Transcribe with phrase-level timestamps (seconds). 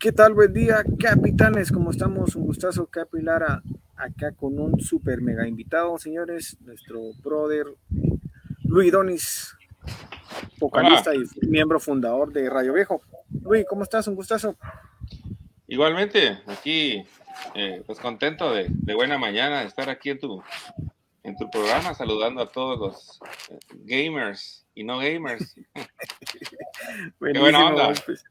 [0.00, 0.32] ¿Qué tal?
[0.32, 1.70] Buen día, capitanes.
[1.70, 2.34] ¿Cómo estamos?
[2.34, 3.62] Un gustazo, Capilara,
[3.94, 6.56] acá con un super mega invitado, señores.
[6.62, 7.66] Nuestro brother
[8.64, 9.54] Luis Donis,
[10.58, 13.02] vocalista y miembro fundador de Radio Viejo.
[13.42, 14.08] Luis, ¿cómo estás?
[14.08, 14.56] Un gustazo.
[15.68, 17.04] Igualmente, aquí,
[17.54, 20.42] eh, pues contento de, buena mañana de estar aquí en tu,
[21.24, 23.20] en tu programa, saludando a todos los
[23.50, 25.54] eh, gamers y no gamers.
[25.74, 27.92] Qué buena onda.
[28.06, 28.24] Pues.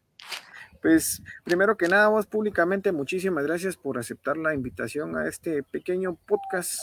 [0.82, 6.16] Pues primero que nada, vos públicamente muchísimas gracias por aceptar la invitación a este pequeño
[6.26, 6.80] podcast.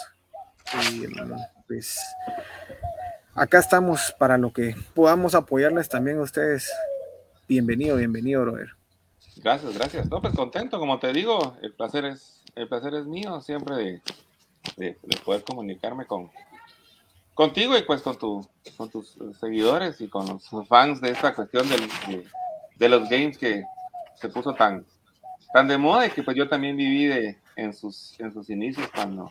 [0.92, 1.06] Y,
[1.66, 1.98] pues
[3.34, 6.70] acá estamos para lo que podamos apoyarles también a ustedes.
[7.48, 8.68] Bienvenido, bienvenido, brother.
[9.36, 10.10] Gracias, gracias.
[10.10, 14.02] No, pues contento, como te digo, el placer es, el placer es mío siempre
[14.76, 16.30] de, poder comunicarme con
[17.34, 21.66] contigo y pues con, tu, con tus seguidores y con los fans de esta cuestión
[21.68, 22.26] de,
[22.76, 23.62] de los games que,
[24.16, 24.84] se puso tan,
[25.52, 28.88] tan de moda y que pues yo también viví de, en, sus, en sus inicios
[28.94, 29.30] cuando,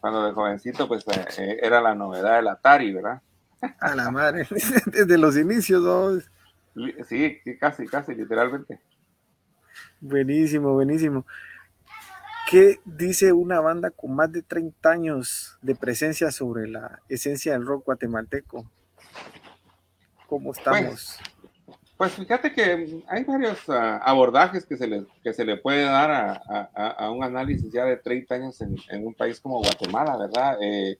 [0.00, 3.22] cuando de jovencito pues eh, eh, era la novedad del Atari, ¿verdad?
[3.80, 4.46] A la madre,
[4.86, 6.20] desde los inicios, ¿no?
[7.08, 8.80] Sí, casi, casi, literalmente.
[10.00, 11.26] Buenísimo, buenísimo.
[12.50, 17.66] ¿Qué dice una banda con más de 30 años de presencia sobre la esencia del
[17.66, 18.70] rock guatemalteco?
[20.28, 20.84] ¿Cómo estamos?
[20.84, 21.18] Pues
[21.98, 26.70] fíjate que hay varios ah, abordajes que se, le, que se le puede dar a,
[26.74, 30.58] a, un análisis ya de 30 años en, en un país como Guatemala, ¿verdad?
[30.60, 30.98] Eh,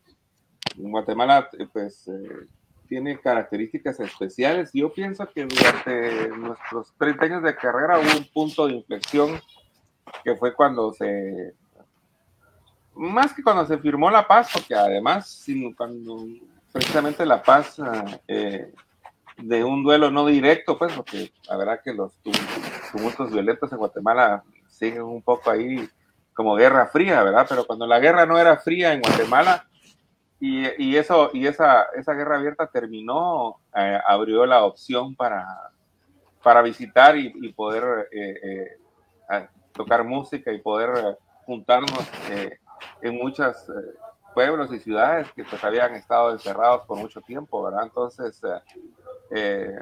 [0.76, 2.46] Guatemala, eh, pues, eh,
[2.88, 4.70] tiene características especiales.
[4.72, 9.40] Yo pienso que durante nuestros 30 años de carrera hubo un punto de inflexión
[10.24, 11.54] que fue cuando se,
[12.96, 16.26] más que cuando se firmó la paz, porque además, sino cuando
[16.72, 17.80] precisamente la paz
[18.26, 18.72] eh,
[19.38, 22.12] de un duelo no directo, pues, porque la verdad que los
[22.92, 25.88] tumultos violentos en Guatemala siguen un poco ahí
[26.34, 27.46] como guerra fría, ¿verdad?
[27.48, 29.66] Pero cuando la guerra no era fría en Guatemala
[30.38, 35.46] y, y eso y esa, esa guerra abierta terminó, eh, abrió la opción para,
[36.42, 38.76] para visitar y, poder eh,
[39.30, 42.04] eh, tocar música y poder juntarnos
[43.00, 43.56] en muchos
[44.36, 47.84] pueblos y ciudades que pues habían estado encerrados por mucho tiempo, ¿verdad?
[47.84, 48.38] Entonces,
[49.30, 49.78] eh,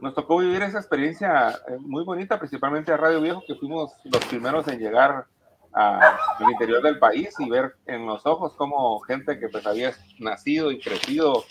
[0.00, 4.24] nos tocó vivir esa experiencia eh, muy bonita, principalmente a Radio Viejo, que fuimos los
[4.24, 5.26] primeros en llegar
[5.74, 10.72] al interior del país y ver en los ojos cómo gente que pues había nacido
[10.72, 11.44] y crecido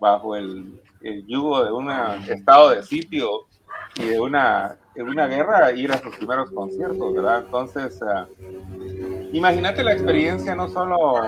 [0.00, 0.80] bajo el,
[1.28, 1.90] yugo de un
[2.28, 3.46] estado de sitio
[3.94, 7.44] y de una, de una guerra, ir a sus primeros conciertos, ¿verdad?
[7.44, 11.22] Entonces, uh, imagínate la experiencia no solo,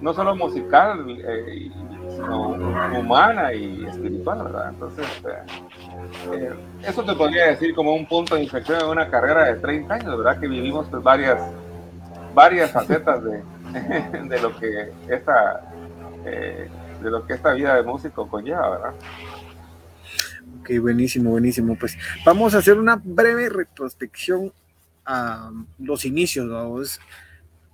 [0.00, 1.70] no solo musical, eh,
[2.98, 4.70] humana y espiritual, ¿verdad?
[4.70, 9.44] Entonces, eh, eh, eso te podría decir como un punto de inflexión en una carrera
[9.44, 10.40] de 30 años, ¿verdad?
[10.40, 11.40] Que vivimos pues, varias,
[12.34, 13.42] varias facetas de,
[14.28, 15.62] de lo que esta
[16.24, 18.94] de lo que esta vida de músico conlleva, ¿verdad?
[20.60, 21.76] Ok, buenísimo, buenísimo.
[21.78, 24.52] Pues vamos a hacer una breve retrospección
[25.06, 27.00] a los inicios, vamos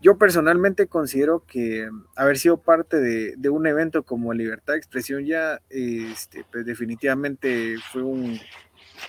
[0.04, 5.62] yo personalmente considero que haber sido parte de, un evento como Libertad de Expresión ya,
[5.70, 8.38] este, pues definitivamente fue un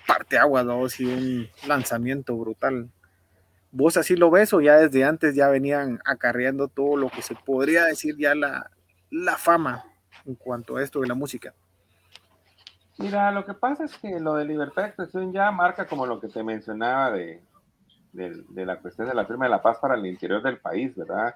[0.08, 0.82] parteaguas, ¿no?
[0.98, 2.90] y un lanzamiento brutal.
[3.72, 7.36] ¿Vos así lo ves o ya desde antes ya venían acarreando todo lo que se
[7.36, 8.72] podría decir ya la,
[9.12, 9.84] la fama
[10.26, 11.54] en cuanto a esto de la música?
[13.00, 16.22] Mira, lo que pasa es que lo de libertad de expresión ya marca como lo
[16.22, 17.42] que te mencionaba de,
[18.16, 21.36] de, la cuestión de la firma de la paz para el interior del país, ¿verdad?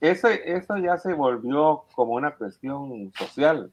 [0.00, 3.70] Eso, eso ya se volvió como una cuestión social.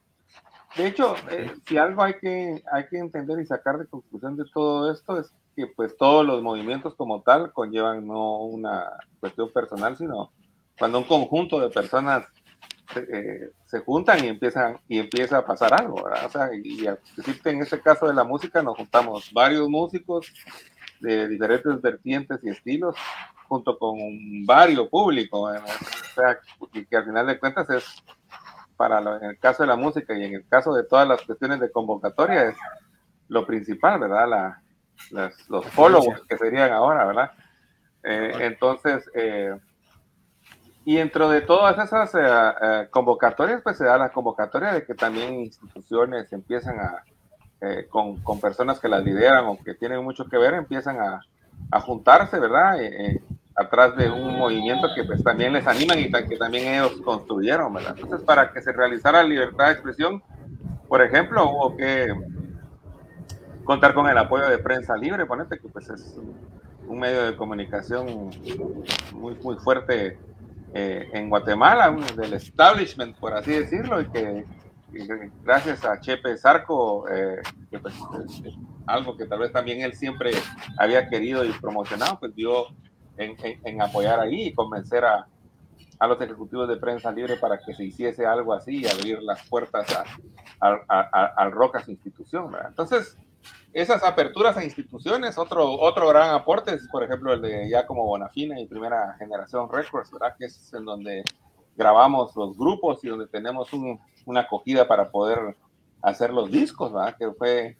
[0.76, 4.46] De hecho, eh, si algo hay que, hay que entender y sacar de conclusión de
[4.54, 9.98] todo esto es que pues todos los movimientos como tal conllevan no una cuestión personal,
[9.98, 10.32] sino
[10.78, 12.26] cuando un conjunto de personas
[12.96, 16.26] eh, se juntan y empiezan y empieza a pasar algo, ¿verdad?
[16.26, 20.32] O sea, y, y en este caso de la música nos juntamos varios músicos
[21.00, 22.96] de diferentes vertientes y estilos,
[23.48, 25.54] junto con un vario público, o
[26.16, 26.40] sea,
[26.72, 28.04] que, al final de cuentas es,
[28.76, 31.60] para en el caso de la música y en el caso de todas las cuestiones
[31.60, 32.58] de convocatoria, es
[33.30, 34.28] lo principal, ¿verdad?
[34.28, 37.32] La, los followers que serían ahora, ¿verdad?
[38.04, 39.58] Eh, entonces, eh,
[40.86, 45.36] y dentro de todas esas eh, convocatorias, pues se da la convocatoria de que también
[45.36, 47.04] instituciones empiezan a,
[47.62, 51.22] eh, con, con, personas que las lideran o que tienen mucho que ver, empiezan a,
[51.72, 52.82] a juntarse, ¿verdad?
[52.82, 53.22] Eh, eh,
[53.56, 57.96] atrás de un movimiento que pues también les animan y que también ellos construyeron, ¿verdad?
[57.96, 60.22] Entonces, para que se realizara libertad de expresión,
[60.88, 62.14] por ejemplo, hubo que
[63.64, 66.16] contar con el apoyo de prensa libre, ponete que pues es
[66.88, 68.30] un medio de comunicación
[69.14, 70.18] muy, muy fuerte
[70.74, 74.46] eh, en Guatemala, del establishment, por así decirlo, y que,
[75.44, 77.94] gracias a Chepe Zarco, eh, que pues,
[78.86, 80.32] algo que tal vez también él siempre
[80.78, 82.68] había querido y promocionado, pues dio
[83.18, 85.28] en, en, apoyar ahí y convencer a,
[86.00, 89.48] a, los ejecutivos de prensa libre para que se hiciese algo así y abrir las
[89.48, 89.88] puertas
[90.60, 92.56] al a, Rocas institución.
[92.66, 93.18] Entonces,
[93.74, 98.06] esas aperturas a instituciones, otro, otro gran aporte es, por ejemplo, el de ya como
[98.06, 100.36] Bonafina y Primera Generación Records, ¿verdad?
[100.38, 101.24] Que es en donde
[101.76, 103.72] grabamos los grupos y donde tenemos
[104.28, 105.56] una acogida para poder
[106.02, 107.16] hacer los discos, ¿verdad?
[107.18, 107.78] Que fue,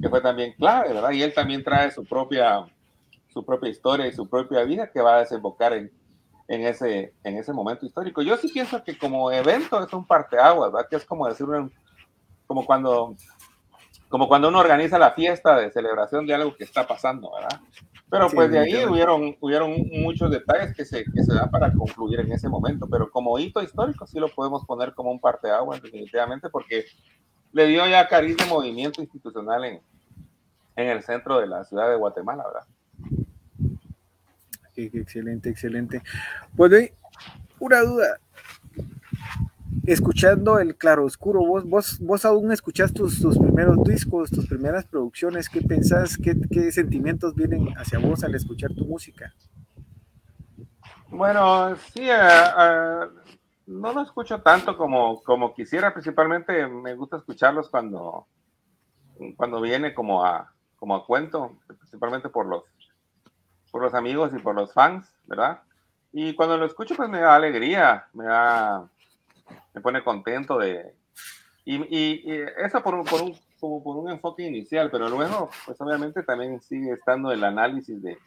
[0.00, 1.10] que fue también clave, ¿verdad?
[1.12, 2.64] Y él también trae su propia,
[3.28, 5.92] su propia historia y su propia vida que va a desembocar en,
[6.48, 8.22] en, ese, en ese momento histórico.
[8.22, 10.88] Yo sí pienso que como evento es un parteaguas, ¿verdad?
[10.88, 11.46] Que es como decir,
[12.46, 13.14] como cuando
[14.08, 17.60] como cuando uno organiza la fiesta de celebración de algo que está pasando, ¿verdad?
[18.14, 22.20] Pero pues de ahí hubieron, hubieron muchos detalles que se, que se dan para concluir
[22.20, 26.48] en ese momento, pero como hito histórico sí lo podemos poner como un parteaguas definitivamente
[26.48, 26.84] porque
[27.50, 29.80] le dio ya cariz de movimiento institucional en,
[30.76, 32.68] en el centro de la ciudad de Guatemala, ¿verdad?
[34.76, 36.00] Excelente, excelente.
[36.56, 36.92] Pues
[37.58, 38.20] una duda,
[39.86, 44.84] escuchando el claro oscuro, vos, vos, vos aún escuchás tus, tus primeros discos, tus primeras
[44.86, 49.32] producciones, ¿qué pensás, qué, qué, sentimientos vienen hacia vos al escuchar tu música?
[51.08, 53.10] Bueno, sí, uh, uh,
[53.66, 58.26] no lo escucho tanto como, como quisiera, principalmente me gusta escucharlos cuando,
[59.36, 62.64] cuando viene como a, como a cuento, principalmente por los,
[63.70, 65.60] por los amigos y por los fans, ¿verdad?
[66.12, 68.88] Y cuando lo escucho, pues me da alegría, me da
[69.72, 70.94] me pone contento de...
[71.64, 76.22] Y, y, eso por por, un, como por un enfoque inicial, pero luego, pues obviamente
[76.22, 78.18] también sigue estando el análisis de,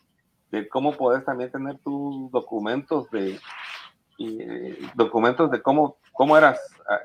[0.51, 3.39] de cómo puedes también tener tus documentos de
[4.17, 4.39] y,
[4.95, 6.59] documentos de cómo, cómo eras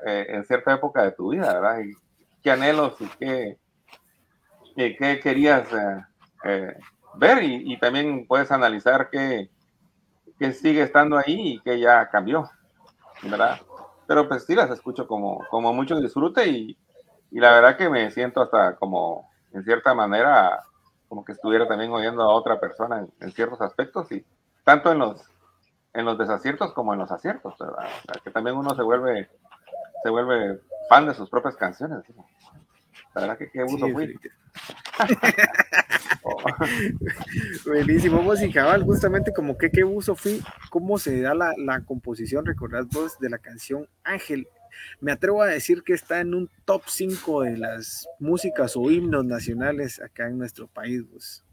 [0.05, 1.79] eh, en cierta época de tu vida, ¿verdad?
[1.81, 1.93] Y
[2.41, 3.57] qué anhelos y qué,
[4.75, 6.05] y qué querías eh,
[6.45, 6.77] eh,
[7.15, 9.49] ver y, y, también puedes analizar qué,
[10.39, 12.49] qué sigue estando ahí y qué ya cambió,
[13.21, 13.61] ¿verdad?
[14.07, 16.77] Pero pues sí las escucho como, como mucho disfrute y,
[17.31, 20.63] y la verdad que me siento hasta como, en cierta manera,
[21.07, 24.25] como que estuviera también oyendo a otra persona en, ciertos aspectos y
[24.63, 25.21] tanto en los,
[25.93, 27.87] en los desaciertos como en los aciertos, ¿verdad?
[28.23, 29.29] que también uno se vuelve,
[30.03, 30.59] se vuelve
[30.89, 32.03] fan de sus propias canciones.
[33.13, 33.93] La verdad que qué gusto sí,
[37.65, 41.81] Buenísimo, vos y cabal, justamente como que qué uso fui, cómo se da la, la
[41.81, 44.47] composición, recordad vos, de la canción Ángel.
[44.99, 49.25] Me atrevo a decir que está en un top 5 de las músicas o himnos
[49.25, 51.03] nacionales acá en nuestro país.
[51.11, 51.43] Vos.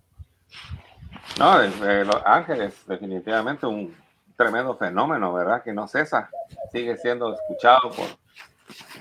[1.38, 3.94] No, eh, Ángel es definitivamente un
[4.36, 5.62] tremendo fenómeno, ¿verdad?
[5.62, 6.30] Que no cesa,
[6.72, 8.06] sigue siendo escuchado por,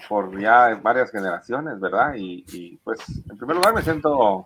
[0.08, 2.14] por ya varias generaciones, ¿verdad?
[2.16, 3.00] Y, pues
[3.30, 4.46] en primer lugar me siento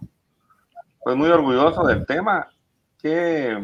[1.03, 2.47] pues muy orgulloso del tema.
[3.01, 3.63] Que,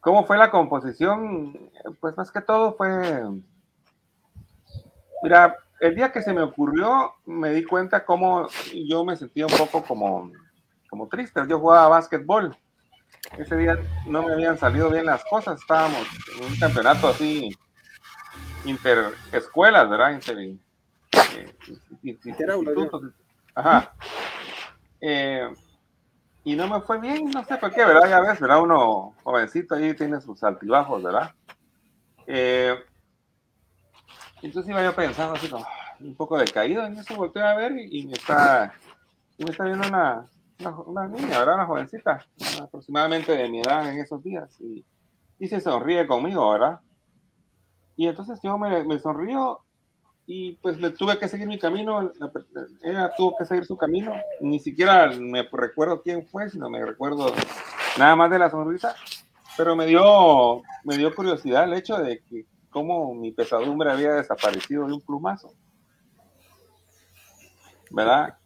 [0.00, 1.70] ¿Cómo fue la composición?
[2.00, 3.22] Pues más que todo fue,
[5.22, 8.48] mira, el día que se me ocurrió me di cuenta cómo
[8.86, 10.30] yo me sentía un poco como,
[10.88, 11.40] como triste.
[11.48, 12.56] Yo jugaba básquetbol.
[13.38, 15.60] Ese día no me habían salido bien las cosas.
[15.60, 16.06] Estábamos
[16.38, 17.50] en un campeonato así
[18.64, 20.12] interescuelas, ¿verdad?
[20.12, 21.54] Inter, eh,
[23.54, 23.94] Ajá.
[25.00, 25.48] Eh,
[26.44, 28.08] y no me fue bien, no sé por qué, ¿verdad?
[28.08, 28.62] Ya ves, ¿verdad?
[28.62, 31.32] Uno jovencito ahí tiene sus altibajos, ¿verdad?
[32.26, 32.74] Eh,
[34.42, 35.66] entonces iba yo pensando así como
[36.00, 38.74] un poco decaído, en eso volteé a ver y, me está
[39.38, 40.26] me está viendo una,
[40.86, 41.54] una, niña, ¿verdad?
[41.54, 42.24] Una jovencita,
[42.62, 44.84] aproximadamente de mi edad en esos días, y,
[45.38, 46.80] y se sonríe conmigo, ¿verdad?
[47.96, 48.98] Y entonces yo me, me
[50.26, 52.10] y pues le tuve que seguir mi camino,
[52.82, 57.30] ella tuvo que seguir su camino, ni siquiera me recuerdo quién fue, sino me recuerdo
[57.98, 58.94] nada más de la sonrisa,
[59.56, 64.86] pero me dio, me dio curiosidad el hecho de que cómo mi pesadumbre había desaparecido
[64.86, 65.52] de un plumazo.
[67.90, 68.36] ¿Verdad?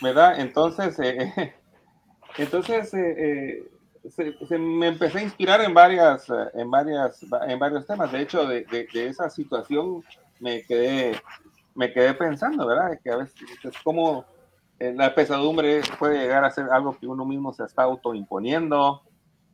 [0.00, 0.38] ¿Verdad?
[0.38, 1.54] Entonces, eh,
[2.36, 3.70] entonces eh, eh,
[4.10, 8.10] se, me empecé a inspirar en varias, en varias, en varios temas.
[8.12, 10.02] De hecho, de esa situación
[10.40, 11.20] me quedé,
[11.74, 12.98] me quedé pensando, ¿verdad?
[13.02, 14.24] Que a veces es como
[14.78, 19.02] eh, la pesadumbre puede llegar a ser algo que uno mismo se está autoimponiendo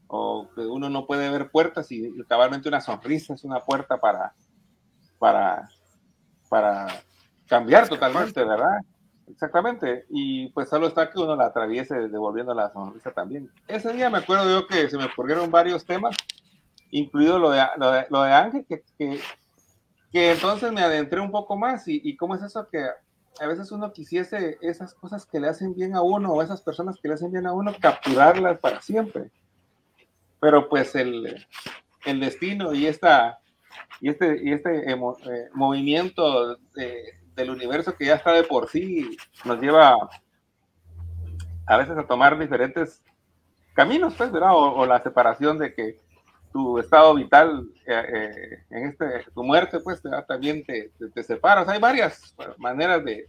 [0.06, 4.34] o que uno no puede ver puertas y, cabalmente una sonrisa es una puerta para,
[5.18, 5.68] para,
[6.48, 6.86] para
[7.46, 8.80] cambiar totalmente, ¿verdad?
[9.26, 13.50] Exactamente, y pues solo está que uno la atraviese devolviendo la sonrisa también.
[13.66, 16.16] Ese día me acuerdo yo que se me ocurrieron varios temas,
[16.90, 17.62] incluido lo de,
[18.10, 22.42] lo de, Ángel, que, que, entonces me adentré un poco más y, y cómo es
[22.42, 22.86] eso que
[23.40, 26.96] a veces uno quisiese esas cosas que le hacen bien a uno o esas personas
[27.00, 29.30] que le hacen bien a uno, capturarlas para siempre.
[30.40, 31.46] Pero pues el,
[32.04, 33.38] el destino y, esta,
[34.00, 34.96] y este, y este eh,
[35.52, 36.58] movimiento
[37.34, 39.96] del universo que ya está de por sí nos lleva
[41.66, 43.02] a veces a tomar diferentes
[43.74, 44.52] caminos, pues, ¿verdad?
[44.54, 46.00] O, la separación de que
[46.52, 51.68] tu estado vital eh, eh, en este, tu muerte, pues, también te, te, te separas.
[51.68, 53.28] Hay varias maneras de,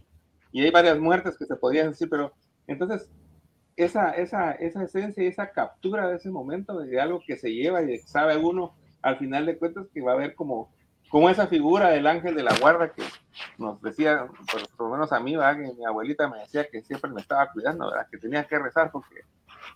[0.52, 2.32] y hay varias muertes que se podrían decir, pero
[2.66, 3.10] entonces
[3.76, 7.82] esa, esa, esa esencia y esa captura de ese momento de algo que se lleva
[7.82, 10.72] y sabe uno al final de cuentas que va a haber como,
[11.08, 13.02] como esa figura del ángel de la guarda que
[13.58, 14.26] nos decía,
[14.76, 18.06] por, lo menos a mí, mi abuelita me decía que siempre me estaba cuidando, ¿verdad?
[18.10, 19.22] que tenía que rezar porque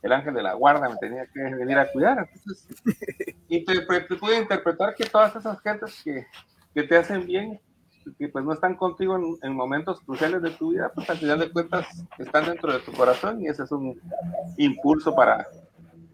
[0.02, 2.28] el ángel de la guarda me tenía que venir a cuidar.
[2.32, 2.66] Entonces,
[4.08, 6.26] te puede interpretar que todas esas gentes que,
[6.74, 7.60] que te hacen bien
[8.18, 11.50] que pues no están contigo en, momentos cruciales de tu vida, pues al final de
[11.50, 11.86] cuentas
[12.18, 14.00] están dentro de tu corazón y ese es un
[14.56, 15.46] impulso para,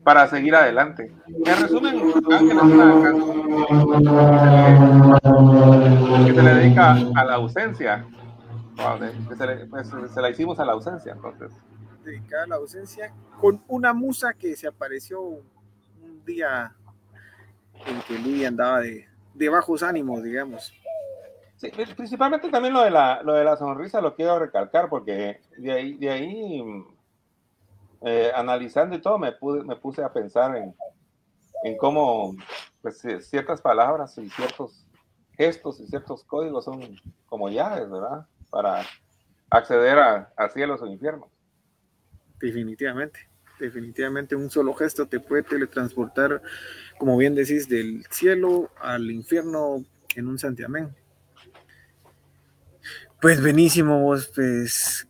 [0.06, 1.12] para seguir adelante.
[1.26, 3.34] En resumen, Ángel es una canción
[6.25, 8.06] que se le, dedica a la ausencia.
[9.68, 11.50] Pues, se, la hicimos a la ausencia, entonces.
[12.04, 15.44] Dedicada a la ausencia con una musa que se apareció un
[16.25, 16.72] día
[17.84, 20.72] en que Luis andaba de, de bajos ánimos, digamos.
[21.56, 25.72] Sí, principalmente también lo de la, lo de la sonrisa lo quiero recalcar porque de
[25.72, 26.62] ahí, de ahí
[28.02, 32.36] eh, analizando y todo me, puse a pensar en, cómo
[32.82, 34.86] pues, ciertas palabras y ciertos
[35.36, 36.80] gestos y ciertos códigos son
[37.26, 38.26] como llaves, ¿verdad?
[38.50, 38.84] Para
[39.50, 41.30] acceder a, a cielos o infiernos.
[42.38, 43.18] Definitivamente,
[43.58, 46.42] definitivamente un solo gesto te puede teletransportar,
[46.98, 49.84] como bien decís, del cielo al infierno
[50.14, 50.94] en un santiamén.
[53.20, 55.08] Pues buenísimo, vos, pues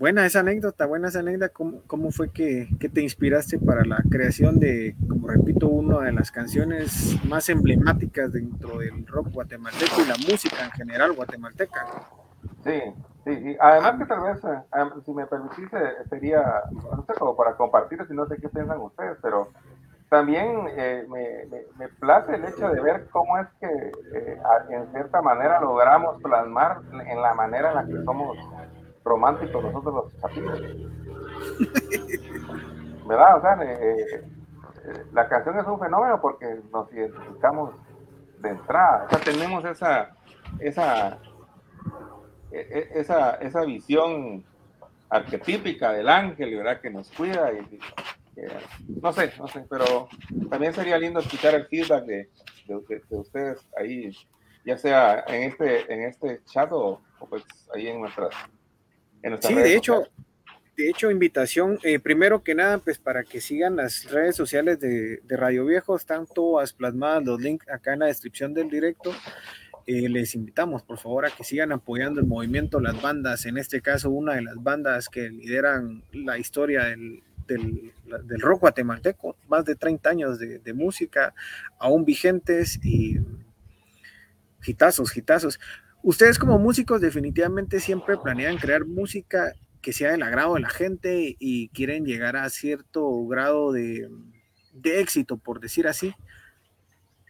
[0.00, 4.58] buena esa anécdota, buena esa anécdota, ¿cómo, cómo fue que, te inspiraste para la creación
[4.58, 10.16] de, como repito, una de las canciones más emblemáticas dentro del rock guatemalteco y la
[10.16, 11.86] música en general guatemalteca?
[12.64, 12.80] Sí,
[13.26, 15.68] sí, además que tal vez, eh, si me permitís,
[16.08, 16.42] sería,
[16.72, 19.48] no sé, como para compartir, si no sé qué piensan ustedes, pero
[20.08, 21.44] también eh, me,
[21.78, 24.40] me, place el hecho de ver cómo es que eh,
[24.70, 28.36] en cierta manera logramos plasmar en la manera en la que somos
[29.04, 30.60] románticos nosotros los chapitos.
[33.06, 33.38] ¿Verdad?
[33.38, 34.24] O sea, eh,
[35.12, 37.74] la canción es un fenómeno porque nos identificamos
[38.38, 39.06] de entrada.
[39.06, 40.10] O sea, tenemos esa,
[40.58, 41.18] esa,
[42.50, 44.44] e, e, esa, esa visión
[45.08, 46.80] arquetípica del ángel, ¿verdad?
[46.80, 47.80] Que nos cuida y,
[49.02, 50.08] no sé, no sé, pero
[50.48, 52.30] también sería lindo escuchar el feedback de,
[52.66, 54.10] de, ustedes ahí,
[54.64, 58.34] ya sea en este, en este chat o, pues ahí en nuestras,
[59.22, 60.04] en Sí, de hecho,
[60.76, 65.18] de hecho, invitación, eh, primero que nada, pues para que sigan las redes sociales de,
[65.18, 69.12] de, Radio Viejo, están todas plasmadas los links acá en la descripción del directo.
[69.86, 73.80] Eh, les invitamos, por favor, a que sigan apoyando el movimiento, las bandas, en este
[73.80, 79.74] caso, una de las bandas que lideran la historia del, del, rock guatemalteco, más de
[79.74, 81.34] 30 años de, música,
[81.78, 83.18] aún vigentes y
[84.60, 85.58] gitazos, gitazos.
[86.02, 89.52] Ustedes como músicos definitivamente siempre planean crear música
[89.82, 94.08] que sea del agrado de la gente y quieren llegar a cierto grado de,
[94.82, 96.14] éxito, por decir así.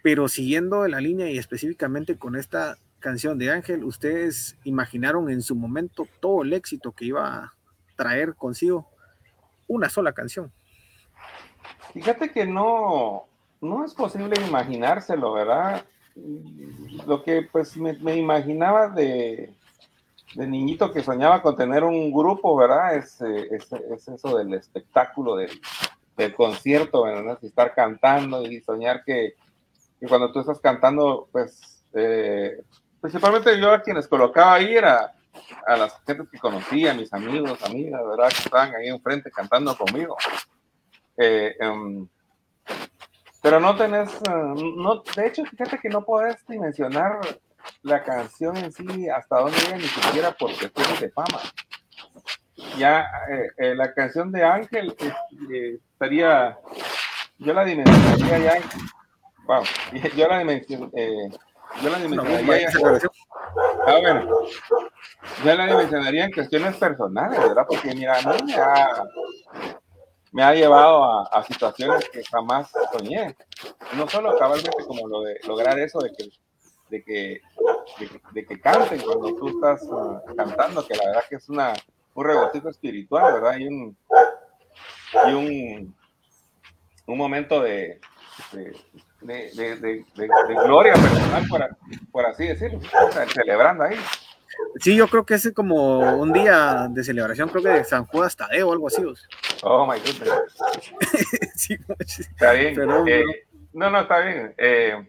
[0.03, 5.57] Pero siguiendo la línea y específicamente con esta canción de Ángel, ustedes imaginaron en su
[5.57, 7.55] momento todo el éxito que iba a
[7.97, 8.89] traer consigo
[9.67, 10.53] una sola canción.
[11.93, 13.27] Fíjate que no,
[13.61, 15.85] no es posible imaginárselo, ¿verdad?
[17.07, 19.55] Lo que pues me, imaginaba de,
[20.35, 22.97] de, niñito que soñaba con tener un grupo, ¿verdad?
[22.97, 23.73] Es, es,
[24.09, 25.61] eso del espectáculo, del,
[26.17, 27.39] del concierto, ¿verdad?
[27.43, 29.35] estar cantando y soñar que,
[30.09, 32.63] cuando tú estás cantando, pues eh,
[33.01, 35.13] principalmente yo a quienes colocaba ahí era
[35.67, 38.29] a las gente que conocía, mis amigos, amigas, ¿verdad?
[38.29, 40.17] Que estaban ahí enfrente cantando conmigo.
[41.17, 42.09] Eh, em,
[43.43, 47.21] pero no tenés, eh, no, de hecho, fíjate que no podés dimensionar
[47.83, 51.41] la canción en sí hasta dónde llega ni siquiera por cuestiones de fama.
[52.77, 53.07] Ya
[53.59, 54.95] eh, la canción de Ángel
[55.93, 56.59] estaría,
[57.39, 58.55] yo la dimensionaría ya,
[59.47, 59.63] wow,
[60.17, 61.39] yo la dimensionaría
[61.83, 63.09] yo la dimensionaría ya
[63.87, 64.29] Ah, bueno.
[65.45, 67.65] Ya la dimensionaría en cuestiones personales, ¿verdad?
[67.69, 69.05] Porque mira, a mí me ha,
[70.33, 73.37] me ha llevado a, a, situaciones que jamás soñé.
[73.95, 76.31] No solo cabalmente como lo de lograr eso de que,
[76.89, 77.41] de que,
[78.33, 81.73] de, que canten cuando tú estás uh, cantando, que la verdad que es una,
[82.15, 83.59] un regocijo espiritual, ¿verdad?
[83.59, 83.97] Y un,
[85.27, 85.97] y un,
[87.07, 88.01] un momento de,
[88.53, 88.77] de,
[89.23, 90.05] de, de,
[90.65, 91.77] gloria personal, por,
[92.13, 92.81] por así decirlo,
[93.35, 93.97] celebrando ahí.
[94.81, 98.31] Sí, yo creo que es como un día de celebración, creo que de San Juan
[98.37, 99.03] Tadeo o algo así.
[99.63, 100.31] Oh my goodness.
[101.55, 101.77] sí,
[102.19, 102.77] está bien.
[103.07, 103.25] Eh,
[103.73, 104.55] no, no, está bien.
[104.57, 105.07] Eh,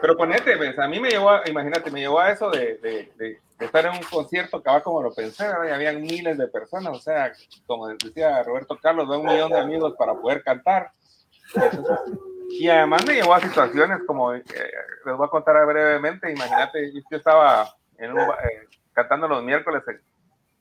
[0.00, 3.12] pero ponete, pues, a mí me llevó, a, imagínate, me llevó a eso de, de,
[3.16, 5.68] de, estar en un concierto que va como lo pensé, ¿verdad?
[5.68, 7.32] Y habían miles de personas, o sea,
[7.66, 10.90] como decía Roberto Carlos, de un millón de amigos para poder cantar.
[12.50, 14.42] y además me llevó a situaciones como, eh,
[15.06, 17.74] les voy a contar brevemente, imagínate, yo estaba
[18.04, 19.82] en un, eh, cantando los miércoles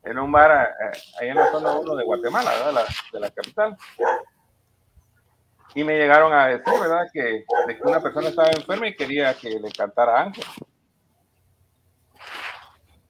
[0.04, 2.86] en, un bar eh, ahí en la zona 1 de Guatemala, ¿verdad?
[3.12, 3.78] de la capital.
[5.76, 7.08] Y me llegaron a decir, ¿verdad?
[7.12, 10.46] Que, de que una persona estaba enferma y quería que le cantara Ángel.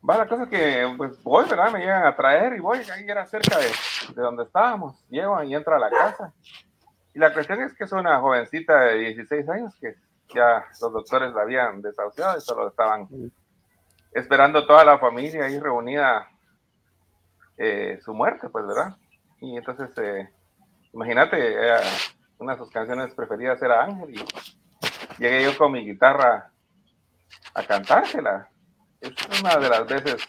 [0.08, 1.72] Va, la cosa que, pues voy, ¿verdad?
[1.72, 3.68] Me llegan a traer y voy, ahí era cerca de,
[4.16, 5.04] de donde estábamos.
[5.10, 6.34] Llego y entro a la casa.
[7.14, 9.96] Y la cuestión es que es una jovencita de 16 años que
[10.34, 13.08] ya los doctores la habían desahuciado y solo estaban
[14.14, 16.30] esperando toda la familia ahí reunida
[17.58, 18.96] eh, su muerte, pues, ¿verdad?
[19.40, 20.30] Y entonces, eh,
[20.94, 21.56] imagínate,
[22.38, 24.26] una de sus canciones preferidas era Ángel y
[25.18, 26.52] llegué yo con mi guitarra
[27.54, 28.50] a cantársela.
[29.02, 30.28] Es una de las veces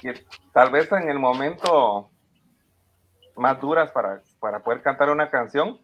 [0.00, 2.10] que tal vez en el momento
[3.36, 5.78] más duras para, para poder cantar una canción,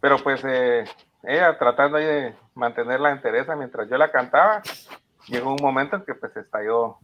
[0.00, 0.84] pero pues eh,
[1.22, 4.62] ella tratando de mantener la entereza mientras yo la cantaba,
[5.28, 6.98] llegó un momento en que pues estalló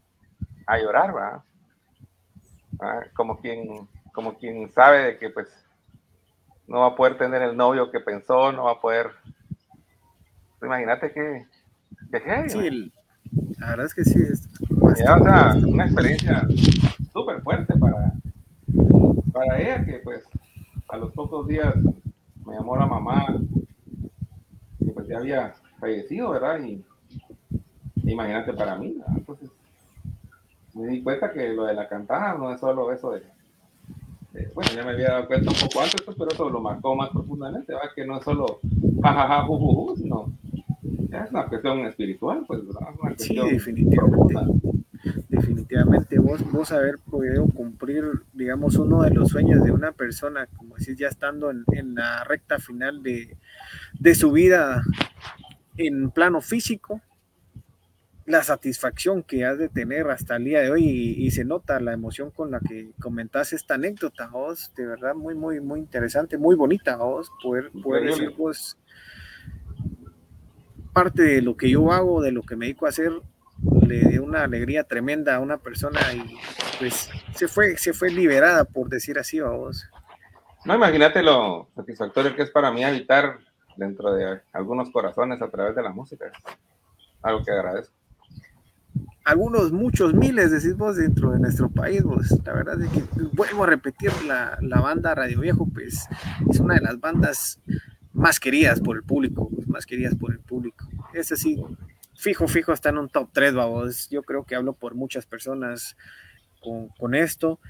[0.66, 1.42] a llorar, ¿verdad?
[2.80, 5.48] Ah, como quien, como quien sabe de que pues
[6.66, 9.10] no va a poder tener el novio que pensó, no va a poder.
[10.62, 11.46] Imagínate que,
[12.10, 12.92] que Sí,
[13.58, 14.20] la verdad es que sí.
[14.22, 14.48] Es
[14.80, 16.46] o sea, una experiencia
[17.12, 18.12] súper fuerte para,
[19.32, 20.24] para ella, que pues
[20.88, 21.74] a los pocos días
[22.44, 23.26] me llamó la mamá,
[24.78, 26.60] que pues ya había fallecido, ¿verdad?
[26.60, 26.84] Y
[28.12, 28.96] imagínate para mí.
[29.14, 29.50] Entonces,
[30.74, 33.22] me di cuenta que lo de la cantada no es solo eso de,
[34.54, 37.10] bueno, ya me había dado cuenta un poco antes, pues, pero eso lo marcó más
[37.10, 37.90] profundamente, ¿verdad?
[37.94, 38.60] que no es solo
[39.02, 40.32] jajaja, jujuju, sino
[41.10, 42.88] es una cuestión espiritual, pues, ¿verdad?
[43.16, 44.34] sí, definitivamente.
[45.28, 50.76] Definitivamente, vos, vos haber podido cumplir, digamos, uno de los sueños de una persona, como
[50.76, 53.36] decís, ya estando en, en la recta final de,
[53.98, 54.82] de su vida
[55.76, 57.00] en plano físico,
[58.28, 61.94] la satisfacción que has de tener hasta el día de hoy y, se nota la
[61.94, 66.54] emoción con la que comentas esta anécdota, vos, de verdad muy, muy, muy interesante, muy
[66.54, 68.76] bonita, vos, poder, poder decir, vos,
[70.92, 73.12] parte de lo que yo hago, de lo que me dedico a hacer,
[73.86, 76.36] le dio una alegría tremenda a una persona y
[76.78, 79.88] pues se fue, se fue liberada, por decir así, vos.
[80.66, 83.38] No, imagínate lo satisfactorio que es para mí habitar
[83.78, 86.30] dentro de algunos corazones a través de la música.
[87.22, 87.97] Algo que agradezco
[89.24, 92.30] algunos, muchos miles, decís vos, dentro de nuestro país, vos.
[92.44, 96.08] La verdad es que, vuelvo a repetir, la, la, banda Radio Viejo, pues,
[96.50, 97.60] es una de las bandas
[98.14, 100.88] más queridas por el público, más queridas por el público.
[101.12, 101.62] Es así,
[102.16, 104.08] fijo, fijo, está en un top 3, vos.
[104.08, 105.94] Yo creo que hablo por muchas personas
[106.62, 107.60] con, con esto.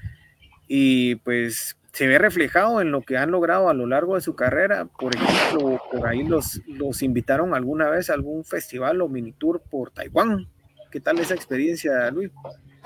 [0.65, 4.35] Y pues se ve reflejado en lo que han logrado a lo largo de su
[4.35, 4.85] carrera.
[4.85, 9.61] Por ejemplo, por ahí los, los invitaron alguna vez a algún festival o mini tour
[9.69, 10.47] por Taiwán
[10.91, 12.31] ¿Qué tal esa experiencia, Luis?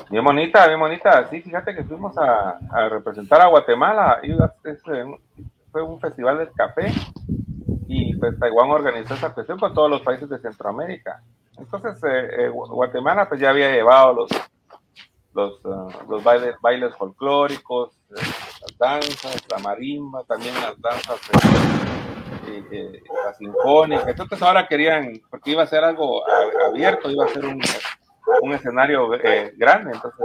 [0.10, 1.28] Bien bonita, bien bonita.
[1.30, 4.20] Sí, fíjate que fuimos a, representar a Guatemala.
[4.24, 4.34] Y
[5.72, 6.92] fue un festival de café
[7.88, 11.22] y pues Taiwán organizó esa cuestión con todos los países de Centroamérica.
[11.58, 14.14] Entonces, eh, eh, Guatemala pues ya había llevado
[15.34, 15.62] los,
[16.08, 18.22] los, bailes, bailes folclóricos, eh,
[18.62, 21.20] las danzas, la marimba, también las danzas
[22.48, 24.10] eh, la sinfónica.
[24.10, 26.24] Entonces ahora querían, porque iba a ser algo
[26.68, 27.62] abierto, iba a ser un,
[28.42, 29.92] un escenario eh, grande.
[29.94, 30.20] Entonces,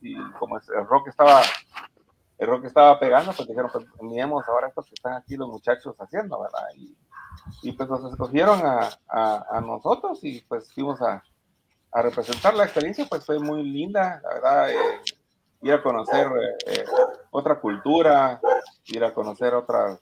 [0.00, 1.42] y como el rock estaba
[2.42, 5.94] el rock estaba pegando, pues dijeron, pues miremos ahora esto que están aquí los muchachos
[6.00, 6.66] haciendo, ¿verdad?
[6.74, 6.96] Y,
[7.62, 11.22] y pues nos escogieron a, a, nosotros y pues fuimos a,
[11.92, 15.00] a, representar la experiencia, pues fue muy linda, la verdad, eh,
[15.62, 16.26] ir a conocer
[17.30, 18.40] otra cultura,
[18.86, 20.00] ir a conocer otras,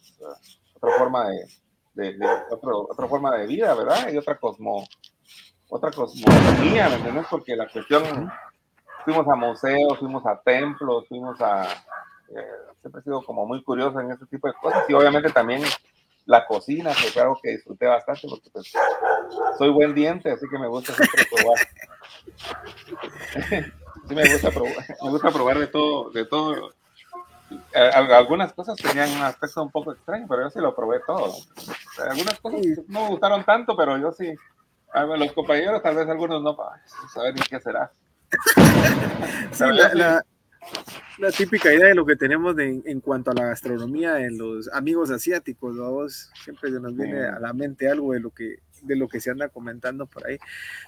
[0.81, 1.47] otra forma de,
[1.95, 2.19] de,
[2.51, 4.11] otra forma de vida, ¿verdad?
[4.13, 4.87] Y otra cosmo,
[5.69, 7.27] otra cosmogonía, ¿me entiendes?
[7.31, 8.33] Porque la cuestión,
[9.05, 12.47] fuimos a museos, fuimos a templos, fuimos a, eh,
[12.81, 15.63] siempre he sido como muy curioso en ese tipo de cosas y obviamente también
[16.27, 18.73] la cocina, que fue algo que disfruté bastante porque pues,
[19.59, 21.59] soy buen diente, así que me gusta siempre probar.
[24.09, 26.73] sí, me gusta probar, me gusta probar de todo, de todo.
[27.75, 31.35] Algunas cosas tenían un aspecto un poco extraño, pero yo sí lo probé todo.
[31.99, 34.33] Algunas cosas no me gustaron tanto, pero yo sí.
[34.93, 36.57] A los compañeros, tal vez algunos no,
[37.15, 37.91] saber ni qué será.
[39.53, 40.25] Sí, la,
[41.19, 45.11] la típica idea de lo que tenemos en cuanto a la gastronomía en los amigos
[45.11, 49.09] asiáticos, vos siempre se nos viene a la mente algo de lo que de lo
[49.09, 50.39] que se anda comentando por ahí.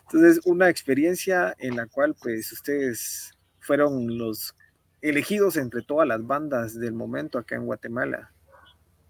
[0.03, 4.55] Entonces, una experiencia en la cual pues ustedes fueron los
[5.03, 8.31] elegidos entre todas las bandas del momento acá en Guatemala.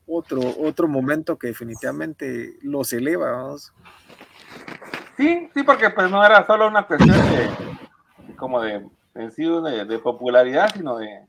[0.07, 3.73] Otro, otro momento que definitivamente los eleva, vamos.
[5.17, 7.73] Sí, sí, porque pues no era solo una cuestión de
[8.37, 8.85] como de
[9.31, 11.21] sí de, popularidad, sino de,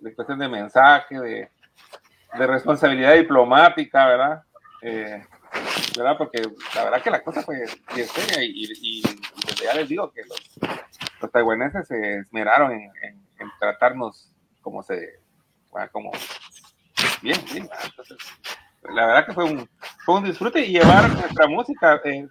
[0.00, 1.50] de, cuestión de mensaje, de,
[2.46, 4.42] responsabilidad diplomática, ¿verdad?
[4.82, 5.24] Eh,
[5.96, 6.18] ¿verdad?
[6.18, 6.42] Porque
[6.74, 7.44] la verdad que la cosa
[7.94, 9.02] bien seria y, y,
[9.62, 10.58] ya les digo que los,
[11.22, 13.25] los taiwaneses se esmeraron en,
[13.58, 15.20] tratarnos como se,
[15.92, 16.10] como
[17.22, 18.18] bien, bien, entonces
[18.94, 19.68] la verdad que fue un,
[20.04, 22.00] fue un disfrute y llevar nuestra música.
[22.04, 22.26] Eh,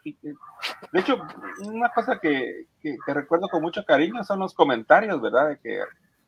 [0.91, 1.21] de hecho,
[1.63, 5.49] una cosa que, que, recuerdo con mucho cariño son los comentarios, ¿verdad?
[5.49, 5.81] De que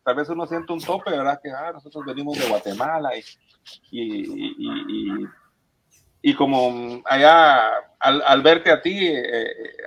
[0.04, 1.40] tal vez uno siente un tope, ¿verdad?
[1.42, 3.24] Que ah, nosotros venimos de Guatemala y,
[3.92, 5.28] y, y,
[6.22, 9.78] y como allá, al, al, verte a ti, eh, eh,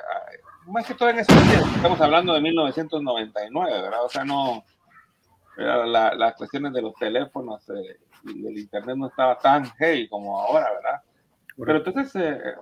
[0.66, 1.33] más que todo en ese
[1.74, 4.05] estamos hablando de 1999, ¿verdad?
[4.05, 4.64] O sea, no,
[5.61, 7.62] la, las cuestiones de los teléfonos
[8.25, 11.01] y el internet no estaba tan heavy como ahora, ¿verdad?
[11.57, 12.55] Pero entonces eh,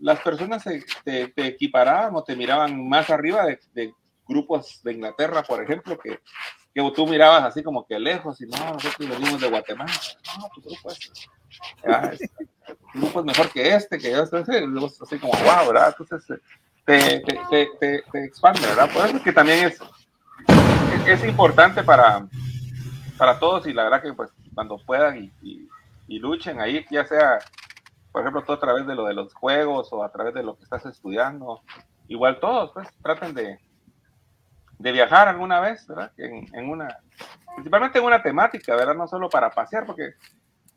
[0.00, 0.64] las personas
[1.04, 3.94] te, equiparaban o te miraban más arriba de,
[4.26, 6.20] grupos de Inglaterra, por ejemplo, que,
[6.74, 9.92] que, tú mirabas así como que lejos y no, nosotros venimos de Guatemala.
[10.38, 11.28] No, tu grupo es,
[11.86, 12.10] ah,
[12.94, 14.64] grupo es mejor que este, que yo, entonces,
[15.00, 15.94] así como, wow, ¿verdad?
[15.98, 16.40] Entonces
[16.84, 18.90] te, te, te, te, expande, ¿verdad?
[18.92, 19.78] Por eso es que también es,
[21.06, 22.26] es, importante para,
[23.16, 25.68] para todos y la verdad que pues cuando puedan y,
[26.06, 27.38] y luchen ahí, ya sea
[28.18, 30.56] por ejemplo, todo a través de lo de los juegos o a través de lo
[30.56, 31.62] que estás estudiando.
[32.08, 33.60] Igual todos, pues, traten de,
[34.78, 36.10] de viajar alguna vez, ¿verdad?
[36.16, 36.98] En, en, una,
[37.54, 38.94] principalmente en una temática, ¿verdad?
[38.94, 40.14] No solo para pasear, porque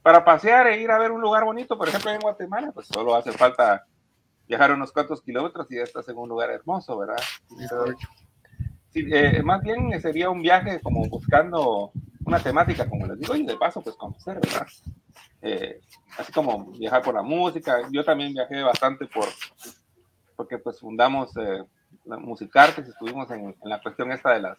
[0.04, 3.16] para pasear e ir a ver un lugar bonito, por ejemplo, en Guatemala, pues solo
[3.16, 3.86] hace falta
[4.48, 7.24] viajar unos cuantos kilómetros y ya estás en un lugar hermoso, ¿verdad?
[8.92, 11.92] Sí, eh, más bien sería un viaje como buscando
[12.26, 14.68] una temática, como les digo, y de paso, pues conocer, ¿verdad?
[15.42, 15.80] Eh,
[16.18, 17.82] así como viajar por la música.
[17.92, 19.28] Yo también viajé bastante por,
[20.36, 21.64] porque pues fundamos eh,
[22.06, 24.58] la Musicartes, estuvimos en, la cuestión esta de las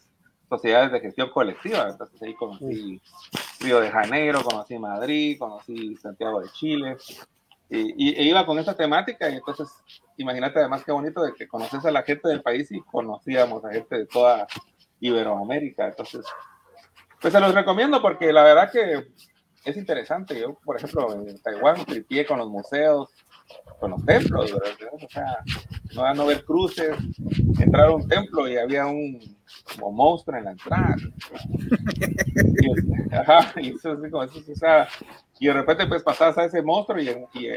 [0.48, 1.88] sociedades de gestión colectiva.
[1.90, 3.00] Entonces ahí conocí
[3.60, 6.96] Río de Janeiro, conocí Madrid, conocí Santiago de Chile.
[7.68, 9.66] Y, e iba con esa temática y entonces
[10.18, 13.72] imagínate además qué bonito de que conoces a la gente del país y conocíamos a
[13.72, 14.46] gente de toda
[15.00, 15.88] Iberoamérica.
[15.88, 16.24] Entonces,
[17.20, 19.08] pues se los recomiendo porque la verdad que
[19.64, 20.38] es interesante.
[20.38, 23.10] Yo, por ejemplo, en Taiwán tripié con los museos,
[23.78, 25.38] con los templos, O sea,
[25.94, 26.96] no a no ver cruces,
[27.60, 29.20] entrar a un templo y había un
[29.74, 30.96] como monstruo en la entrada.
[32.60, 34.88] y, ajá, y eso como eso, o sea,
[35.42, 37.48] y de repente pues pasabas a ese monstruo y en, y,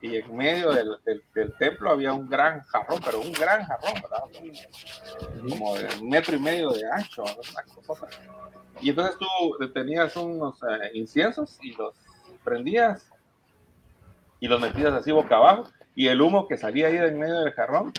[0.00, 0.96] y, en medio del,
[1.34, 4.22] del, templo había un gran jarrón, pero un gran jarrón, ¿verdad?
[5.46, 7.24] Como de un metro y medio de ancho,
[7.86, 8.06] cosa
[8.80, 11.94] y entonces tú tenías unos eh, inciensos y los
[12.42, 13.06] prendías
[14.40, 17.52] y los metías así boca abajo y el humo que salía ahí en medio del
[17.52, 17.92] jarrón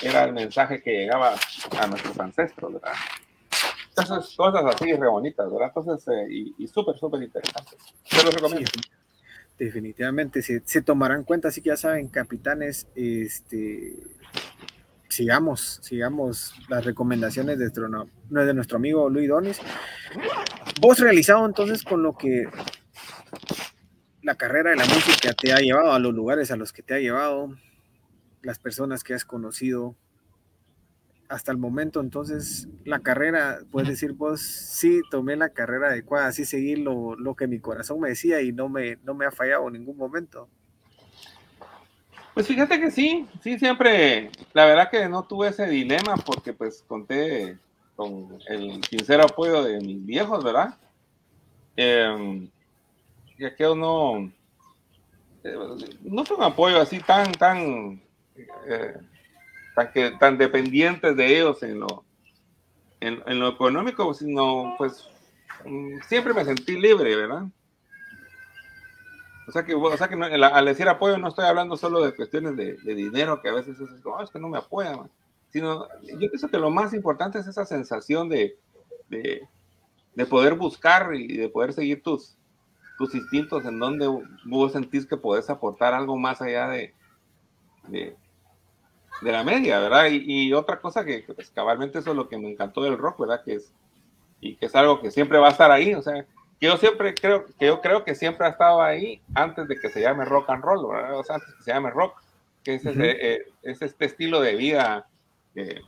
[0.00, 1.34] era el mensaje que llegaba
[1.78, 2.94] a nuestros ancestros, ¿verdad?
[3.98, 5.72] Entonces, cosas así re bonitas, ¿verdad?
[5.74, 7.76] Entonces, eh, y, súper, súper interesantes.
[8.08, 8.70] Te los recomiendo.
[9.58, 13.96] definitivamente, se, se tomarán cuenta, así que ya saben, capitanes, este,
[15.08, 19.58] sigamos, sigamos las recomendaciones de de nuestro amigo Luis Donis.
[20.80, 22.48] Vos realizado entonces con lo que
[24.22, 26.94] la carrera de la música te ha llevado a los lugares a los que te
[26.94, 27.56] ha llevado,
[28.42, 29.96] las personas que has conocido
[31.28, 36.44] hasta el momento, entonces la carrera, puedes decir vos, sí, tomé la carrera adecuada, sí
[36.44, 39.66] seguí lo, lo que mi corazón me decía y no me, no me ha fallado
[39.68, 40.48] en ningún momento.
[42.34, 46.84] Pues fíjate que sí, sí, siempre, la verdad que no tuve ese dilema porque pues
[46.86, 47.58] conté
[47.96, 50.76] con el sincero apoyo de mis viejos, ¿verdad?
[51.76, 52.48] Eh,
[53.36, 54.32] y aquello no,
[55.42, 55.56] eh,
[56.02, 58.00] no fue un apoyo así tan, tan,
[58.68, 58.94] eh,
[59.78, 62.04] tan, que, tan dependientes de ellos en lo,
[62.98, 65.08] en, en lo económico, sino pues
[65.64, 67.44] mm, siempre me sentí libre, ¿verdad?
[69.46, 72.56] O sea que, o sea que al decir apoyo no estoy hablando solo de cuestiones
[72.56, 75.08] de, de dinero, que a veces es oh, es que no me apoyan,
[75.50, 78.58] sino yo pienso que lo más importante es esa sensación de,
[79.08, 79.48] de,
[80.14, 82.36] de, poder buscar y de poder seguir tus,
[82.98, 84.06] tus instintos en donde
[84.44, 86.94] vos sentís que podés aportar algo más allá de,
[87.86, 88.16] de,
[89.20, 90.06] de la media, ¿verdad?
[90.06, 93.20] Y, y otra cosa que, pues, cabalmente eso es lo que me encantó del rock,
[93.20, 93.42] ¿verdad?
[93.44, 93.72] Que es,
[94.40, 96.24] y que es algo que siempre va a estar ahí, o sea,
[96.60, 99.90] que yo siempre creo, que yo creo que siempre ha estado ahí antes de que
[99.90, 101.18] se llame rock and roll, ¿verdad?
[101.18, 102.20] O sea, antes que se llame rock,
[102.64, 105.06] que es, eh, es este estilo de vida
[105.54, 105.80] eh,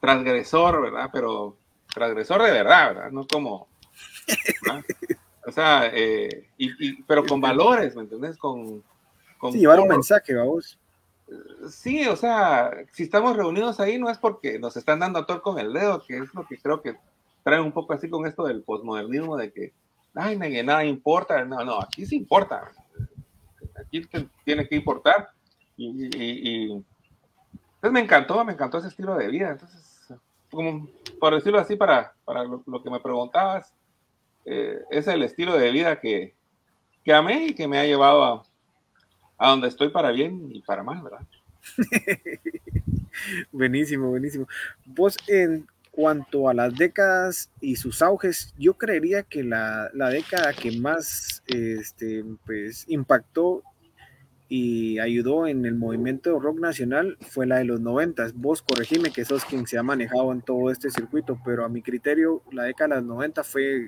[0.00, 1.10] transgresor, ¿verdad?
[1.12, 1.56] Pero
[1.92, 3.10] transgresor de verdad, ¿verdad?
[3.10, 3.68] No como...
[5.46, 8.36] O sea, eh, y, pero con valores, ¿me entiendes?
[8.36, 8.82] Con,
[9.38, 10.78] con sí, llevar un mensaje, vamos.
[11.70, 15.42] Sí, o sea, si estamos reunidos ahí no es porque nos están dando a tor
[15.42, 16.96] con el dedo, que es lo que creo que
[17.42, 19.72] trae un poco así con esto del posmodernismo, de que
[20.14, 21.44] ay, nada importa.
[21.44, 22.72] No, no, aquí sí importa.
[23.80, 24.02] Aquí
[24.44, 25.30] tiene que importar.
[25.76, 26.84] Y, y,
[27.80, 29.50] pues me encantó, me encantó ese estilo de vida.
[29.50, 30.12] Entonces,
[30.50, 30.88] como
[31.20, 33.72] por decirlo así, para, para lo, que me preguntabas,
[34.44, 36.34] eh, es el estilo de vida que,
[37.04, 38.42] que amé y que me ha llevado a,
[39.38, 41.20] a donde estoy para bien y para mal, ¿verdad?
[43.52, 44.46] buenísimo, buenísimo.
[44.84, 50.78] Vos en cuanto a las décadas y sus auges, yo creería que la, década que
[50.78, 53.62] más este, pues, impactó
[54.48, 58.32] y ayudó en el movimiento rock nacional fue la de los noventas.
[58.34, 61.82] Vos corregime que sos quien se ha manejado en todo este circuito, pero a mi
[61.82, 63.86] criterio la década de los 90 fue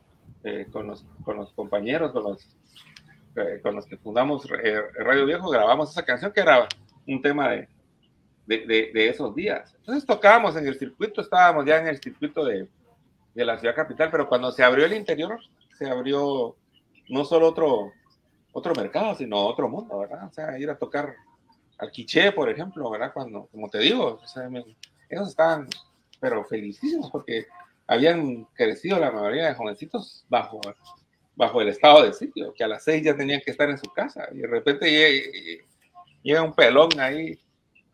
[0.44, 2.48] eh, con, los, con los compañeros, con los,
[3.38, 4.48] eh, con los que fundamos
[5.00, 6.68] Radio Viejo, grabamos esa canción que era
[7.08, 7.70] un tema de,
[8.46, 9.74] de, de, esos días.
[9.80, 12.68] Entonces tocábamos en el circuito, estábamos ya en el circuito de,
[13.34, 15.40] de la ciudad capital, pero cuando se abrió el interior,
[15.78, 16.56] se abrió
[17.10, 17.92] no solo otro,
[18.54, 20.28] otro mercado, sino otro mundo, ¿verdad?
[20.28, 21.16] O sea, ir a tocar
[21.78, 23.12] al quiché, por ejemplo, ¿verdad?
[23.14, 24.48] Cuando, como te digo, o sea,
[25.10, 25.68] ellos estaban,
[26.20, 27.48] pero felicísimos porque
[27.88, 30.62] habían crecido la mayoría de jovencitos bajo,
[31.36, 33.92] bajo el estado de sitio, que a las seis ya tenían que estar en su
[33.92, 35.66] casa y de repente
[36.22, 37.40] llega, un pelón ahí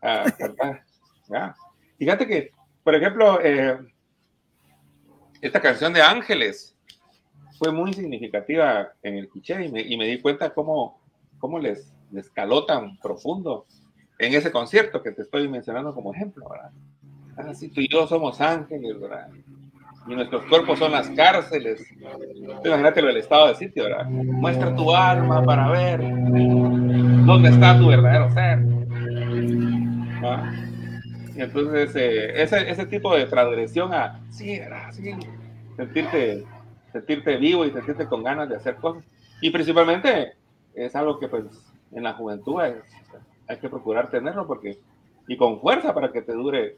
[0.00, 0.84] a cantar.
[1.28, 1.56] ¿ya?
[1.98, 2.52] Fíjate que,
[2.84, 3.78] por ejemplo, eh,
[5.40, 6.76] esta canción de Ángeles,
[7.58, 11.00] fue muy significativa en el Quiché y me, y me di cuenta cómo,
[11.60, 13.66] les, les caló tan profundo
[14.18, 16.70] en ese concierto que te estoy mencionando como ejemplo, ¿verdad?
[17.36, 18.96] Así ah, tú y yo somos ángeles.
[20.08, 21.84] Y nuestros cuerpos son las cárceles.
[22.64, 23.84] Imagínate lo del estado de sitio.
[24.08, 28.58] Muestra tu alma para ver dónde está tu verdadero ser.
[30.24, 30.50] ¿Ah?
[31.36, 34.90] Entonces, eh, ese, ese tipo de transgresión a, sí, ¿verdad?
[35.76, 36.44] Sentirte
[36.98, 39.04] sentirte vivo y sentirte con ganas de hacer cosas.
[39.40, 40.34] Y principalmente
[40.74, 41.44] es algo que pues
[41.92, 44.78] en la juventud hay que procurar tenerlo porque
[45.26, 46.76] y con fuerza para que te dure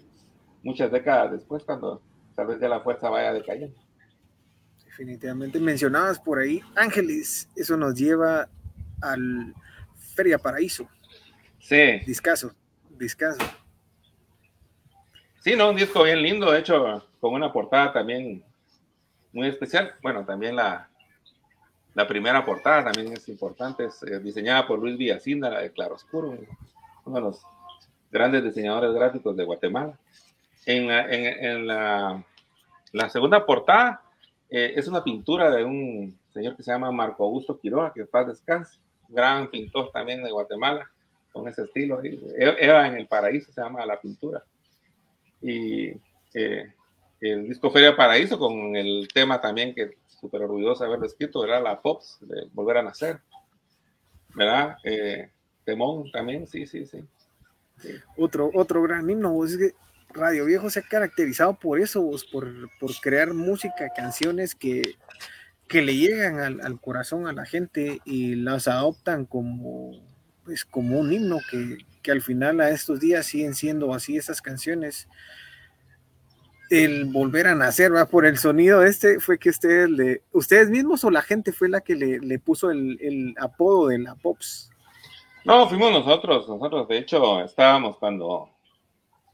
[0.62, 2.02] muchas décadas después cuando
[2.34, 3.76] tal vez ya la fuerza vaya decayendo.
[4.84, 8.48] Definitivamente mencionabas por ahí Ángeles, eso nos lleva
[9.00, 9.54] al
[10.14, 10.88] Feria Paraíso.
[11.60, 12.00] Sí.
[12.06, 12.52] Discaso,
[12.98, 13.40] discaso.
[15.38, 18.44] Sí, no, un disco bien lindo, de hecho, con una portada también
[19.32, 19.94] muy especial.
[20.02, 20.88] Bueno, también la,
[21.94, 26.36] la primera portada también es importante, es eh, diseñada por Luis Villacinda, la de Claroscuro,
[27.04, 27.42] uno de los
[28.10, 29.98] grandes diseñadores gráficos de Guatemala.
[30.66, 32.24] En la, en, la,
[32.92, 34.02] la segunda portada
[34.50, 38.26] eh, es una pintura de un señor que se llama Marco Augusto Quiroga, que paz
[38.26, 40.88] descanse, gran pintor también de Guatemala,
[41.32, 42.00] con ese estilo.
[42.02, 44.42] Eva en el Paraíso se llama la pintura
[45.40, 45.92] y
[46.34, 46.74] eh,
[47.20, 51.60] el disco Feria Paraíso con el tema también que súper orgulloso de haberlo escrito, era
[51.60, 53.20] la Pops, de Volver a Nacer,
[54.34, 54.76] ¿verdad?
[54.84, 55.30] Eh,
[55.64, 56.98] Temón también, sí, sí, sí,
[58.16, 59.72] Otro, otro gran himno, es que
[60.12, 64.82] Radio Viejo se ha caracterizado por eso, vos, por, por crear música, canciones que,
[65.68, 69.92] que le llegan al, al, corazón a la gente y las adoptan como,
[70.44, 74.42] pues, como un himno que, que al final a estos días siguen siendo así esas
[74.42, 75.08] canciones.
[76.70, 81.02] El volver a nacer, va por el sonido este, fue que ustedes le, ustedes mismos
[81.02, 84.70] o la gente fue la que le, le puso el, el, apodo de la Pops.
[85.44, 88.50] No, fuimos nosotros, nosotros de hecho estábamos cuando,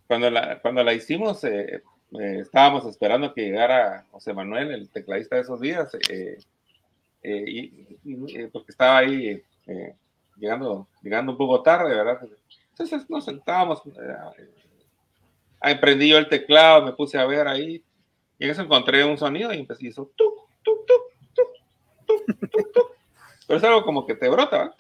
[0.07, 1.83] cuando la, cuando la hicimos, eh,
[2.18, 6.38] eh, estábamos esperando que llegara José Manuel, el tecladista de esos días, eh,
[7.22, 7.70] eh
[8.03, 9.42] y, porque estaba ahí
[10.37, 12.18] llegando, llegando un poco tarde, ¿verdad?
[12.70, 13.83] Entonces nos sentábamos,
[15.62, 17.85] emprendí yo el teclado, me puse a ver ahí,
[18.38, 20.87] y en eso encontré un sonido y empecé hizo tuk, tuk,
[21.35, 21.51] tuk,
[23.47, 24.75] Pero es algo como que te brota,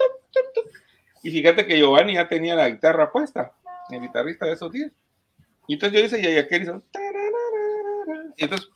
[1.22, 3.52] Y fíjate que Giovanni ya tenía la guitarra puesta,
[3.90, 4.92] el guitarrista de esos días.
[5.66, 6.82] Y entonces yo hice, y aquel hizo,
[8.36, 8.68] y entonces,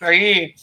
[0.00, 0.54] ahí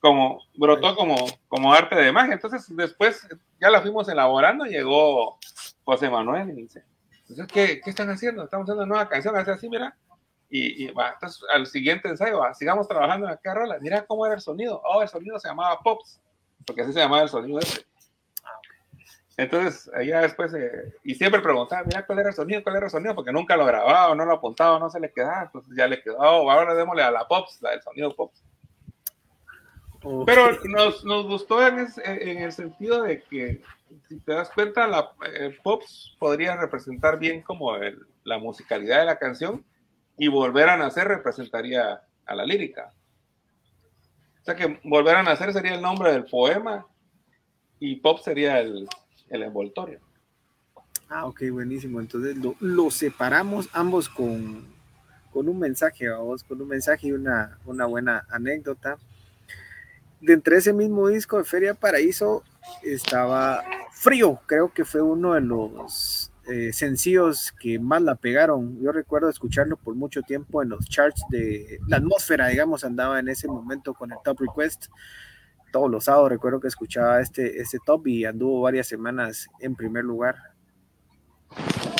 [0.00, 1.16] como brotó como,
[1.48, 2.34] como arte de magia.
[2.34, 3.26] Entonces después
[3.60, 5.38] ya la fuimos elaborando, llegó
[5.84, 6.82] José Manuel y dice,
[7.30, 8.44] entonces, ¿qué, ¿qué, están haciendo?
[8.44, 9.96] Estamos haciendo una nueva canción, hace así, mira.
[10.48, 13.78] Y, y va, entonces, al siguiente ensayo, va, sigamos trabajando en la rola.
[13.80, 14.82] Mira cómo era el sonido.
[14.84, 16.20] Oh, el sonido se llamaba Pops,
[16.66, 17.86] porque así se llamaba el sonido ese.
[19.36, 22.90] Entonces, ya después, eh, y siempre preguntaba, mira cuál era el sonido, cuál era el
[22.90, 25.44] sonido, porque nunca lo grababa, no lo apuntaba, no se le quedaba.
[25.44, 28.42] Entonces ya le quedó, oh, ahora démosle a la Pops, la del sonido Pops.
[30.26, 33.62] Pero nos, nos gustó en, en, el sentido de que
[34.08, 39.06] si te das cuenta, la eh, Pops podría representar bien como el, la musicalidad de
[39.06, 39.64] la canción
[40.16, 42.92] y Volver a Nacer representaría a la lírica.
[44.40, 46.86] O sea que Volver a Nacer sería el nombre del poema
[47.78, 48.88] y Pop sería el,
[49.28, 50.00] el envoltorio.
[51.08, 52.00] Ah, ok, buenísimo.
[52.00, 54.64] Entonces lo, lo separamos ambos con,
[55.32, 58.96] con, un mensaje, vamos, con un mensaje y una, una buena anécdota.
[60.20, 62.44] De entre ese mismo disco de Feria Paraíso
[62.82, 68.80] estaba Frío, creo que fue uno de los eh, sencillos que más la pegaron.
[68.82, 73.28] Yo recuerdo escucharlo por mucho tiempo en los charts de la atmósfera, digamos, andaba en
[73.28, 74.86] ese momento con el Top Request.
[75.70, 80.04] Todos los sábados recuerdo que escuchaba este, este top y anduvo varias semanas en primer
[80.04, 80.36] lugar.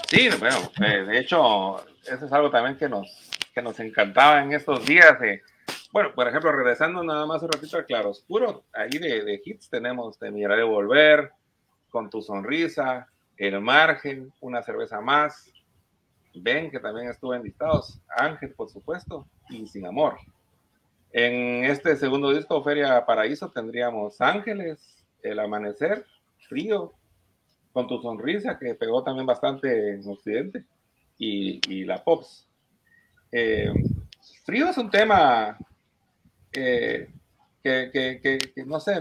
[0.09, 4.85] Sí, bueno, de hecho, eso es algo también que nos, que nos encantaba en estos
[4.85, 5.20] días.
[5.23, 5.42] Eh.
[5.92, 10.18] Bueno, por ejemplo, regresando nada más un ratito al Claroscuro, ahí de, de hits tenemos
[10.20, 11.33] de Mirar y Volver,
[11.90, 15.50] con tu sonrisa, el margen, una cerveza más.
[16.35, 18.00] Ven que también estuvo en listados.
[18.16, 20.18] Ángel, por supuesto, y Sin Amor.
[21.12, 26.07] En este segundo disco, Feria Paraíso, tendríamos Ángeles, El Amanecer,
[26.48, 26.92] Frío,
[27.72, 30.64] con tu sonrisa, que pegó también bastante en Occidente,
[31.18, 32.46] y, y la Pops.
[33.33, 33.72] Eh,
[34.44, 35.57] frío es un tema
[36.50, 37.08] que,
[37.62, 38.20] que,
[38.54, 39.00] que, no sé,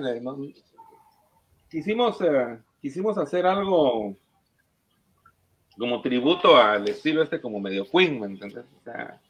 [1.70, 4.16] quisimos eh, quisimos hacer algo
[5.78, 8.66] como tributo al estilo este como medio Queen, ¿me entiendes?
[8.80, 9.22] O sea,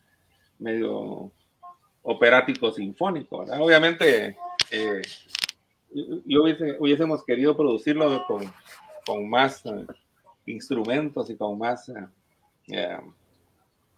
[0.58, 1.32] medio
[2.02, 3.62] operático sinfónico, ¿verdad?
[3.62, 4.36] Obviamente,
[4.72, 5.02] eh,
[6.26, 8.52] yo hubiese, hubiésemos querido producirlo con,
[9.06, 9.86] con más uh,
[10.46, 11.92] instrumentos y con más,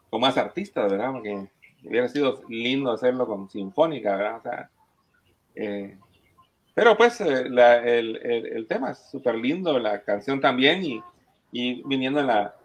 [0.10, 1.12] con más artistas, ¿verdad?
[1.14, 1.50] Porque
[1.84, 4.38] hubiera sido lindo hacerlo con sinfónica, ¿verdad?
[4.38, 4.70] O sea,
[5.56, 5.98] eh,
[6.74, 11.04] pero pues eh, la, el, el, el, tema es súper lindo, la canción también, y,
[11.52, 12.56] y, viniendo en la,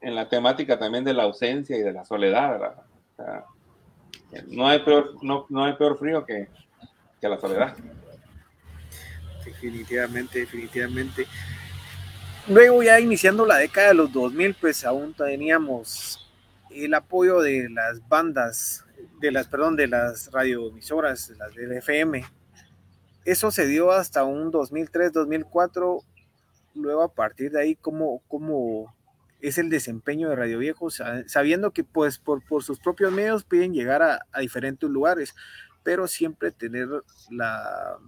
[0.00, 2.74] en la temática también de la ausencia y de la soledad, ¿verdad?
[3.12, 3.44] O sea,
[4.48, 6.48] no, hay peor, no, no hay peor frío que,
[7.20, 7.76] que la soledad.
[9.44, 11.26] Definitivamente, definitivamente.
[12.48, 16.31] Luego ya iniciando la década de los 2000, pues aún teníamos
[16.74, 18.84] el apoyo de las bandas,
[19.20, 22.24] de las, perdón, de las radioemisoras, las del FM.
[23.24, 26.00] Eso se dio hasta un 2003, 2004.
[26.74, 28.94] Luego a partir de ahí, ¿cómo, cómo
[29.40, 30.88] es el desempeño de Radio Viejo?
[31.26, 35.34] Sabiendo que pues por, por sus propios medios pueden llegar a, a diferentes lugares,
[35.82, 36.88] pero siempre tener
[37.30, 37.98] la,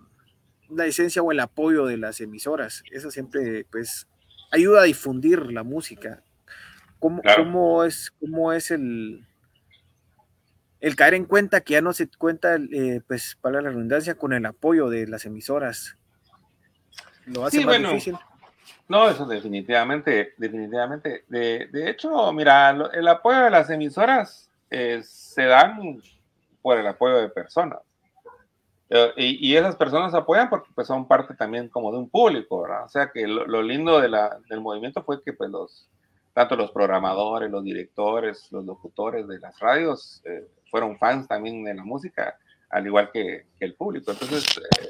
[0.71, 2.83] la esencia o el apoyo de las emisoras.
[2.91, 4.07] Eso siempre pues
[4.51, 6.23] ayuda a difundir la música.
[7.05, 9.27] ¿Cómo, cómo es, cómo es el,
[10.81, 14.33] el caer en cuenta que ya no se cuenta, eh, pues para la redundancia, con
[14.33, 15.99] el apoyo de las emisoras?
[17.27, 18.17] Lo hace más difícil.
[18.89, 21.27] No, eso definitivamente, definitivamente.
[21.29, 26.01] De, de hecho, mira, el apoyo de las emisoras eh, se dan
[26.63, 27.81] por el apoyo de personas.
[28.89, 32.85] Eh, y, esas personas apoyan porque pues son parte también como de un público, ¿verdad?
[32.87, 35.91] O sea que lo, lindo de la, del movimiento fue que pues los,
[36.35, 41.75] tanto los programadores, los directores, los locutores de las radios eh, fueron fans también de
[41.75, 44.11] la música, al igual que, el público.
[44.11, 44.89] Entonces eh,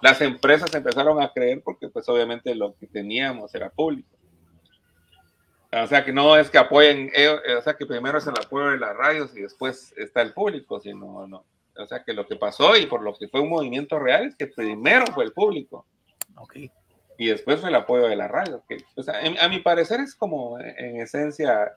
[0.00, 4.16] las empresas empezaron a creer porque pues obviamente lo que teníamos era público.
[5.72, 7.10] O sea que no es que apoyen,
[7.58, 10.78] o sea que primero es el apoyo de las radios y después está el público,
[10.78, 11.44] sino no,
[11.76, 14.36] o sea, que lo que pasó y por lo que fue un movimiento real es
[14.36, 15.86] que primero fue el público.
[16.36, 16.70] Okay.
[17.16, 18.62] Y después fue el apoyo de la radio.
[18.68, 21.76] Que, o sea, a mi parecer es como, en esencia,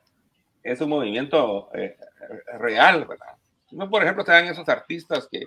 [0.64, 1.98] es un movimiento eh,
[2.58, 3.36] real, ¿verdad?
[3.72, 5.44] No, por ejemplo, te dan esos artistas que,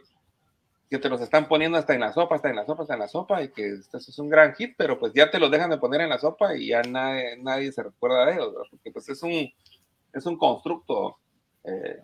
[0.91, 3.01] que te los están poniendo hasta en la sopa, hasta en la sopa, hasta en
[3.01, 5.71] la sopa, y que eso es un gran hit, pero pues ya te los dejan
[5.71, 9.09] de poner en la sopa y ya nadie, nadie se recuerda de ellos, porque pues
[9.09, 9.51] es un,
[10.13, 11.19] es un constructo
[11.65, 12.03] eh,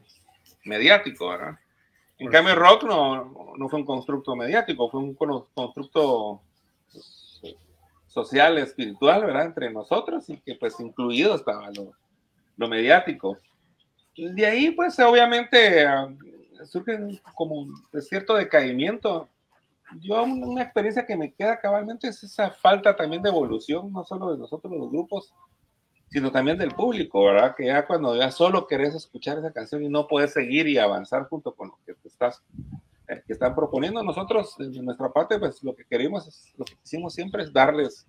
[0.64, 1.58] mediático, ¿verdad?
[2.18, 6.42] En cambio, rock no, no fue un constructo mediático, fue un constructo
[8.16, 9.44] social, espiritual, ¿verdad?
[9.44, 11.92] Entre nosotros y que pues incluido estaba lo,
[12.56, 13.36] lo mediático.
[14.16, 15.84] de ahí pues obviamente
[16.64, 19.28] surge como de cierto decaimiento.
[20.00, 24.32] Yo una experiencia que me queda cabalmente es esa falta también de evolución, no solo
[24.32, 25.34] de nosotros los grupos,
[26.08, 27.54] sino también del público, ¿verdad?
[27.54, 31.28] Que ya cuando ya solo querés escuchar esa canción y no puedes seguir y avanzar
[31.28, 32.42] junto con lo que te estás,
[33.08, 36.74] eh, que están proponiendo, nosotros, de nuestra parte, pues lo que queremos, es, lo que
[36.84, 38.06] hicimos siempre es darles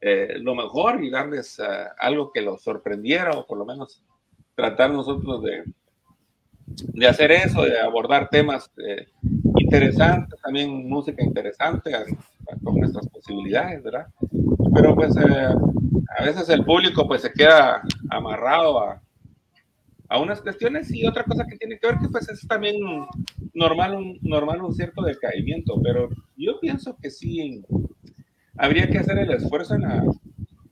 [0.00, 1.62] eh, lo mejor y darles eh,
[1.98, 4.02] algo que los sorprendiera o por lo menos
[4.54, 5.64] tratar nosotros de,
[6.66, 8.70] de hacer eso, de abordar temas
[9.58, 11.92] interesantes, también música interesante
[12.64, 14.06] con nuestras posibilidades, ¿verdad?
[14.74, 19.02] Pero pues a veces el público pues se queda amarrado a,
[20.10, 22.76] a unas cuestiones y otra cosa que tiene que ver que pues es también
[23.54, 27.64] normal un, normal un cierto decaimiento, pero yo pienso que sí
[28.58, 30.04] habría que hacer el esfuerzo en la,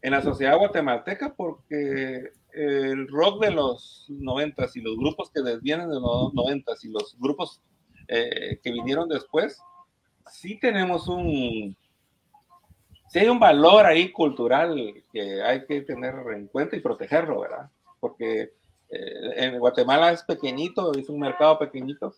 [0.02, 5.88] en la sociedad guatemalteca porque el rock de los noventas y los grupos que vienen
[5.88, 7.62] de los noventas y los grupos
[8.08, 9.56] eh, que vinieron después,
[10.26, 11.76] sí tenemos un,
[13.08, 17.70] si hay un valor ahí cultural que hay que tener en cuenta y protegerlo, ¿verdad?
[18.00, 18.58] Porque
[18.90, 22.14] eh, en Guatemala es pequeñito, es un mercado pequeñito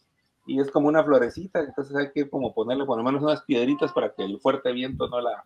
[0.46, 3.92] y es como una florecita, entonces hay que como ponerle por lo menos unas piedritas
[3.92, 5.42] para que el fuerte viento no la,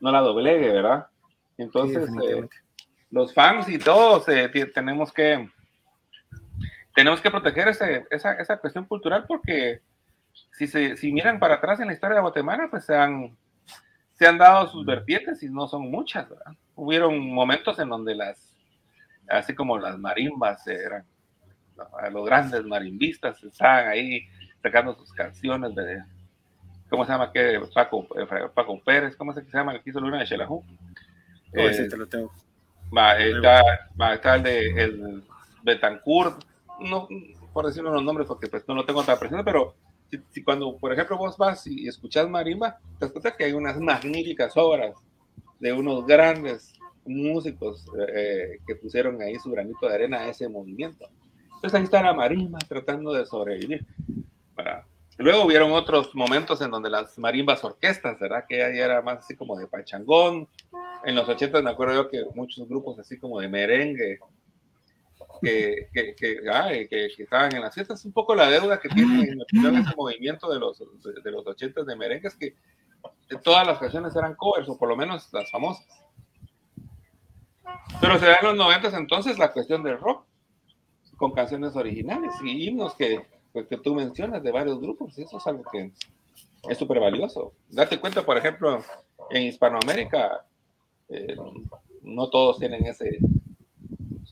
[0.00, 1.06] no la doblegue, ¿verdad?
[1.58, 2.48] Entonces, eh,
[3.10, 5.48] los fans y todos eh, tenemos que
[6.94, 9.80] tenemos que proteger ese, esa, esa, cuestión cultural porque
[10.52, 13.36] si, se, si miran para atrás en la historia de Guatemala, pues se han
[14.14, 16.52] se han dado sus vertientes y no son muchas, ¿verdad?
[16.74, 18.49] Hubieron momentos en donde las,
[19.30, 21.04] así como las marimbas eran,
[22.12, 24.22] los grandes marimbistas estaban ahí
[24.62, 26.02] sacando sus canciones de,
[26.88, 27.32] ¿cómo se llama?
[27.32, 27.60] ¿Qué?
[27.74, 29.72] Paco, eh, Paco Pérez, ¿cómo se llama?
[29.72, 30.64] El que hizo Luna de Xelajú.
[31.56, 32.32] Oh, sí, te lo tengo.
[32.96, 35.24] Va, está, el de el
[35.62, 36.44] Betancourt,
[36.80, 37.08] no,
[37.52, 39.74] por decirlo los nombres porque pues no lo tengo tan presente, pero
[40.30, 43.78] si, cuando, por ejemplo, vos vas y escuchas marimba, te das cuenta que hay unas
[43.78, 44.96] magníficas obras
[45.60, 46.72] de unos grandes
[47.04, 51.08] músicos eh, que pusieron ahí su granito de arena a ese movimiento.
[51.54, 53.86] Entonces ahí está la marimba tratando de sobrevivir.
[55.18, 58.46] Luego hubieron otros momentos en donde las marimbas orquestas, ¿verdad?
[58.48, 60.48] Que ahí era más así como de pachangón.
[61.04, 64.18] En los 80 me acuerdo yo que muchos grupos así como de merengue
[65.42, 68.04] que, que, que, que, estaban en las fiestas.
[68.04, 71.96] Un poco la deuda que tiene en ese movimiento de los, de, los 80 de
[71.96, 72.54] merengues, que
[73.42, 75.86] todas las canciones eran covers, o por lo menos las famosas.
[78.00, 80.24] Pero se da en los 90 entonces la cuestión del rock,
[81.16, 85.38] con canciones originales y himnos que, pues, que tú mencionas de varios grupos, y eso
[85.38, 85.90] es algo que
[86.68, 87.52] es súper valioso.
[87.68, 88.82] Date cuenta, por ejemplo,
[89.30, 90.44] en Hispanoamérica,
[91.08, 91.36] eh,
[92.02, 93.18] no todos tienen ese,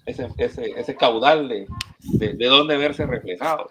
[0.07, 1.66] ese, ese, ese caudal de,
[2.01, 3.70] de, de dónde verse reflejado.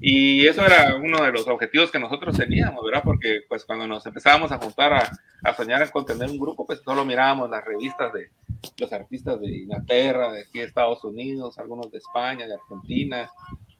[0.00, 3.02] Y eso era uno de los objetivos que nosotros teníamos, ¿verdad?
[3.04, 5.10] Porque pues cuando nos empezábamos a juntar a,
[5.42, 8.30] a soñar con tener un grupo, pues solo mirábamos las revistas de
[8.78, 13.30] los artistas de Inglaterra, de aquí de Estados Unidos, algunos de España, de Argentina,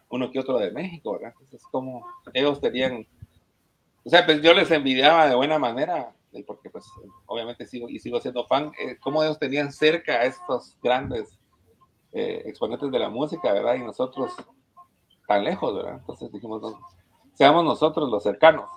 [0.09, 1.35] uno que otro de México, ¿verdad?
[1.41, 3.07] Entonces, como ellos tenían,
[4.05, 6.15] o sea, pues yo les envidiaba de buena manera,
[6.47, 6.85] porque pues
[7.27, 11.39] obviamente sigo y sigo siendo fan, eh, cómo ellos tenían cerca a estos grandes
[12.13, 13.75] eh, exponentes de la música, ¿verdad?
[13.77, 14.33] Y nosotros
[15.27, 15.97] tan lejos, ¿verdad?
[16.01, 16.63] Entonces dijimos,
[17.35, 18.69] seamos nosotros los cercanos.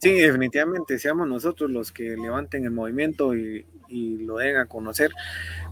[0.00, 5.12] Sí, definitivamente, seamos nosotros los que levanten el movimiento y, lo den a conocer.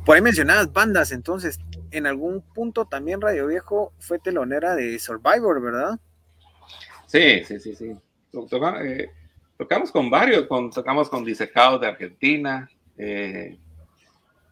[0.06, 1.58] Por ahí mencionadas bandas, entonces,
[1.90, 5.98] en algún punto también Radio Viejo fue telonera de Survivor, ¿verdad?
[7.06, 7.96] Sí, sí, sí, sí.
[8.32, 9.10] Eh,
[9.58, 13.58] tocamos con varios, tocamos con Disecados de Argentina, eh,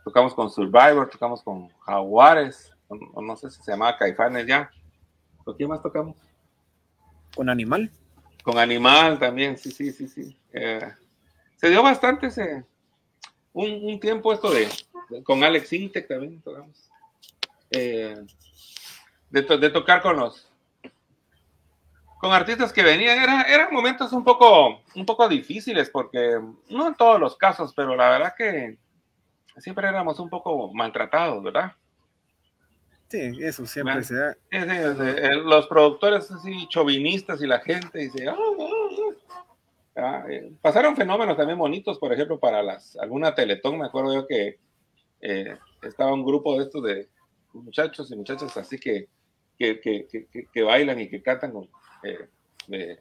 [0.04, 4.70] tocamos con Survivor, tocamos con Jaguares, no sé si se llamaba Caifanes ya.
[5.44, 6.16] ¿Con quién más tocamos?
[7.34, 7.90] Con Animal.
[8.42, 10.36] Con Animal también, sí, sí, sí, sí.
[10.52, 10.92] Eh,
[11.56, 12.64] se dio bastante ese,
[13.52, 14.68] un, tiempo esto de,
[15.22, 16.90] con Alex Intec también tocamos.
[17.70, 18.16] Eh,
[19.30, 20.48] de, tocar con los
[22.18, 26.94] con artistas que venían era, eran momentos un poco un poco difíciles porque no en
[26.94, 28.76] todos los casos pero la verdad que
[29.56, 31.72] siempre éramos un poco maltratados verdad
[33.12, 34.34] Sí, eso siempre se da.
[34.50, 38.34] Eh, los productores así chauvinistas y la gente dice, ah,
[39.94, 40.24] ah, ah".
[40.30, 44.58] Eh, pasaron fenómenos también bonitos, por ejemplo, para las alguna Teletón, me acuerdo yo que
[45.20, 47.08] eh, estaba un grupo de estos de
[47.52, 49.08] muchachos y muchachas así que,
[49.58, 51.68] que, que, que bailan y que cantan con,
[52.66, 52.98] de,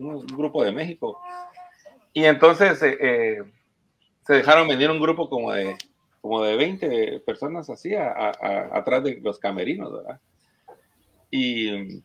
[0.00, 1.20] un grupo de México.
[2.12, 3.44] Y entonces se
[4.26, 5.76] dejaron venir un grupo como de
[6.22, 10.20] como de 20 personas así atrás de los camerinos, ¿verdad?
[11.30, 12.04] Y en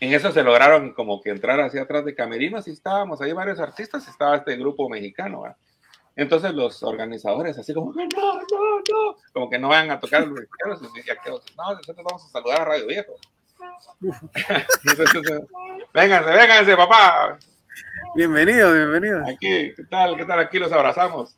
[0.00, 4.06] eso se lograron como que entrar hacia atrás de camerinos y estábamos ahí varios artistas,
[4.06, 5.56] estaba este grupo mexicano, ¿verdad?
[6.16, 10.82] Entonces los organizadores así como, no, no, no, como que no vayan a tocar los
[10.92, 13.14] mexicanos, no, nosotros vamos a saludar a Radio Viejo.
[15.94, 17.38] vénganse, vénganse, papá.
[18.14, 19.22] Bienvenido, bienvenido.
[19.26, 20.16] Aquí, ¿qué tal?
[20.16, 20.40] ¿Qué tal?
[20.40, 21.37] Aquí los abrazamos.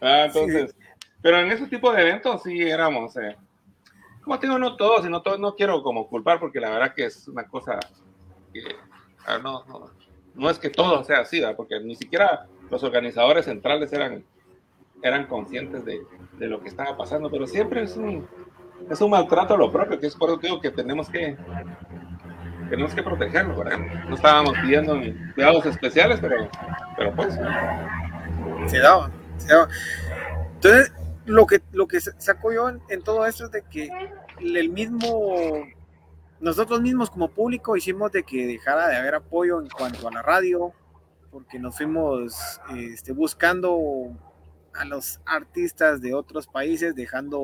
[0.00, 0.74] Ah, entonces,
[1.22, 3.36] pero en ese tipo de eventos sí éramos, eh,
[4.22, 7.06] como te digo, no todos, sino todos, no quiero como culpar porque la verdad que
[7.06, 7.78] es una cosa
[8.52, 8.62] que
[9.26, 9.90] ah, no, no,
[10.34, 14.24] no, es que todo sea así, porque ni siquiera los organizadores centrales eran,
[15.02, 16.02] eran conscientes de,
[16.38, 18.26] de lo que estaba pasando, pero siempre es un,
[18.90, 21.36] es un maltrato a lo propio, que es por eso que digo que tenemos que
[22.68, 23.78] tenemos que protegerlo, ¿verdad?
[24.08, 24.98] No estábamos pidiendo
[25.34, 26.48] cuidados especiales, pero,
[26.96, 27.38] pero pues.
[28.66, 28.78] Se
[29.40, 30.92] Entonces,
[31.24, 33.90] lo que, lo que saco yo en, todo esto es de que
[34.40, 35.36] el mismo,
[36.40, 40.22] nosotros mismos como público hicimos de que dejara de haber apoyo en cuanto a la
[40.22, 40.72] radio,
[41.30, 44.16] porque nos fuimos este, buscando
[44.74, 47.42] a los artistas de otros países, dejando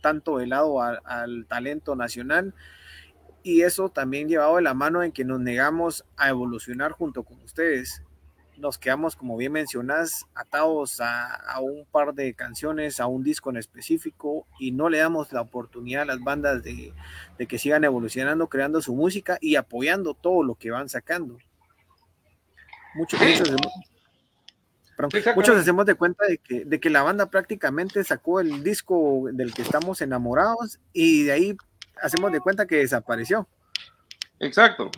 [0.00, 2.54] tanto de lado al talento nacional.
[3.42, 7.40] Y eso también llevado de la mano en que nos negamos a evolucionar junto con
[7.42, 8.02] ustedes
[8.58, 13.56] nos quedamos, como bien mencionas, atados a, un par de canciones, a un disco en
[13.56, 16.92] específico, y no le damos la oportunidad a las bandas de,
[17.46, 21.38] que sigan evolucionando, creando su música y apoyando todo lo que van sacando.
[22.94, 23.20] Muchos,
[25.34, 29.52] muchos, hacemos de cuenta de que, de que la banda prácticamente sacó el disco del
[29.52, 31.56] que estamos enamorados y de ahí
[32.02, 33.46] hacemos de cuenta que desapareció.
[34.40, 34.90] Exacto.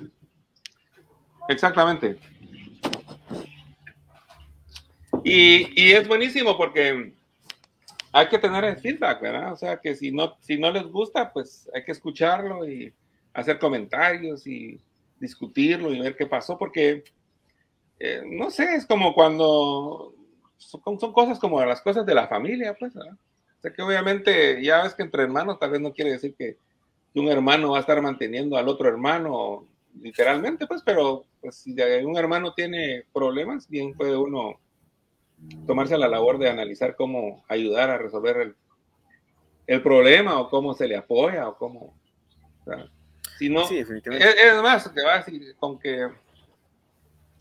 [1.48, 2.18] Exactamente.
[5.28, 7.12] Y, es buenísimo porque
[8.12, 9.52] hay que tener el feedback, ¿verdad?
[9.52, 12.92] O sea, que si no, si no les gusta, pues hay que escucharlo y
[13.34, 14.80] hacer comentarios y
[15.20, 17.04] discutirlo y ver qué pasó, porque,
[17.98, 20.14] eh, no sé, es como cuando
[20.56, 23.14] son, cosas como las cosas de la familia, pues, ¿verdad?
[23.14, 26.56] O sea, que obviamente ya ves que entre hermanos tal vez no quiere decir que,
[27.14, 29.66] un hermano va a estar manteniendo al otro hermano
[30.00, 31.74] literalmente, pues, pero pues, si
[32.04, 34.60] un hermano tiene problemas, bien puede uno
[35.66, 38.56] tomarse la labor de analizar cómo ayudar a resolver el,
[39.66, 41.94] el problema o cómo se le apoya o cómo...
[43.38, 43.88] si no, es,
[44.62, 45.24] más, que va
[45.58, 46.08] con que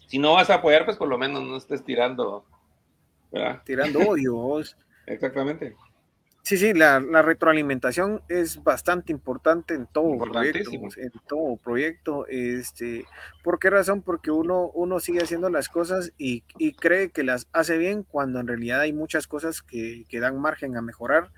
[0.08, 2.46] si no vas a apoyar, pues por lo menos no estés tirando,
[3.66, 4.64] Tirando odio.
[5.06, 5.76] Exactamente.
[6.48, 12.26] Sí, sí, la, retroalimentación es bastante importante en todo proyecto, en todo proyecto.
[12.30, 13.04] Este,
[13.44, 14.02] ¿Por qué razón?
[14.02, 16.44] Porque uno, uno sigue haciendo las cosas y,
[16.80, 20.82] cree que las hace bien cuando en realidad hay muchas cosas que, dan margen a
[20.82, 21.34] mejorar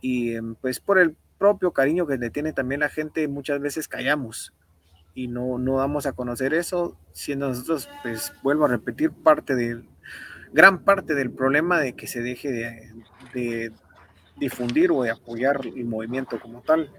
[0.00, 3.88] y em, pues por el propio cariño que le tiene también la gente, muchas veces
[3.88, 4.54] callamos
[5.12, 9.88] y no, no damos a conocer eso, siendo nosotros, pues vuelvo a repetir, parte del,
[10.52, 12.94] gran parte del problema de que se deje de,
[13.34, 13.72] de
[14.40, 16.90] difundir o de apoyar el movimiento como tal.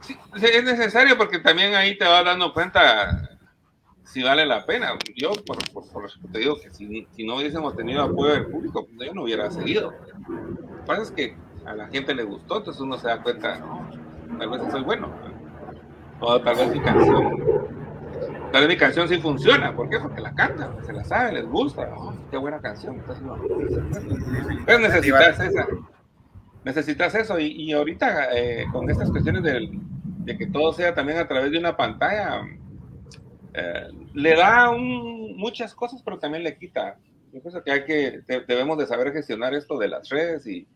[0.00, 3.38] Sí, es necesario porque también ahí te vas dando cuenta
[4.04, 4.92] si vale la pena.
[5.16, 8.86] Yo, por, por, eso te digo que si, si, no hubiésemos tenido apoyo del público,
[8.86, 9.92] pues yo no hubiera seguido.
[10.28, 13.60] Lo que pasa es que a la gente le gustó, entonces uno se da cuenta,
[14.38, 15.08] tal vez soy bueno,
[16.20, 17.42] o tal vez mi canción,
[18.52, 19.98] tal vez mi canción sí funciona, ¿por qué?
[19.98, 23.38] Porque la canta, se la sabe, les gusta, oh, qué buena canción, entonces no.
[24.66, 25.66] Pero necesitas esa,
[26.64, 31.28] necesitas eso, y, y ahorita eh, con estas cuestiones de que todo sea también a
[31.28, 32.42] través de una pantalla,
[33.54, 36.98] eh, le da un, muchas cosas, pero también le quita.
[37.32, 40.66] Yo pienso que hay que, debemos de saber gestionar esto de las redes y,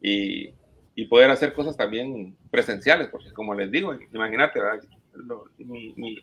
[0.00, 0.54] y,
[0.94, 4.60] y, poder hacer cosas también presenciales, porque como les digo, imagínate,
[5.58, 6.18] mi, mi,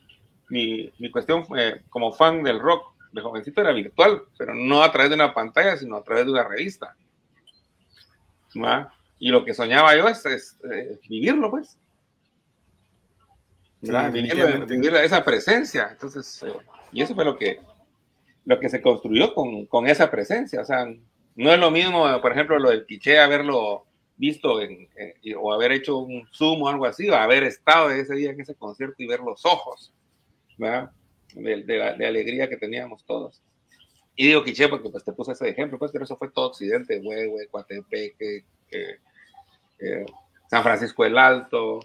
[0.49, 4.91] mi, mi, cuestión eh, como fan del rock de jovencito era virtual, pero no a
[4.91, 6.95] través de una pantalla, sino a través de una revista.
[9.19, 11.77] Y lo que soñaba yo es, es eh, vivirlo, pues.
[13.81, 15.89] Vivir, esa presencia.
[15.91, 16.53] Entonces, eh,
[16.91, 17.59] y eso fue lo que,
[18.45, 20.61] lo que se construyó con, con, esa presencia.
[20.61, 20.85] O sea,
[21.35, 23.85] no es lo mismo, por ejemplo, lo del quiché, haberlo
[24.17, 24.87] visto en,
[25.39, 28.53] o haber hecho un zoom o algo así, o haber estado ese día en ese
[28.53, 29.91] concierto y ver los ojos,
[30.57, 30.91] ¿verdad?
[31.33, 33.41] De, de, la, de alegría que teníamos todos.
[34.16, 36.99] Y digo quiché porque pues te puse ese ejemplo, pues, pero eso fue todo Occidente,
[36.99, 38.99] Huehue, Coatepeque, eh,
[39.80, 40.05] eh,
[40.49, 41.80] San Francisco el Alto,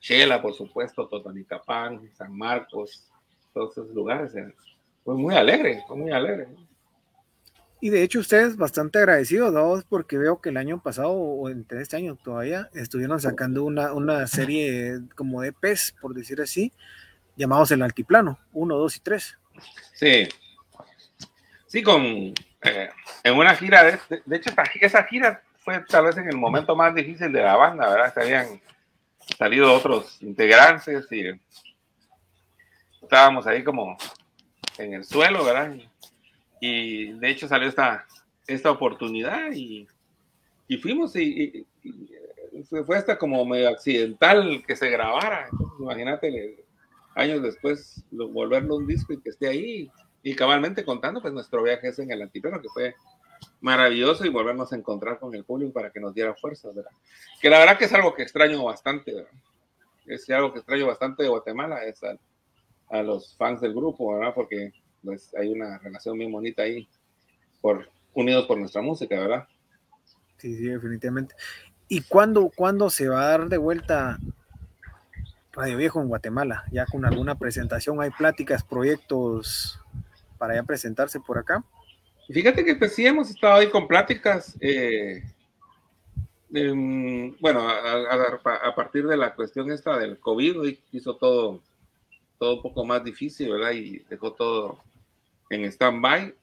[0.00, 3.10] Chela, por supuesto, Totonicapán, San Marcos,
[3.52, 4.34] todos esos lugares.
[4.34, 4.54] Eh,
[5.04, 6.48] fue muy alegre, fue muy alegre.
[7.80, 9.82] Y de hecho ustedes bastante agradecidos, ¿no?
[9.88, 14.26] porque veo que el año pasado o entre este año todavía estuvieron sacando una, una
[14.26, 16.72] serie como de pez, por decir así,
[17.36, 19.38] llamados El Altiplano, 1, 2 y 3.
[19.92, 20.28] Sí,
[21.76, 22.88] sí, con, eh,
[23.22, 24.50] en una gira, de, de, hecho
[24.80, 28.14] esa gira fue tal vez en el momento más difícil de la banda, ¿verdad?
[28.14, 28.62] Se habían
[29.36, 31.38] salido otros integrantes y
[33.02, 33.98] estábamos ahí como
[34.78, 35.76] en el suelo, ¿verdad?
[36.62, 38.06] Y, de hecho salió esta,
[38.46, 39.86] esta oportunidad y,
[40.68, 41.66] y fuimos y,
[42.86, 45.50] fue hasta como medio accidental que se grabara.
[45.78, 46.64] imagínate,
[47.14, 49.90] años después volverlo un disco y que esté ahí
[50.26, 52.96] y cabalmente contando pues nuestro viaje en el antiplano que fue
[53.60, 56.90] maravilloso y volvernos a encontrar con el público para que nos diera fuerza, ¿verdad?
[57.40, 59.30] Que la verdad que es algo que extraño bastante, ¿verdad?
[60.04, 62.18] Es algo que extraño bastante de Guatemala, es a,
[62.88, 64.34] a los fans del grupo, ¿verdad?
[64.34, 64.72] Porque
[65.04, 66.88] pues hay una relación bien bonita ahí,
[67.60, 69.46] por, unidos por nuestra música, ¿verdad?
[70.38, 71.36] Sí, sí, definitivamente.
[71.86, 74.18] ¿Y cuándo, cuándo se va a dar de vuelta
[75.52, 76.64] Radio Viejo en Guatemala?
[76.72, 78.00] ¿Ya con alguna presentación?
[78.00, 79.80] ¿Hay pláticas, proyectos
[80.38, 81.64] para ya presentarse por acá?
[82.28, 85.22] Fíjate que pues, sí hemos estado ahí con pláticas, eh,
[87.40, 91.60] bueno, a, partir de la cuestión esta del COVID, hizo todo,
[92.38, 93.72] todo un poco más difícil, ¿verdad?
[93.72, 94.82] Y dejó todo
[95.50, 96.34] en stand-by.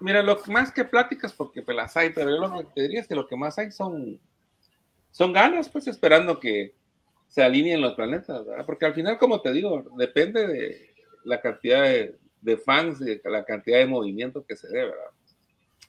[0.00, 3.00] Mira, lo más que pláticas, porque pues, las hay, pero yo lo que te diría
[3.00, 4.18] es que lo que más hay son,
[5.10, 6.74] son ganas, pues esperando que
[7.28, 8.66] se alineen los planetas, ¿verdad?
[8.66, 10.94] Porque al final, como te digo, depende de
[11.24, 15.10] la cantidad de, de fans y la cantidad de movimiento que se dé, ¿verdad?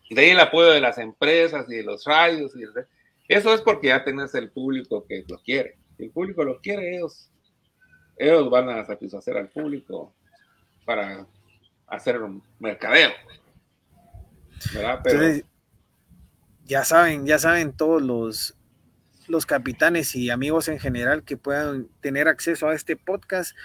[0.09, 2.53] De ahí el apoyo de las empresas y de los radios.
[2.55, 2.63] Y
[3.27, 5.77] eso es porque ya tenés el público que lo quiere.
[5.95, 7.29] Si el público lo quiere, ellos,
[8.17, 10.13] ellos van a satisfacer al público
[10.85, 11.25] para
[11.87, 13.11] hacer un mercadeo.
[14.73, 14.99] ¿verdad?
[15.03, 15.45] Pero,
[16.65, 18.55] ya saben, ya saben todos los,
[19.27, 23.55] los capitanes y amigos en general que puedan tener acceso a este podcast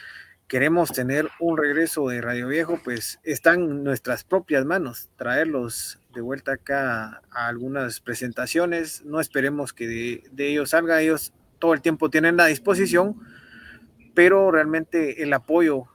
[0.48, 6.52] queremos tener un regreso de Radio Viejo, pues están nuestras propias manos, traerlos de vuelta
[6.52, 9.88] acá a algunas presentaciones, no esperemos que
[10.32, 13.20] de, ellos salga, ellos todo el tiempo tienen la disposición,
[14.14, 15.88] pero realmente el apoyo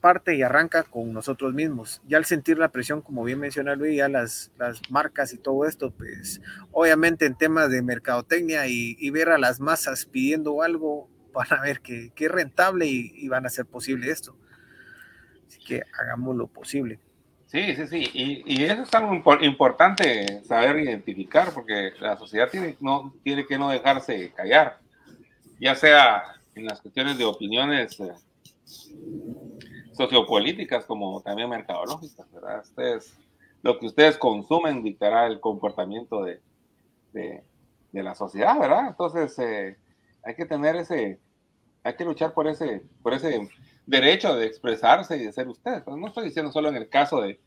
[0.00, 2.00] parte y arranca con nosotros mismos.
[2.06, 5.64] Ya al sentir la presión, como bien menciona Luis, ya las, las marcas y todo
[5.64, 6.40] esto, pues
[6.70, 11.62] obviamente en temas de mercadotecnia y, y ver a las masas pidiendo algo, van a
[11.62, 14.34] ver que, es rentable y, van a hacer posible esto.
[15.46, 16.98] Así que hagamos lo posible.
[17.46, 18.10] Sí, sí, sí.
[18.46, 23.68] Y, eso es algo importante saber identificar, porque la sociedad tiene, no, tiene que no
[23.68, 24.80] dejarse callar,
[25.60, 26.22] ya sea
[26.54, 28.14] en las cuestiones de opiniones eh,
[29.92, 32.62] sociopolíticas como también mercadológicas, ¿verdad?
[32.62, 33.14] Ustedes,
[33.62, 36.40] lo que ustedes consumen dictará el comportamiento de,
[37.12, 38.88] de la sociedad, ¿verdad?
[38.88, 39.76] Entonces, eh,
[40.26, 41.20] hay que tener ese,
[41.86, 43.48] hay que luchar por ese, por ese
[43.86, 45.84] derecho de expresarse y de ser usted.
[45.86, 47.38] No estoy diciendo solo en el caso de,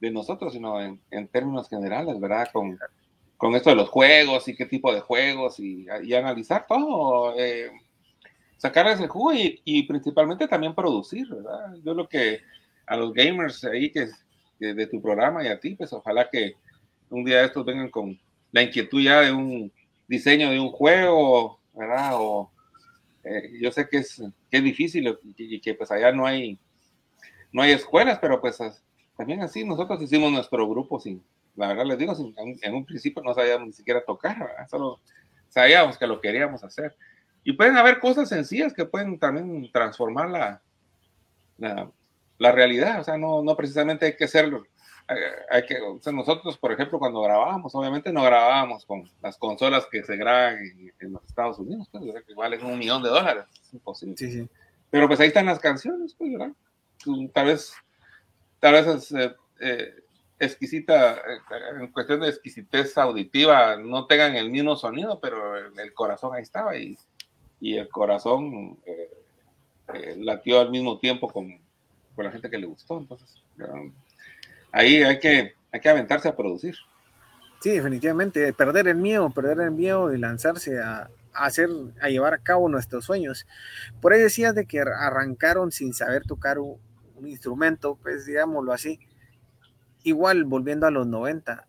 [0.00, 2.48] de nosotros, sino en, en, términos generales, ¿verdad?
[2.50, 2.78] Con,
[3.36, 7.70] con, esto de los juegos y qué tipo de juegos y, analizar todo, eh,
[8.56, 11.74] sacarles el jugo y, y, principalmente también producir, ¿verdad?
[11.84, 12.40] Yo lo que
[12.86, 14.08] a los gamers ahí que
[14.60, 16.54] de tu programa y a ti, pues ojalá que
[17.10, 18.18] un día estos vengan con
[18.50, 19.70] la inquietud ya de un
[20.08, 22.12] diseño de un juego, ¿verdad?
[22.14, 22.53] O
[23.24, 26.58] eh, yo sé que es, que es difícil y, que pues allá no hay,
[27.52, 28.58] no hay escuelas, pero pues
[29.16, 31.24] también así nosotros hicimos nuestro grupo sin,
[31.56, 34.36] la verdad les digo, sin, en un principio no sabíamos ni siquiera tocar.
[34.70, 35.00] Solo
[35.48, 36.96] sabíamos que lo queríamos hacer.
[37.44, 40.62] Y pueden haber cosas sencillas que pueden también transformar la,
[41.58, 41.90] la,
[42.38, 44.64] la realidad, o sea, no, no precisamente hay que hacerlo
[45.06, 45.78] hay que,
[46.12, 50.58] nosotros, por ejemplo, cuando grabábamos, obviamente no grabábamos con las consolas que se graban
[50.98, 54.16] en, los Estados Unidos, pues, que valen un millón de dólares, es imposible.
[54.16, 54.48] Sí, sí.
[54.90, 56.52] Pero pues ahí están las canciones, pues, ¿verdad?
[57.32, 57.74] Tal vez,
[58.60, 59.94] tal vez es eh, eh,
[60.38, 61.40] exquisita, eh,
[61.80, 66.76] en cuestión de exquisitez auditiva, no tengan el mismo sonido, pero el, corazón ahí estaba
[66.76, 66.96] y,
[67.60, 68.78] y el corazón
[70.16, 71.60] latió al mismo tiempo con,
[72.16, 73.42] con la gente que le gustó, entonces
[74.74, 76.74] ahí hay que, hay que aventarse a producir.
[77.60, 81.70] Sí, definitivamente, perder el miedo, perder el miedo y lanzarse a, hacer,
[82.02, 83.46] a llevar a cabo nuestros sueños.
[84.02, 86.78] Por ahí decías de que arrancaron sin saber tocar un,
[87.24, 88.98] instrumento, pues digámoslo así.
[90.02, 91.66] Igual, volviendo a los 90,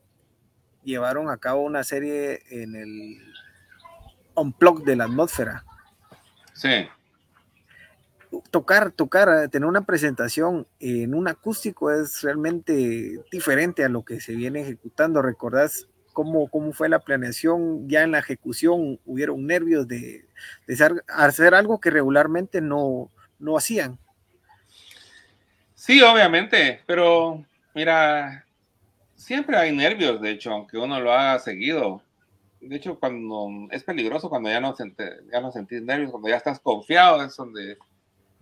[0.84, 3.22] llevaron a cabo una serie en el
[4.34, 5.64] Unplug de la atmósfera.
[6.53, 6.89] Sí
[8.52, 14.20] tocar, tocar, eh, tener una presentación en un acústico es realmente diferente a lo que
[14.20, 15.22] se viene ejecutando.
[15.22, 17.88] ¿Recordás cómo, cómo fue la planeación?
[17.90, 20.26] Ya en la ejecución hubieron nervios de,
[21.08, 23.98] hacer algo que regularmente no, no hacían.
[25.76, 28.46] Sí, obviamente, pero mira,
[29.16, 32.02] siempre hay nervios, de hecho, aunque uno lo haga seguido.
[32.60, 34.74] De hecho, cuando es peligroso, cuando ya no,
[35.32, 37.78] ya no sentís nervios, cuando ya estás confiado, es donde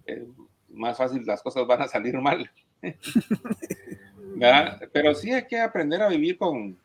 [0.06, 0.26] eh,
[0.70, 2.50] más fácil las cosas van a salir mal.
[4.92, 6.78] Pero sí hay que aprender a vivir con,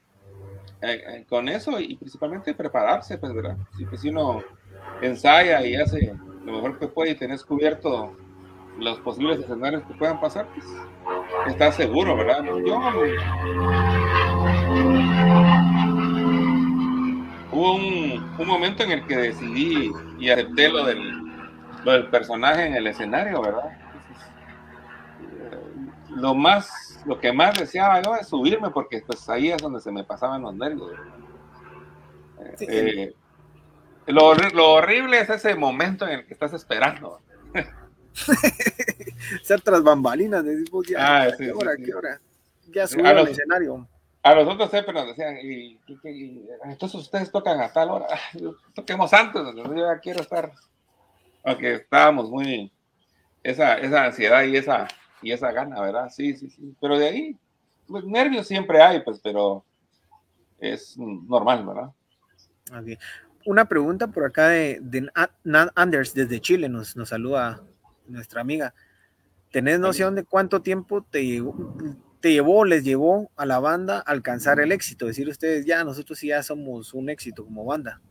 [0.83, 3.57] eh, eh, con eso y principalmente prepararse, pues, ¿verdad?
[3.77, 4.43] Si, pues, si uno
[5.03, 6.14] ensaya y hace
[6.45, 8.16] lo mejor que puede y tenés cubierto
[8.79, 10.66] los posibles escenarios que puedan pasar, pues
[11.49, 12.45] estás seguro, ¿verdad?
[12.45, 12.77] Yo
[17.51, 21.18] hubo un, un momento en el que decidí y acepté lo del
[21.85, 23.76] lo del personaje en el escenario, ¿verdad?
[26.18, 29.91] lo más, lo que más deseaba yo es subirme porque pues ahí es donde se
[29.91, 30.93] me pasaban los nervios.
[32.61, 33.14] Eh,
[34.07, 37.20] lo, lo, horrible es ese momento en el que estás esperando.
[39.43, 41.76] Ser tras bambalinas, decimos ya, ah, ¿qué hora?
[41.76, 42.20] ¿Qué hora?
[42.68, 43.87] Ya subí al escenario.
[44.22, 45.79] A los otros siempre nos decían, y,
[46.64, 48.07] entonces ustedes tocan a tal hora,
[48.74, 50.53] toquemos antes, yo ya quiero estar
[51.45, 52.72] aunque estábamos muy,
[53.43, 54.89] esa, esa ansiedad y esa,
[55.22, 56.11] y esa gana, ¿verdad?
[56.11, 56.74] Sí, sí, sí.
[56.80, 57.36] Pero de ahí,
[57.86, 59.64] pues nervios siempre hay, pues, pero
[60.59, 61.91] es normal, ¿verdad?
[63.47, 65.11] Una pregunta por acá de, de
[65.74, 67.62] Anders desde Chile, nos, nos saluda
[68.07, 68.74] nuestra amiga.
[69.51, 71.74] ¿Tenés noción de cuánto tiempo te llevó,
[72.20, 75.07] te llevó, les llevó a la banda alcanzar el éxito?
[75.07, 78.03] Decir ustedes, ya, nosotros ya somos un éxito como banda.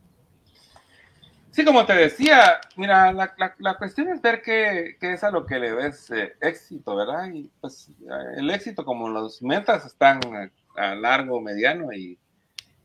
[1.58, 5.44] Sí, como te decía, mira, la, la, cuestión es ver qué, qué, es a lo
[5.44, 7.32] que le ves eh, éxito, ¿verdad?
[7.34, 7.90] Y pues
[8.36, 10.20] el éxito, como los metas están
[10.76, 12.16] a, largo, mediano y,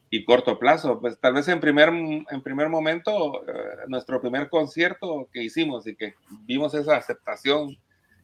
[0.10, 5.30] y, corto plazo, pues tal vez en primer, en primer momento, eh, nuestro primer concierto
[5.32, 6.16] que hicimos y que
[6.48, 7.78] vimos esa aceptación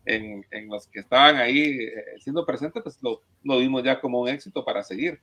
[0.06, 4.20] en, en los que estaban ahí eh, siendo presentes, pues lo, lo, vimos ya como
[4.22, 5.22] un éxito para seguir.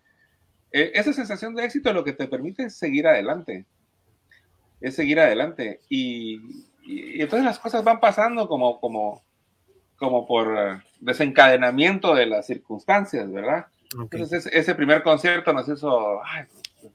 [0.70, 3.66] esa sensación de éxito es lo que te permite seguir adelante
[4.80, 5.80] es seguir adelante.
[5.88, 9.24] Y, entonces las cosas van pasando como, como,
[9.96, 13.66] como por eh, desencadenamiento de las circunstancias, ¿verdad?
[13.98, 16.44] Entonces ese primer concierto nos hizo, ay,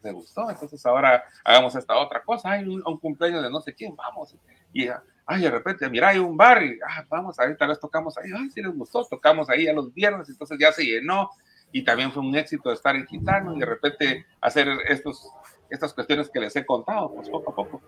[0.03, 3.95] me gustó, entonces ahora hagamos esta otra cosa, hay un, cumpleaños de no sé quién,
[3.95, 4.35] vamos.
[4.73, 4.87] Y
[5.25, 8.31] ay, de repente, mira, hay un bar y ah, vamos, ahí tal vez tocamos ahí,
[8.35, 11.31] ay, sí les gustó, tocamos ahí a los viernes, entonces ya se llenó
[11.71, 15.29] y también fue un éxito estar en Gitano y de repente hacer estos
[15.71, 17.81] estas cuestiones que les he contado, pues poco a poco.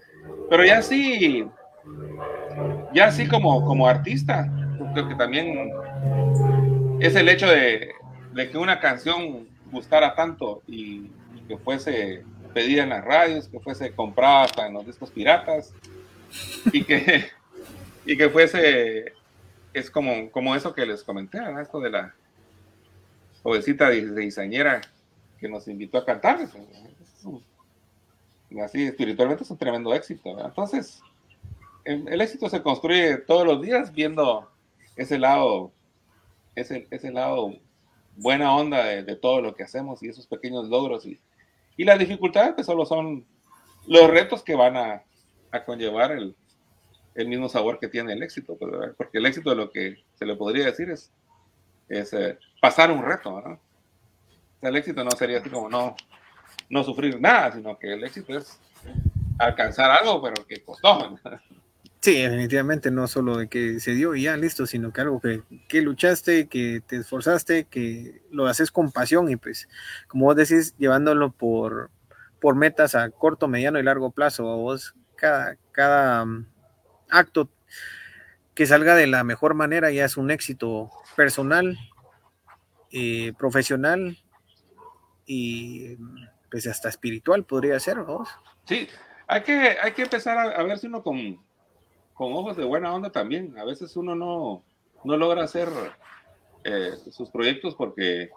[0.50, 1.46] Pero ya sí,
[2.94, 4.50] ya sí como, como artista,
[4.94, 5.72] creo que también
[7.00, 7.92] es el hecho de,
[8.34, 11.12] de que una canción gustara tanto y,
[11.48, 12.24] que fuese
[12.54, 15.74] pedida en las radios, que fuese comprada hasta en los discos piratas
[16.72, 17.26] y que,
[18.06, 19.12] y que fuese,
[19.74, 22.16] es como, como eso que les comenté, esto de la
[23.42, 24.80] jovencita diseñera
[25.38, 26.40] que nos invitó a cantar.
[28.62, 30.38] Así espiritualmente es un tremendo éxito.
[30.44, 31.02] Entonces,
[31.86, 34.50] el, éxito se construye todos los días viendo
[34.96, 35.72] ese lado,
[36.56, 37.54] ese, ese lado
[38.16, 41.06] buena onda de, todo lo que hacemos y esos pequeños logros.
[41.06, 41.20] Y,
[41.78, 43.26] y las dificultades que solo son
[43.88, 45.04] los retos que van a,
[45.52, 46.36] a conllevar el,
[47.16, 48.56] el, mismo sabor que tiene el éxito.
[48.58, 51.12] Pues, porque el éxito de lo que se le podría decir es,
[51.90, 53.60] es eh, pasar un reto.
[54.62, 55.96] el éxito no sería así como no,
[56.74, 58.60] no sufrir nada, sino que el éxito es
[59.38, 61.18] alcanzar algo, pero que costó.
[62.02, 65.42] Sí, definitivamente, no solo de que se dio y ya listo, sino que algo que,
[65.70, 69.70] que, luchaste, que te esforzaste, que lo haces con pasión y pues,
[70.10, 71.92] como vos decís, llevándolo por,
[72.42, 76.46] por metas a corto, mediano y largo plazo, vos cada, cada um,
[77.10, 77.50] acto
[78.54, 81.78] que salga de la mejor manera ya es un éxito personal,
[82.92, 84.18] eh, profesional
[85.26, 85.98] y
[86.54, 88.30] pues hasta espiritual podría ser, vos.
[88.66, 88.88] Sí,
[89.28, 91.40] hay que, hay que empezar a, a ver si uno con
[92.14, 93.58] con ojos de buena onda también.
[93.58, 94.64] A veces uno no,
[95.04, 95.70] no logra hacer
[96.64, 98.30] eh, sus proyectos porque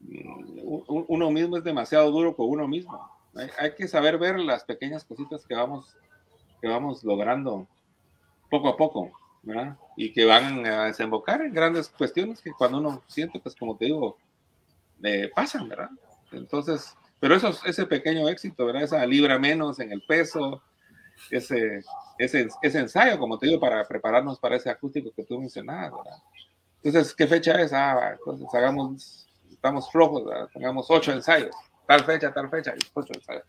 [0.00, 0.60] mm,
[1.08, 3.10] uno mismo es demasiado duro con uno mismo.
[3.58, 5.94] Hay, que saber ver las pequeñas cositas que vamos,
[6.60, 7.66] que vamos logrando
[8.50, 9.76] poco a poco, ¿verdad?
[9.94, 13.86] Y que van a desembocar en grandes cuestiones que cuando uno siente, pues como te
[13.86, 14.16] digo,
[15.02, 15.90] eh, pasan, ¿verdad?
[16.32, 18.82] Entonces, pero eso, ese pequeño éxito, ¿verdad?
[18.82, 20.62] Esa libra menos en el peso,
[21.30, 21.80] ese,
[22.18, 25.92] ese, ese, ensayo, como te digo, para prepararnos para ese acústico que tú mencionabas,
[26.82, 27.72] Entonces, ¿qué fecha es?
[27.72, 31.54] Ah, entonces hagamos, estamos flojos, tengamos ocho ensayos,
[31.86, 33.44] tal fecha, tal fecha, ocho ensayos.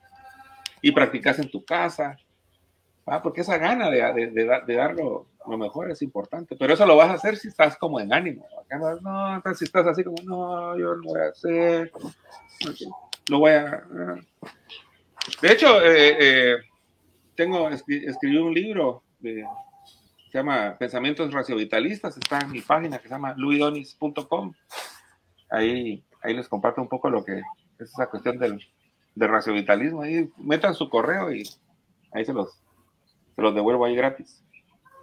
[0.81, 2.17] Y practicas en tu casa,
[3.07, 3.21] ¿va?
[3.21, 6.97] porque esa gana de, de, de, de dar lo, mejor es importante, pero eso lo
[6.97, 8.45] vas a hacer si estás como en ánimo.
[9.01, 11.91] No, si estás así como, no, yo lo voy a hacer,
[13.29, 13.83] lo voy a...
[15.41, 16.55] De hecho, eh, eh,
[17.35, 19.45] tengo, escribí un libro de,
[20.31, 24.53] se llama Pensamientos Raciovitalistas, está en mi página que se llama luidonis.com.
[25.49, 27.39] Ahí, ahí les comparto un poco lo que
[27.79, 28.59] es esa cuestión del,
[29.15, 30.01] del raciovitalismo.
[30.01, 31.43] Ahí metan su correo y
[32.13, 32.61] ahí se los,
[33.35, 34.43] se los devuelvo ahí gratis.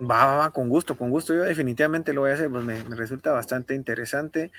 [0.01, 1.35] Va, va, va, con gusto, con gusto.
[1.35, 4.51] Yo definitivamente lo voy a hacer, pues me, me resulta bastante interesante.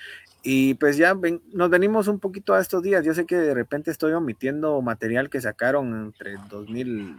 [0.42, 3.04] Y pues ya ven, nos venimos un poquito a estos días.
[3.04, 7.18] Yo sé que de repente estoy omitiendo material que sacaron entre 2000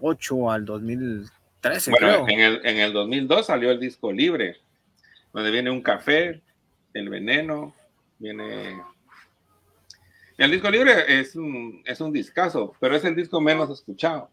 [0.00, 1.90] 2008 al 2013.
[1.90, 4.56] Bueno, En, el, en el 2002 salió el disco libre,
[5.32, 6.40] donde viene un café,
[6.94, 7.74] el veneno,
[8.18, 8.80] viene...
[10.36, 14.30] El disco libre es un, es un discazo, pero es el disco menos escuchado.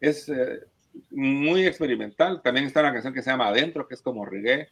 [0.00, 0.64] Es eh,
[1.10, 2.42] muy experimental.
[2.42, 4.68] También está una canción que se llama Adentro, que es como reggae.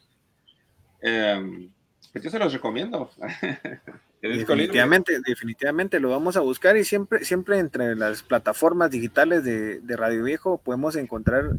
[1.00, 1.68] Eh,
[2.12, 3.10] pues yo se los recomiendo.
[4.22, 10.24] definitivamente, definitivamente lo vamos a buscar y siempre, siempre entre las plataformas digitales de, Radio
[10.24, 11.50] Viejo podemos encontrar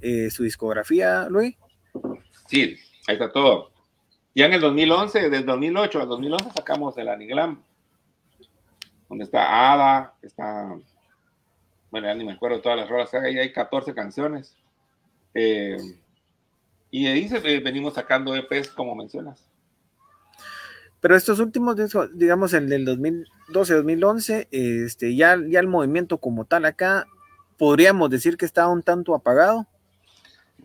[0.00, 1.56] eh, su discografía, Luis.
[2.46, 3.72] Sí, ahí está todo.
[4.34, 7.62] Ya en el 2011, del 2008 al 2011 sacamos el Aniglam,
[9.08, 10.76] donde está Ada, está,
[11.90, 14.54] bueno, ya ni me acuerdo todas las rolas, ahí hay 14 canciones.
[15.34, 15.76] Eh,
[16.90, 19.44] y ahí eh, venimos sacando EPs como mencionas.
[21.00, 21.76] Pero estos últimos,
[22.14, 27.06] digamos, el del 2012-2011, este, ya, ya el movimiento como tal acá,
[27.56, 29.66] podríamos decir que estaba un tanto apagado.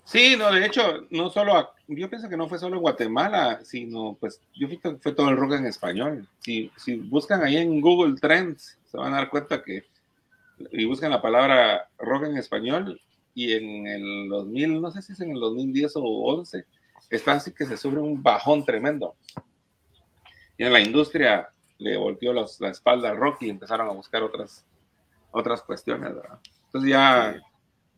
[0.06, 4.18] Sí, no, de hecho, no solo, yo pienso que no fue solo en Guatemala, sino
[4.20, 6.28] pues yo creo que fue todo el rock en español.
[6.40, 9.86] Si, si buscan ahí en Google Trends, se van a dar cuenta que,
[10.72, 13.00] y buscan la palabra rock en español,
[13.34, 16.66] y en el 2000, no sé si es en el 2010 o 11,
[17.10, 19.16] está así que se sube un bajón tremendo
[20.58, 24.66] y en la industria le volteó la espalda al rock y empezaron a buscar otras,
[25.32, 26.40] otras cuestiones, ¿verdad?
[26.66, 27.42] Entonces ya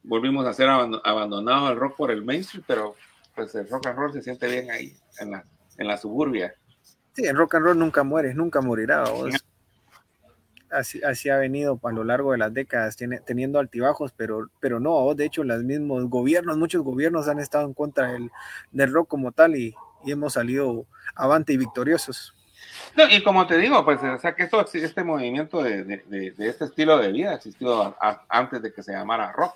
[0.04, 2.96] volvimos a ser abandonado el rock por el mainstream, pero
[3.36, 5.46] pues el rock and roll se siente bien ahí, en la,
[5.78, 6.56] en la suburbia.
[7.14, 9.04] Sí, el rock and roll nunca muere, nunca morirá.
[10.72, 14.80] Así, así, ha venido a lo largo de las décadas, tiene, teniendo altibajos, pero, pero
[14.80, 18.32] no, de hecho los mismos gobiernos, muchos gobiernos han estado en contra del,
[18.72, 20.86] del rock como tal y, y hemos salido
[21.16, 22.34] avante y victoriosos.
[22.96, 26.50] No, y como te digo, pues, o sea, que esto, este movimiento de, de, de
[26.50, 27.96] este estilo de vida existió
[28.30, 29.56] antes de que se llamara rock.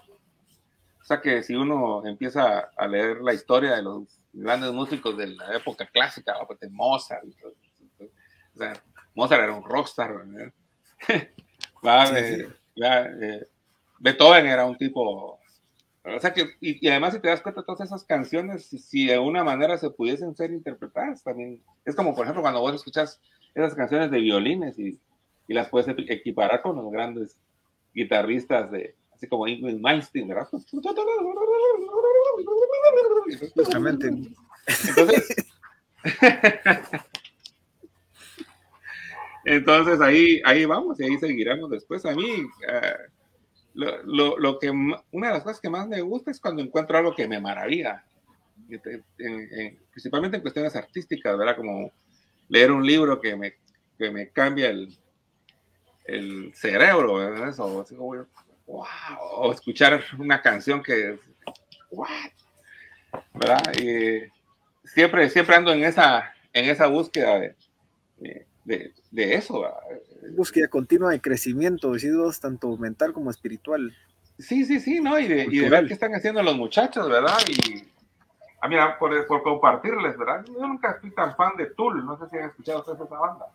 [1.01, 4.03] O sea, que si uno empieza a leer la historia de los
[4.33, 8.73] grandes músicos de la época clásica, pues, de Mozart, o sea,
[9.15, 10.13] Mozart era un rockstar,
[13.99, 15.39] Beethoven era un tipo
[16.15, 19.43] o sea que, y, además si te das cuenta, todas esas canciones, si, de alguna
[19.43, 23.21] manera se pudiesen ser interpretadas, también es como, por ejemplo, cuando vos escuchas
[23.53, 24.99] esas canciones de violines y,
[25.47, 27.37] y las puedes equiparar con los grandes
[27.93, 30.47] guitarristas de, así como Ingrid Malmsteen, ¿verdad?
[33.55, 34.07] Justamente.
[34.07, 35.35] Entonces,
[39.45, 42.05] entonces ahí, ahí vamos y ahí seguiremos después.
[42.05, 43.11] A mí, uh,
[43.73, 47.15] lo, lo, que, una de las cosas que más me gusta es cuando encuentro algo
[47.15, 48.03] que me maravilla,
[49.91, 51.55] principalmente en cuestiones artísticas, ¿verdad?
[51.55, 51.91] Como
[52.49, 53.55] leer un libro que me,
[53.97, 54.95] que me cambia el,
[56.05, 57.53] el cerebro, ¿verdad?
[57.59, 57.85] O,
[58.65, 61.17] o escuchar una canción que,
[63.33, 63.61] ¿verdad?
[63.79, 64.21] Y
[64.87, 67.55] siempre, siempre ando en esa, en esa búsqueda de,
[68.69, 69.65] de eso.
[70.35, 73.95] Búsqueda continua de crecimiento, decidos tanto mental como espiritual.
[74.37, 75.19] Sí, sí, sí, ¿no?
[75.19, 77.37] Y de, y de ver qué están haciendo los muchachos, ¿verdad?
[77.47, 77.89] Y
[78.61, 80.45] a mí, por, por, compartirles, ¿verdad?
[80.45, 83.45] Yo nunca fui tan fan de Tool, no sé si han escuchado ustedes esa banda.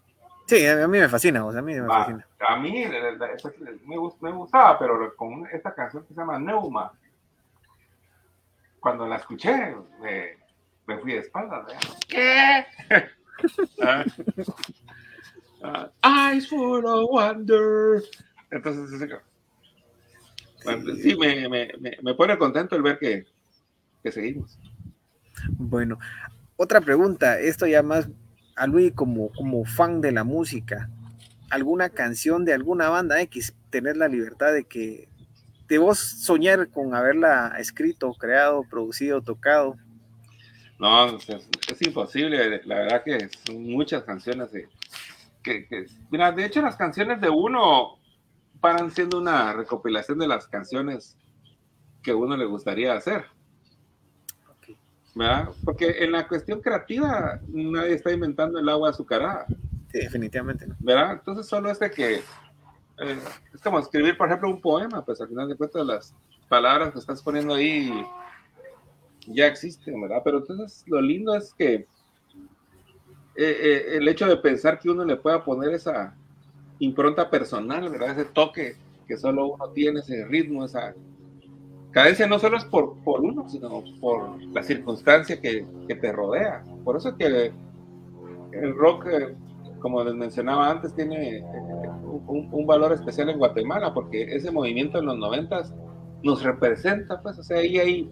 [0.47, 2.27] Sí, a mí me fascina, o sea, a mí me fascina.
[2.47, 6.93] A mí me, me gustaba, pero con esta canción que se llama Neuma,
[8.79, 10.37] cuando la escuché, me,
[10.87, 11.81] me fui de espaldas, ¿verdad?
[12.09, 12.67] ¿Qué?
[13.83, 14.05] Ah.
[16.03, 18.03] Eyes for a wonder.
[18.51, 19.11] Entonces,
[21.03, 23.27] sí, me, me, me, pone contento el ver que,
[24.03, 24.59] que, seguimos.
[25.59, 25.99] Bueno,
[26.57, 28.09] otra pregunta, esto ya más
[28.57, 30.89] a Luis como, como fan de la música,
[31.51, 35.09] alguna canción de alguna banda X, tener la libertad de que
[35.69, 39.77] de vos soñar con haberla escrito, creado, producido, tocado.
[40.79, 44.69] No, es, es imposible, la verdad que son muchas canciones de,
[45.45, 47.99] que, mira, de hecho las canciones de uno
[48.61, 51.17] paran siendo una recopilación de las canciones
[52.03, 53.27] que uno le gustaría hacer.
[55.15, 55.51] ¿Verdad?
[55.65, 59.47] Porque en la cuestión creativa nadie está inventando el agua azucarada.
[59.93, 60.75] Sí, definitivamente no.
[60.81, 61.13] ¿Verdad?
[61.13, 63.19] Entonces solo este que eh,
[63.53, 66.15] es como escribir, por ejemplo, un poema, pues al final de cuentas las
[66.49, 67.93] palabras que estás poniendo ahí
[69.27, 70.23] ya existen, ¿verdad?
[70.25, 71.87] Pero entonces lo lindo es que
[73.37, 76.15] eh, eh, el hecho de pensar que uno le pueda poner esa
[76.79, 78.19] impronta personal, ¿verdad?
[78.19, 78.77] Ese toque
[79.07, 80.95] que solo uno tiene, ese ritmo, esa
[81.91, 86.65] cadencia, no solo es por, por uno, sino por la circunstancia que, que te rodea.
[86.85, 87.53] Por eso que
[88.53, 89.35] el rock, eh,
[89.81, 91.43] como les mencionaba antes, tiene
[92.27, 95.75] un, un, valor especial en Guatemala, porque ese movimiento en los noventas
[96.25, 98.09] nos representa, pues, o sea, ahí hay,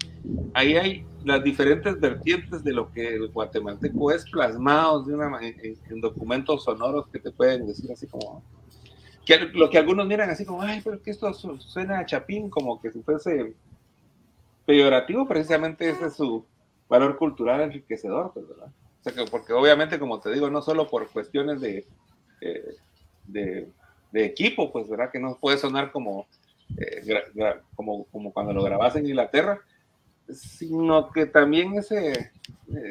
[0.52, 6.00] ahí hay las diferentes vertientes de lo que el guatemalteco es plasmados de una, en,
[6.00, 8.44] documentos sonoros que te pueden decir así como,
[9.24, 12.78] que lo que algunos miran así como, ay, pero que esto suena a chapín, como
[12.82, 13.54] que si fuese
[14.66, 16.44] peyorativo, precisamente ese es su
[16.90, 18.68] valor cultural enriquecedor, pues, ¿verdad?
[19.00, 21.86] O sea, que porque obviamente, como te digo, no solo por cuestiones de,
[22.42, 22.74] eh,
[23.26, 23.68] de,
[24.12, 25.10] de equipo, pues, ¿verdad?
[25.10, 26.26] Que no puede sonar como
[26.76, 27.02] eh,
[27.74, 29.60] como, como cuando lo grabas en Inglaterra,
[30.28, 32.32] sino que también ese,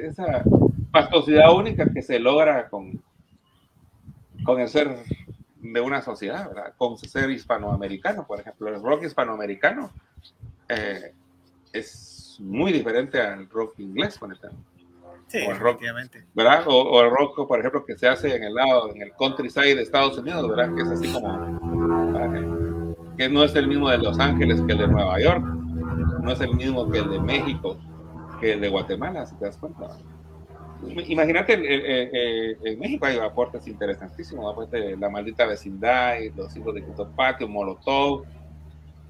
[0.04, 0.44] esa
[0.92, 3.02] pastosidad única que se logra con,
[4.44, 4.98] con el ser
[5.62, 6.74] de una sociedad, ¿verdad?
[6.78, 8.68] con ser hispanoamericano, por ejemplo.
[8.70, 9.92] El rock hispanoamericano
[10.68, 11.14] eh,
[11.72, 14.60] es muy diferente al rock inglés, por ejemplo.
[15.28, 15.82] Sí, o el rock,
[16.34, 16.64] ¿verdad?
[16.68, 19.84] O, el rock, por ejemplo, que se hace en el lado, en el countryside de
[19.84, 20.76] Estados Unidos, ¿verdad?
[20.76, 21.32] Que es así como
[23.22, 26.42] que no es el mismo de Los Ángeles que el de Nueva York, no es
[26.42, 27.78] el mismo que el de México,
[28.40, 29.90] que el de Guatemala, si te das cuenta.
[30.88, 36.84] Imagínate, en México hay aportes interesantísimos, aparte de la maldita vecindad, y los hijos de
[36.84, 38.24] Quito Patio, Molotov.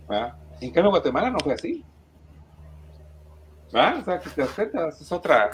[0.09, 0.33] ¿verdad?
[0.59, 1.85] En cambio, Guatemala no fue así.
[3.71, 3.99] ¿verdad?
[3.99, 5.49] O sea, que te das cuenta, es otra.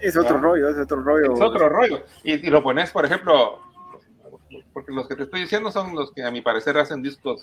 [0.00, 1.34] Es otro rollo, es otro rollo.
[1.34, 2.02] Es otro rollo.
[2.24, 3.60] Y, y lo pones, por ejemplo,
[4.80, 7.42] porque los que te estoy diciendo son los que a mi parecer hacen discos,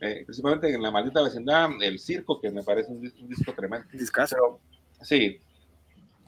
[0.00, 3.86] eh, principalmente en la maldita vecindad, el circo, que me parece un, disco tremendo.
[3.92, 4.58] Discaso.
[5.00, 5.40] sí,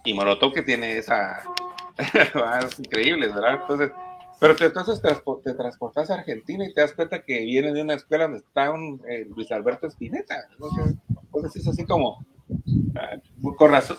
[0.05, 1.43] y Molotov que tiene esa...
[2.65, 3.59] es increíble, ¿verdad?
[3.63, 3.91] Entonces,
[4.39, 7.95] pero te, entonces te, transportas a Argentina y te das cuenta que viene de una
[7.95, 10.47] escuela donde está un, eh, Luis Alberto Spinetta.
[10.53, 12.25] Entonces es así como,
[12.95, 13.19] ah,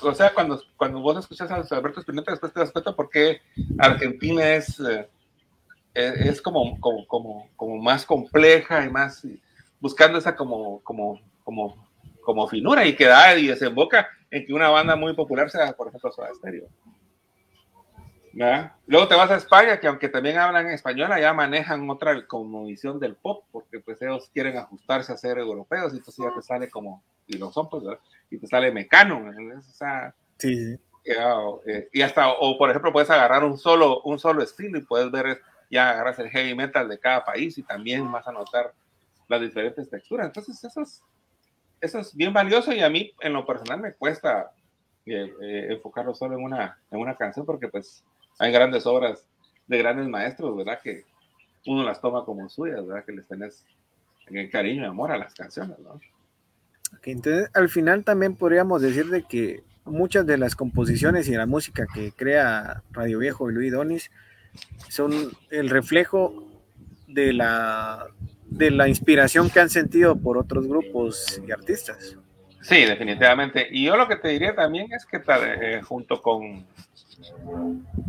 [0.01, 3.09] o sea, cuando, cuando vos escuchas a Luis Alberto Spinetta, después te das cuenta por
[3.09, 3.41] qué
[3.77, 4.79] Argentina es...
[4.79, 5.09] Eh,
[5.93, 9.25] es, como, como, como, como, más compleja y más
[9.79, 11.89] buscando esa como, como, como,
[12.21, 15.87] como finura y que da y desemboca en que una banda muy popular sea, por
[15.87, 16.67] ejemplo, Soda Stereo.
[18.87, 22.25] Luego te vas a España, que aunque también hablan español, ya manejan otra
[22.65, 26.41] visión del pop, porque pues ellos quieren ajustarse a ser europeos, y entonces ya te
[26.41, 27.83] sale como, y lo son, pues,
[28.29, 29.21] y te sale mecano,
[29.57, 34.43] o sea, sí, eh, y hasta, o por ejemplo, puedes agarrar un solo, un solo
[34.43, 38.27] estilo y puedes ver, ya agarras el heavy metal de cada país y también vas
[38.27, 38.73] a notar
[39.27, 40.27] las diferentes texturas.
[40.27, 41.01] Entonces, eso es,
[41.79, 44.51] eso es bien valioso y a mí, en lo personal, me cuesta
[45.05, 48.03] eh, eh, enfocarlo solo en una, en una canción porque pues
[48.37, 49.25] hay grandes obras
[49.65, 50.79] de grandes maestros, ¿verdad?
[50.83, 51.05] Que
[51.65, 53.05] uno las toma como suyas, ¿verdad?
[53.05, 53.65] Que les tenés
[54.27, 55.99] en cariño y amor a las canciones, ¿no?
[57.03, 61.87] entonces, al final también podríamos decir de que muchas de las composiciones y la música
[61.93, 64.11] que crea Radio Viejo y Luis Donis
[64.89, 66.47] son el reflejo
[67.07, 68.07] de la,
[68.45, 72.17] de la inspiración que han sentido por otros grupos y artistas.
[72.61, 73.67] Sí, definitivamente.
[73.71, 76.65] Y yo lo que te diría también es que eh, junto con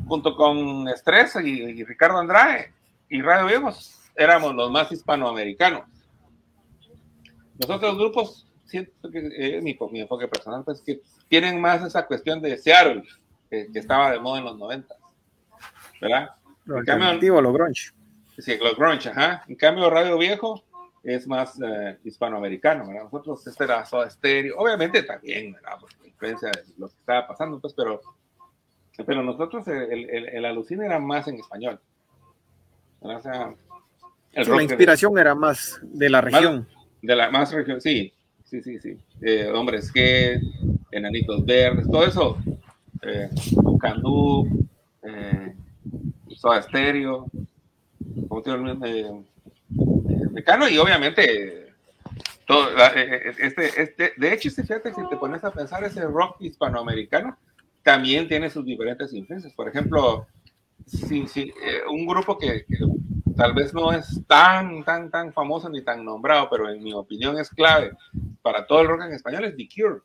[0.07, 2.72] junto con Estrés y, Ricardo Andrade
[3.09, 5.84] y Radio Viejos éramos los más hispanoamericanos.
[7.59, 12.40] Los otros grupos, siento que eh, mi, enfoque personal, pues que tienen más esa cuestión
[12.40, 13.03] de Seattle,
[13.49, 14.95] que, estaba de moda en los 90.
[16.03, 16.30] ¿Verdad?
[16.66, 17.92] Lo alternativo, lo grunge.
[18.38, 19.44] Sí, lo grunge, ajá.
[19.48, 20.62] En cambio, Radio Viejo
[21.03, 23.05] es más eh, hispanoamericano, ¿verdad?
[23.05, 25.78] Nosotros, este era Soda Stereo, obviamente también, ¿verdad?
[25.80, 28.00] Por la influencia de lo que estaba pasando, pues, pero
[29.07, 31.80] pero nosotros, el, el, el alucine era más en español.
[33.00, 33.55] O sea,
[34.32, 36.68] la inspiración era más de la región.
[37.00, 38.12] de la más región, sí,
[38.44, 38.96] sí, sí, sí.
[39.22, 40.38] Eh, hombres que,
[40.90, 42.38] enanitos verdes, todo eso.
[43.03, 43.28] Eh,
[43.80, 44.68] Candú,
[45.03, 45.55] eh,
[46.43, 47.26] Soda Stereo,
[48.28, 48.43] como
[48.84, 49.24] eh,
[50.32, 51.68] Mecano, y obviamente
[52.49, 57.38] eh, este, este, de hecho, fíjate, si te pones a pensar ese rock hispanoamericano,
[57.84, 59.53] también tiene sus diferentes influencias.
[59.55, 60.26] Por ejemplo,
[60.84, 62.66] si, si, eh, un grupo que,
[63.36, 67.38] tal vez no es tan, tan, tan famoso ni tan nombrado, pero en mi opinión
[67.38, 67.93] es clave
[68.43, 70.01] para todo el rock en español es The Cure.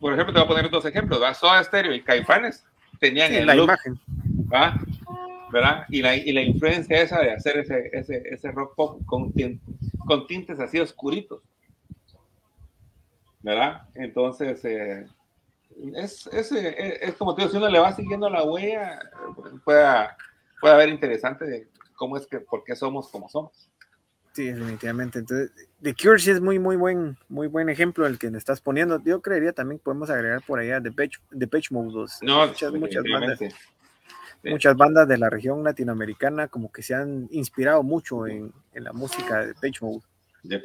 [0.00, 1.20] Por ejemplo, te voy a poner dos ejemplos.
[1.36, 2.64] Soda Stereo y Caifanes
[2.98, 3.98] tenían la imagen.
[5.52, 5.86] ¿verdad?
[5.88, 9.32] Y la, y la influencia esa de hacer ese, ese, ese rock pop con,
[10.06, 11.42] con tintes así oscuritos.
[13.46, 13.82] ¿verdad?
[13.94, 15.06] Entonces, eh,
[15.94, 18.98] es, es, eh, es, como te digo, si uno le va siguiendo la huella,
[19.64, 19.86] puede,
[20.60, 23.70] puede haber interesante de cómo es que, por qué somos como somos.
[24.36, 25.20] Sí, definitivamente.
[25.20, 28.60] Entonces, The Cure sí es muy, muy buen, muy buen ejemplo el que le estás
[28.60, 29.02] poniendo.
[29.02, 33.02] Yo creería también podemos agregar por allá The Pitch, The Pitch Mode no, muchas, muchas
[33.10, 33.40] bandas.
[34.44, 38.92] Muchas bandas de la región latinoamericana como que se han inspirado mucho en, en la
[38.92, 40.02] música de Pitch Mode.
[40.42, 40.60] De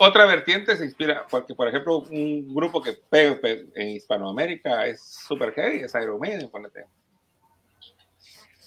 [0.00, 3.38] Otra vertiente se inspira, porque por ejemplo, un grupo que pega
[3.76, 6.86] en Hispanoamérica es super heavy, es Iron Maiden, ponete.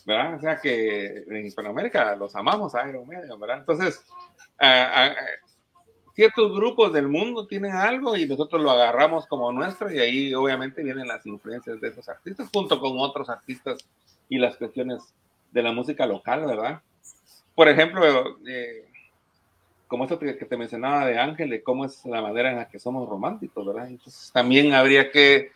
[0.09, 0.33] ¿Verdad?
[0.33, 3.59] O sea que en Hispanoamérica los amamos a Iron Maiden, ¿verdad?
[3.59, 4.03] Entonces,
[6.15, 10.81] ciertos grupos del mundo tienen algo y nosotros lo agarramos como nuestro y ahí obviamente
[10.81, 13.87] vienen las influencias de esos artistas junto con otros artistas
[14.27, 15.13] y las cuestiones
[15.51, 16.81] de la música local, ¿verdad?
[17.53, 18.87] Por ejemplo, eh,
[19.85, 22.79] como esto que te mencionaba de Ángel, de cómo es la manera en la que
[22.79, 23.87] somos románticos, ¿verdad?
[23.89, 25.51] Entonces también habría que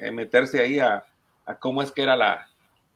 [0.00, 1.04] eh, meterse ahí a,
[1.46, 2.46] a, cómo es que era la,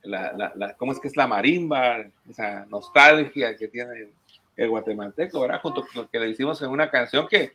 [0.06, 4.08] la, la, cómo es que es la marimba, esa nostalgia que tiene
[4.56, 5.60] el, guatemalteco, ¿verdad?
[5.60, 7.52] Junto con lo que le hicimos en una canción que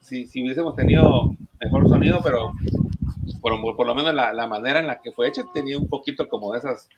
[0.00, 2.52] si, si hubiésemos tenido mejor sonido, pero
[3.40, 6.28] por, por lo menos la, la, manera en la que fue hecha tenía un poquito
[6.28, 6.88] como de esas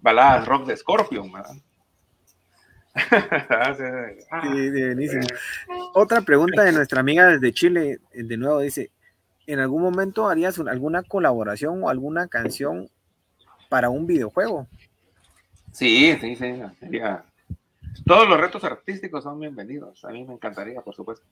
[0.00, 1.54] baladas rock de Scorpion, ¿verdad?
[5.94, 8.90] Otra pregunta de nuestra amiga desde Chile, de nuevo dice,
[9.46, 12.90] ¿en algún momento harías alguna colaboración o alguna canción
[13.72, 14.68] para un videojuego?
[15.72, 17.24] Sí, sí, sí, sería...
[18.04, 20.04] Todos los retos artísticos son bienvenidos.
[20.04, 21.24] A mí me encantaría, por supuesto.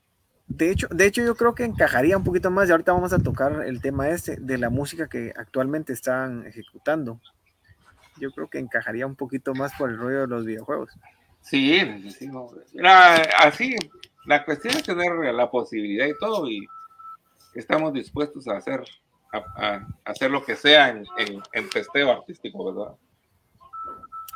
[0.46, 3.18] De hecho, de hecho, yo creo que encajaría un poquito más, y ahorita vamos a
[3.18, 7.20] tocar el tema este de la música que actualmente están ejecutando.
[8.18, 10.90] Yo creo que encajaría un poquito más por el rollo de los videojuegos.
[11.42, 11.78] Sí,
[13.38, 13.76] así,
[14.24, 16.66] la cuestión es tener la posibilidad y todo, y
[17.54, 18.82] estamos dispuestos a hacer,
[19.32, 21.04] a, hacer lo que sea en,
[21.52, 22.94] en, testeo artístico, ¿verdad?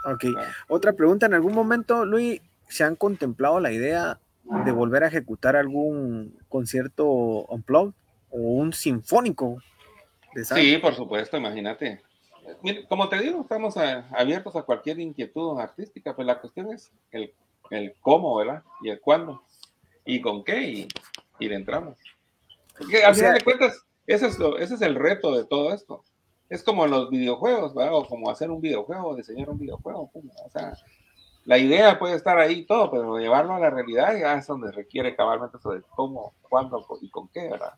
[0.05, 0.25] Ok.
[0.69, 4.19] Otra pregunta, ¿en algún momento, Luis, se han contemplado la idea
[4.65, 7.95] de volver a ejecutar algún concierto unplugged
[8.31, 9.59] o un sinfónico?
[10.43, 12.03] sí, por supuesto, imagínate
[12.89, 17.33] como te digo, estamos abiertos a cualquier inquietud artística, pues la cuestión es el,
[17.71, 18.63] el cómo, ¿verdad?
[18.83, 19.43] Y el cuándo,
[20.05, 20.89] y con qué, y,
[21.39, 21.99] y le entramos.
[22.77, 26.05] Porque al final de cuentas, ese es, ese es el reto de todo esto.
[26.49, 27.95] es como los videojuegos, ¿verdad?
[27.95, 30.11] O como hacer un videojuego, diseñar un videojuego.
[30.13, 30.75] Pues, o sea,
[31.45, 34.73] la idea puede estar ahí y todo, pero llevarlo a la realidad ya es donde
[34.73, 37.75] requiere cabalmente eso de cómo, cuándo y con qué, ¿verdad?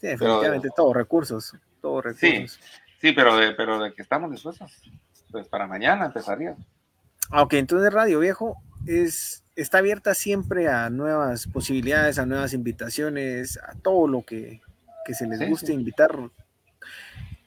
[0.00, 2.52] Sí, definitivamente, todos recursos, todos recursos.
[2.52, 2.68] Sí,
[3.00, 4.72] sí pero, de, pero de que estamos dispuestos,
[5.30, 6.56] pues para mañana empezaría.
[7.32, 8.56] Ok, entonces Radio Viejo
[8.86, 14.60] es, está abierta siempre a nuevas posibilidades, a nuevas invitaciones, a todo lo que,
[15.12, 16.16] se les guste invitar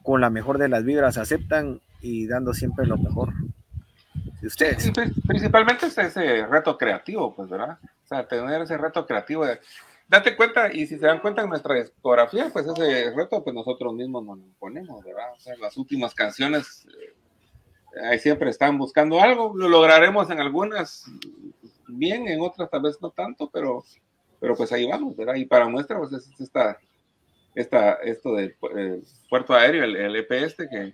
[0.04, 3.34] con la mejor de las vibras, aceptan y dando siempre lo mejor
[4.42, 4.92] de ustedes.
[5.26, 7.78] principalmente es ese reto creativo, pues, ¿verdad?
[7.82, 9.60] O sea, tener ese reto creativo de,
[10.08, 13.94] date cuenta, y si se dan cuenta en nuestra discografía, pues ese reto, pues nosotros
[13.94, 15.32] mismos nos imponemos, ¿verdad?
[15.36, 16.86] O sea, las últimas canciones
[17.96, 21.06] eh, ahí siempre están buscando algo, lo lograremos en algunas
[21.88, 23.84] bien, en otras tal vez no tanto, pero,
[24.40, 25.36] pero pues ahí vamos, ¿verdad?
[25.36, 26.78] Y para muestra, pues es esta,
[27.56, 30.94] esta, esto del eh, puerto aéreo, el, el EP este que,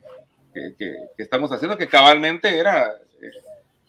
[0.53, 2.91] que, que, estamos haciendo, que cabalmente era,
[3.21, 3.31] eh,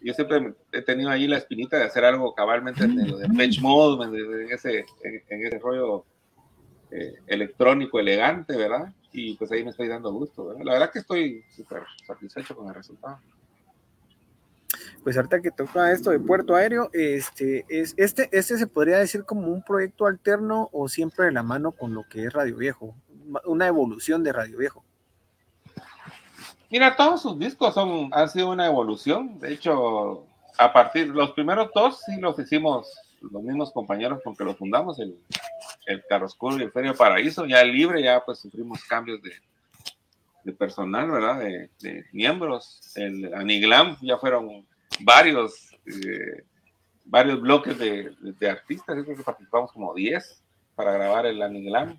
[0.00, 4.04] yo siempre he tenido ahí la espinita de hacer algo cabalmente de, de patch mode,
[4.04, 6.04] en ese, en, ese rollo
[6.90, 8.92] eh, electrónico elegante, ¿verdad?
[9.12, 10.56] y pues ahí me estoy dando gusto.
[10.62, 13.18] La verdad que estoy súper satisfecho con el resultado.
[15.02, 19.24] Pues ahorita que toca esto de puerto aéreo, este, es, este, este se podría decir
[19.24, 22.94] como un proyecto alterno o siempre de la mano con lo que es Radio Viejo,
[23.44, 24.84] una evolución de Radio Viejo.
[26.70, 29.38] Mira, todos sus discos son, han sido una evolución.
[29.40, 30.26] De hecho,
[30.58, 34.98] a partir, los primeros dos sí los hicimos los mismos compañeros con que los fundamos,
[34.98, 35.18] el,
[35.86, 39.32] el Carroscuro y el Ferio Paraíso, ya libre, ya pues sufrimos cambios de,
[40.44, 41.40] de personal, ¿verdad?
[41.40, 42.80] De, de, miembros.
[42.94, 44.66] El Aniglam ya fueron
[44.98, 46.42] varios, eh,
[47.04, 50.42] varios bloques de, de, artistas, yo creo que participamos como 10
[50.74, 51.96] para grabar el Aniglam.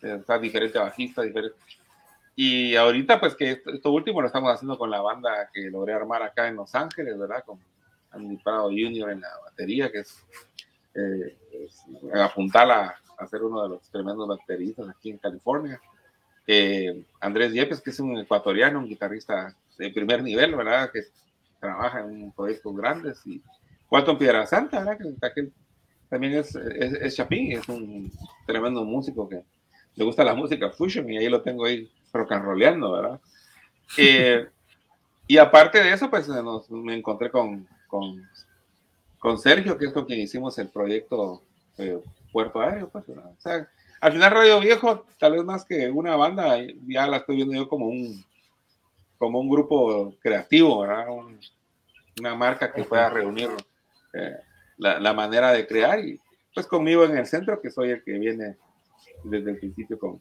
[0.00, 1.58] Está diferente bajista, diferente.
[2.40, 6.22] Y ahorita, pues que esto, último lo estamos haciendo con la banda que logré armar
[6.22, 7.42] acá en Los Ángeles, ¿verdad?
[7.44, 7.58] Con
[8.12, 10.24] Andy Prado Junior en la batería, que es
[10.94, 11.36] eh,
[12.14, 15.80] apuntar a, ser uno de los tremendos bateristas aquí en California.
[16.46, 20.92] Eh, Andrés Yepes, que es un ecuatoriano, un guitarrista de primer nivel, ¿verdad?
[20.92, 21.00] Que
[21.60, 23.26] trabaja en proyectos grandes.
[23.26, 23.42] Y
[23.90, 25.32] Walton Piedra Santa, ¿verdad?
[25.34, 25.48] Que,
[26.08, 28.10] también es, es, Chapín, es un
[28.46, 29.42] tremendo músico que
[29.94, 33.20] le gusta la música fusion y ahí lo tengo ahí rock and rollando, ¿verdad?
[33.96, 34.46] Eh,
[35.26, 36.28] y aparte de eso, pues
[36.68, 38.22] me encontré con, con
[39.18, 41.42] con Sergio, que es con quien hicimos el proyecto
[41.76, 41.98] eh,
[42.32, 42.88] Puerto Aéreo.
[42.88, 43.68] Pues, o sea,
[44.00, 47.68] al final Radio Viejo, tal vez más que una banda, ya la estoy viendo yo
[47.68, 48.24] como un,
[49.18, 51.06] como un grupo creativo, ¿verdad?
[52.18, 53.50] una marca que pueda reunir
[54.12, 54.36] eh,
[54.76, 56.20] la, manera de crear y
[56.54, 58.56] pues conmigo en el centro, que soy el que viene
[59.24, 60.20] desde el principio con,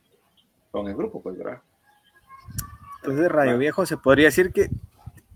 [0.72, 1.62] con el grupo, pues, ¿verdad?
[2.98, 4.70] Entonces Radio Viejo se podría decir que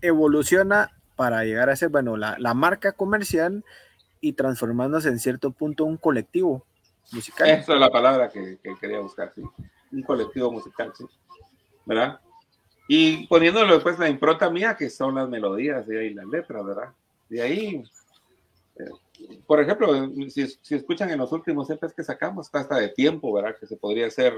[0.00, 3.64] evoluciona para llegar a ser, bueno, la, la marca comercial
[4.20, 6.66] y transformándose en cierto punto un colectivo
[7.12, 7.48] musical.
[7.48, 9.42] Esa es la palabra que, que, quería buscar, sí.
[9.92, 11.04] Un colectivo musical, sí.
[11.84, 12.20] ¿Verdad?
[12.94, 16.90] Y poniéndolo después la impronta mía, que son las melodías y las letras, ¿verdad?
[17.26, 17.82] De ahí,
[18.76, 23.32] eh, por ejemplo, si, si, escuchan en los últimos EPs que sacamos, hasta de tiempo,
[23.32, 23.56] ¿verdad?
[23.58, 24.34] Que se podría hacer.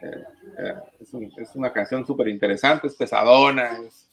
[0.00, 0.24] Eh,
[0.60, 4.08] eh, es, un, es, una canción súper interesante, es pesadona, es,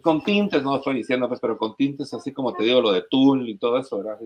[0.00, 3.04] con, tintes, no estoy diciendo, pues, pero con tintes así como te digo, lo de
[3.10, 4.18] Tool y todo eso, ¿verdad?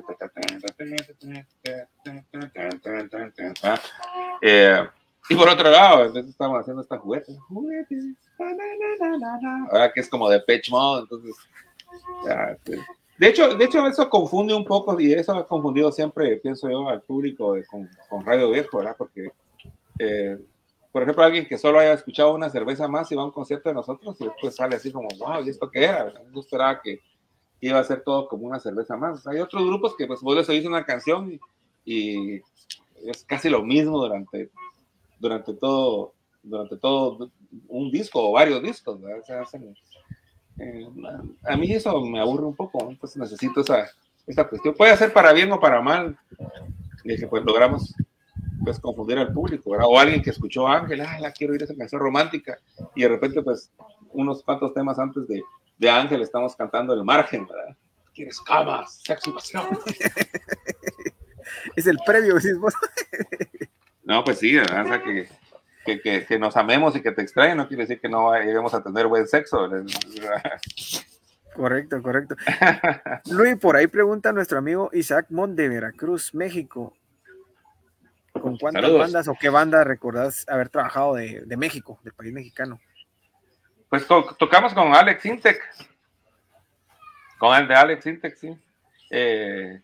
[5.29, 7.33] Y por otro lado, entonces estamos haciendo esta juguete,
[9.71, 9.93] ¿verdad?
[9.95, 11.37] Que es como de Pitch Mode, entonces.
[13.19, 16.89] De hecho, de hecho, eso confunde un poco y eso ha confundido siempre, pienso yo,
[16.89, 18.97] al público con, con Radio Viejo, ¿verdad?
[18.99, 19.31] Porque
[19.99, 20.39] eh,
[20.93, 23.71] por ejemplo, alguien que solo haya escuchado una cerveza más y va a un concierto
[23.71, 26.13] de nosotros y después sale así como, wow, ¿y esto qué era?
[26.33, 27.01] Yo esperaba que
[27.61, 29.27] iba a ser todo como una cerveza más.
[29.27, 31.41] Hay otros grupos que pues vos les oís una canción
[31.85, 32.41] y,
[33.05, 34.51] es casi lo mismo durante,
[35.23, 37.31] durante todo durante todo
[37.69, 38.99] un disco o varios discos.
[40.59, 40.89] Eh,
[41.45, 43.87] a mí eso me aburre un poco, entonces necesito esa,
[44.27, 44.75] esa cuestión.
[44.75, 46.19] Puede ser para bien o para mal,
[47.05, 47.95] y que pues logramos
[48.65, 49.87] pues confundir al público, ¿verdad?
[49.89, 52.59] O alguien que escuchó Ángel, ah, la quiero oír esa canción romántica,
[52.95, 53.73] y de repente, pues,
[54.13, 55.43] unos cuantos temas antes de,
[55.79, 57.77] de Ángel estamos cantando el margen, ¿verdad?
[58.15, 59.01] ¿Quieres camas?
[59.03, 59.67] Sexo pasión.
[61.77, 62.75] es el previo, decís vos.
[64.05, 64.85] no, pues sí, ¿verdad?
[64.85, 65.29] O sea, que,
[65.85, 68.75] que, que, que, nos amemos y que te extraen no quiere decir que no lleguemos
[68.75, 69.69] a tener buen sexo.
[71.55, 72.35] Correcto, correcto.
[73.31, 76.97] Luis, por ahí pregunta nuestro amigo Isaac Mont de Veracruz, México.
[78.33, 82.81] ¿Con cuántas bandas o qué banda recordás haber trabajado de, de, México, del país mexicano?
[83.91, 85.61] Pues tocamos con Alex Intec.
[87.39, 88.59] Con el de Alex Intec, sí.
[89.11, 89.83] Eh,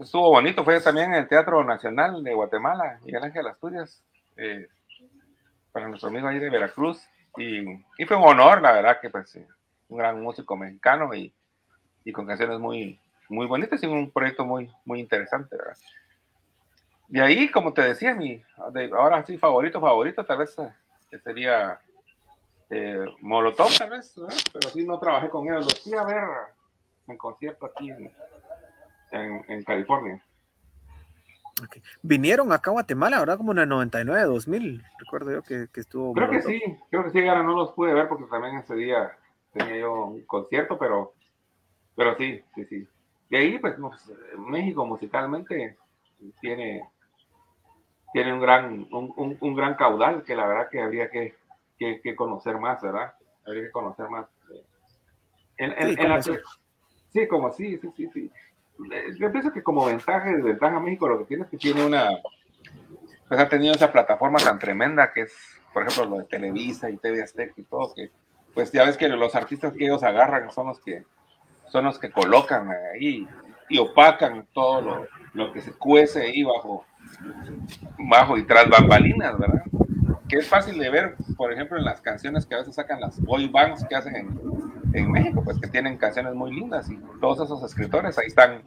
[0.00, 4.02] estuvo bonito, fue también en el Teatro Nacional de Guatemala, Miguel Ángel Asturias,
[4.36, 4.68] eh,
[5.72, 7.02] para nuestro amigo ahí de Veracruz.
[7.36, 7.64] Y,
[8.06, 9.38] fue un honor, la verdad, que pues
[9.88, 11.32] un gran músico mexicano y,
[12.04, 15.76] y, con canciones muy, muy bonitas y un proyecto muy, muy interesante, ¿verdad?
[17.08, 18.42] De ahí, como te decía, mi,
[18.92, 20.54] ahora sí, favorito, favorito, tal vez
[21.24, 21.80] sería
[22.70, 24.12] eh, Molotov, tal vez,
[24.52, 25.64] pero sí no trabajé con ellos.
[25.64, 26.24] Los fui a ver
[27.06, 27.90] en concierto aquí
[29.12, 30.22] en, California.
[32.02, 33.36] Vinieron acá a Guatemala, ¿verdad?
[33.36, 34.82] Como en el 99, 2000.
[34.98, 36.12] Recuerdo yo que, que estuvo.
[36.14, 39.10] Creo que sí, creo que sí, ahora no los pude ver porque también ese día
[39.52, 41.14] tenía yo un concierto, pero,
[41.96, 42.88] pero sí, sí, sí.
[43.30, 43.74] Y ahí, pues,
[44.38, 45.76] México musicalmente
[46.40, 46.88] tiene,
[48.12, 51.36] tiene un gran, un, un, gran caudal que la verdad que habría que,
[51.78, 53.12] que, conocer más, ¿verdad?
[53.46, 54.26] Habría que conocer más.
[55.58, 56.32] En, en, sí,
[57.12, 58.32] sí, como sí, sí, sí, sí.
[59.18, 62.10] Yo pienso que como ventaja y desventaja México lo que tiene es que tiene una,
[63.28, 65.32] pues ha tenido esa plataforma tan tremenda que es,
[65.72, 68.10] por ejemplo, lo de Televisa y TV Azteca y todo, que
[68.54, 71.04] pues ya ves que los artistas que ellos agarran son los que
[71.68, 73.28] son los que colocan ahí
[73.68, 76.86] y opacan todo lo, lo que se cuece ahí bajo,
[77.98, 79.62] bajo y tras bambalinas, ¿verdad?
[80.28, 83.20] Que es fácil de ver, por ejemplo, en las canciones que a veces sacan las
[83.20, 84.40] boy bands que hacen en,
[84.92, 88.62] en México, pues que tienen canciones muy lindas y todos esos escritores ahí están,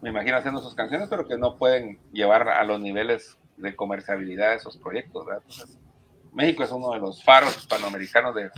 [0.00, 4.50] me imagino, haciendo sus canciones, pero que no pueden llevar a los niveles de comerciabilidad
[4.50, 5.26] de esos proyectos.
[5.28, 5.78] Entonces,
[6.32, 8.50] México es uno de los faros hispanoamericanos de,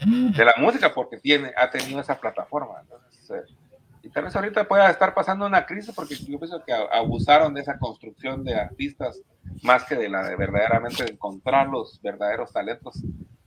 [0.00, 2.80] de, la música porque tiene, ha tenido esa plataforma.
[2.82, 3.54] Entonces, eh,
[4.02, 7.60] y tal vez ahorita pueda estar pasando una crisis porque yo pienso que abusaron de
[7.60, 9.22] esa construcción de artistas
[9.62, 13.00] más que de la de verdaderamente encontrar los verdaderos talentos,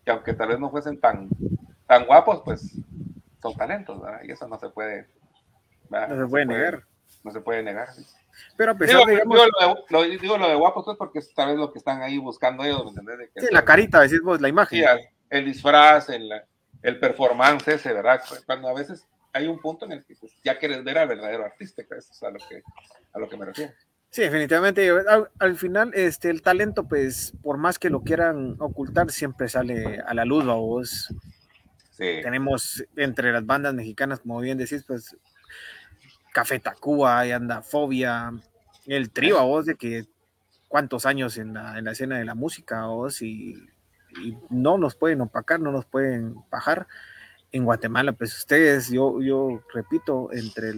[0.03, 1.30] que aunque tal vez no fuesen tan
[1.87, 2.75] tan guapos, pues
[3.41, 4.21] son talentos, ¿verdad?
[4.23, 5.07] Y eso no se puede.
[5.89, 6.83] No se puede negar.
[7.23, 7.89] No se puede negar.
[8.57, 9.39] Pero a pesar digo, digamos,
[9.89, 12.17] lo, de, digo lo de guapos, pues porque es tal vez lo que están ahí
[12.17, 13.29] buscando ellos, ¿me entendés?
[13.35, 14.79] sí, la carita, decís vos, la imagen.
[14.79, 14.85] Sí,
[15.29, 16.29] el disfraz, el,
[16.81, 18.21] el performance ese, ¿verdad?
[18.45, 21.45] Cuando a veces hay un punto en el que pues, ya quieres ver al verdadero
[21.45, 22.61] artista, eso es a lo que,
[23.13, 23.73] a lo que me refiero.
[24.09, 24.89] Sí, definitivamente.
[25.39, 30.13] Al, final, este, el talento, pues, por más que lo quieran ocultar, siempre sale a
[30.13, 30.55] la luz, a
[31.97, 35.15] Tenemos entre las bandas mexicanas, como bien decís, pues
[36.34, 38.31] Café Tacuba, y anda Fobia,
[38.85, 40.05] el trío a vos de que
[40.67, 43.55] cuántos años en la, en la escena de la música a vos y,
[44.49, 46.88] no nos pueden opacar, no nos pueden bajar.
[47.51, 50.73] En Guatemala, pues ustedes, yo, yo repito, entre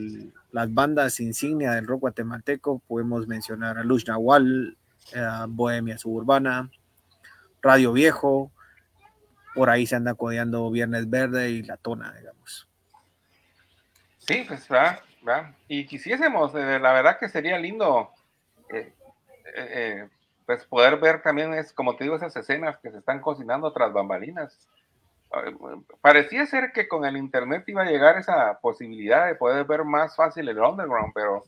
[0.51, 4.77] las bandas insignia del rock guatemalteco podemos mencionar a Luz Nahual,
[5.13, 6.71] eh, Bohemia Suburbana,
[7.61, 8.51] Radio Viejo,
[9.57, 12.69] por ahí se anda codeando Viernes Verde y La Tona, digamos.
[14.19, 15.51] Sí, pues va, va.
[15.67, 18.11] Y quisiésemos, eh, la verdad que sería lindo,
[18.71, 18.93] eh,
[19.55, 20.07] eh,
[20.45, 23.91] pues poder ver también, es como te digo, esas escenas que se están cocinando tras
[23.91, 24.67] bambalinas.
[26.01, 30.15] Parecía ser que con el internet iba a llegar esa posibilidad de poder ver más
[30.15, 31.43] fácil el underground, pero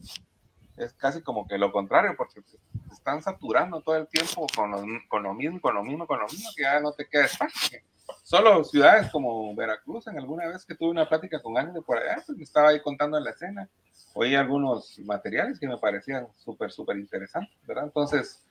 [0.77, 2.57] es casi como que lo contrario, porque se
[2.91, 6.25] están saturando todo el tiempo con lo, con lo mismo, con lo mismo, con lo
[6.25, 7.79] mismo, que ya no te queda espacio
[8.23, 11.97] solo ciudades como Veracruz, en alguna vez que tuve una plática con alguien de por
[11.97, 13.69] allá, pues me estaba ahí contando en la escena,
[14.13, 17.85] oí algunos materiales que me parecían súper, súper interesantes, ¿verdad?
[17.85, 18.45] Entonces,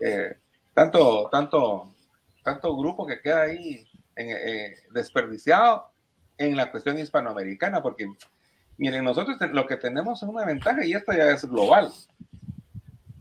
[0.00, 0.36] eh,
[0.74, 1.94] tanto, tanto,
[2.42, 3.86] tanto grupo que queda ahí
[4.16, 5.90] eh, desperdiciado
[6.36, 8.10] en la cuestión hispanoamericana, porque
[8.78, 11.92] miren, nosotros lo que tenemos es una ventaja y esto ya es global,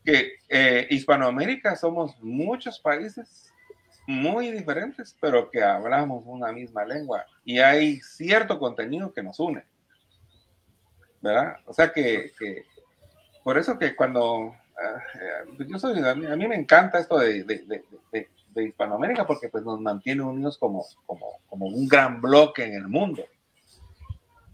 [0.06, 3.52] que eh, Hispanoamérica somos muchos países
[4.08, 9.66] muy diferentes, pero que hablamos una misma lengua y hay cierto contenido que nos une.
[11.22, 11.58] ¿Verdad?
[11.66, 12.32] O sea que,
[13.44, 18.30] por eso que cuando uh, yo soy, a mí, me encanta esto de, de, de,
[18.54, 22.88] de, Hispanoamérica porque pues nos mantiene unidos como, como, como un gran bloque en el
[22.88, 23.24] mundo.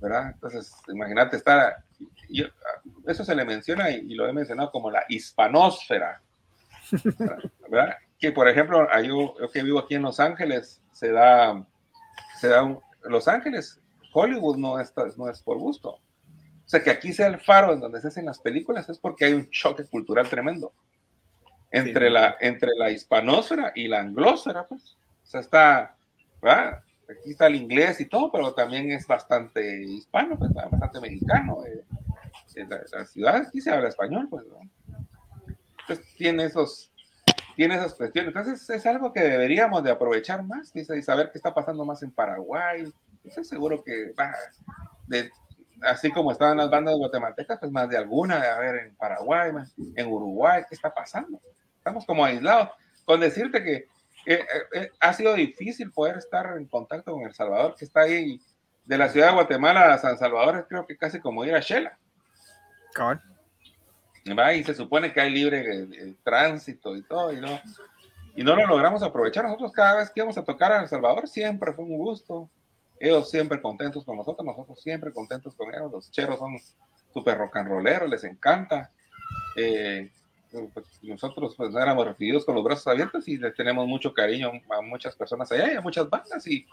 [0.01, 0.31] ¿Verdad?
[0.33, 1.77] Entonces, imagínate estar,
[3.07, 6.21] eso se le menciona y, y, lo he mencionado como la hispanósfera.
[7.69, 7.97] ¿Verdad?
[8.19, 11.65] Que, por ejemplo, yo, que vivo aquí en Los Ángeles, se da,
[12.39, 13.79] se da un, Los Ángeles,
[14.13, 15.89] Hollywood no es, no es por gusto.
[16.65, 19.25] O sea, que aquí sea el faro en donde se hacen las películas es porque
[19.25, 20.73] hay un choque cultural tremendo
[21.71, 24.95] entre, la, entre la hispanósfera y la anglósfera, pues.
[25.23, 25.95] O sea, está,
[26.41, 26.83] ¿verdad?
[27.09, 31.65] Aquí está el inglés y todo, pero también es bastante hispano, pues, bastante mexicano.
[31.65, 31.83] Eh.
[32.55, 34.45] En la, ciudad aquí se habla español, pues.
[35.81, 36.92] Entonces tiene esos,
[37.55, 38.35] tiene esas cuestiones.
[38.35, 42.11] Entonces es algo que deberíamos de aprovechar más y saber qué está pasando más en
[42.11, 42.91] Paraguay.
[43.23, 44.33] Estoy seguro que va,
[45.07, 45.31] de,
[45.81, 49.51] así como estaban las bandas guatemaltecas, pues más de alguna de haber en Paraguay,
[49.95, 51.39] en Uruguay, ¿qué está pasando?
[51.77, 52.69] Estamos como aislados.
[53.05, 53.87] Con decirte que
[54.25, 58.39] eh, eh, ha sido difícil poder estar en contacto con El Salvador, que está ahí
[58.85, 61.97] de la ciudad de Guatemala a San Salvador, creo que casi como ir a Shela.
[64.25, 67.59] Y se supone que hay libre tránsito y todo, y no,
[68.35, 69.43] y no lo logramos aprovechar.
[69.45, 72.49] Nosotros cada vez que íbamos a tocar a El Salvador siempre fue un gusto
[73.03, 75.91] ellos siempre contentos con nosotros, nosotros siempre contentos con ellos.
[75.91, 76.57] Los cheros son
[77.13, 78.91] súper rock and rolleros, les encanta.
[79.57, 80.09] Eh,
[80.73, 84.81] pues, nosotros pues, éramos recibidos con los brazos abiertos y le tenemos mucho cariño a
[84.81, 86.47] muchas personas allá y a muchas bandas.
[86.47, 86.65] Y,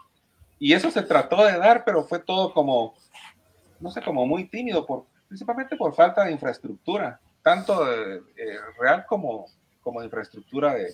[0.57, 2.95] y eso se trató de dar, pero fue todo como,
[3.81, 9.05] no sé, como muy tímido, por, principalmente por falta de infraestructura, tanto de, eh, real
[9.07, 9.47] como,
[9.81, 10.93] como de infraestructura de,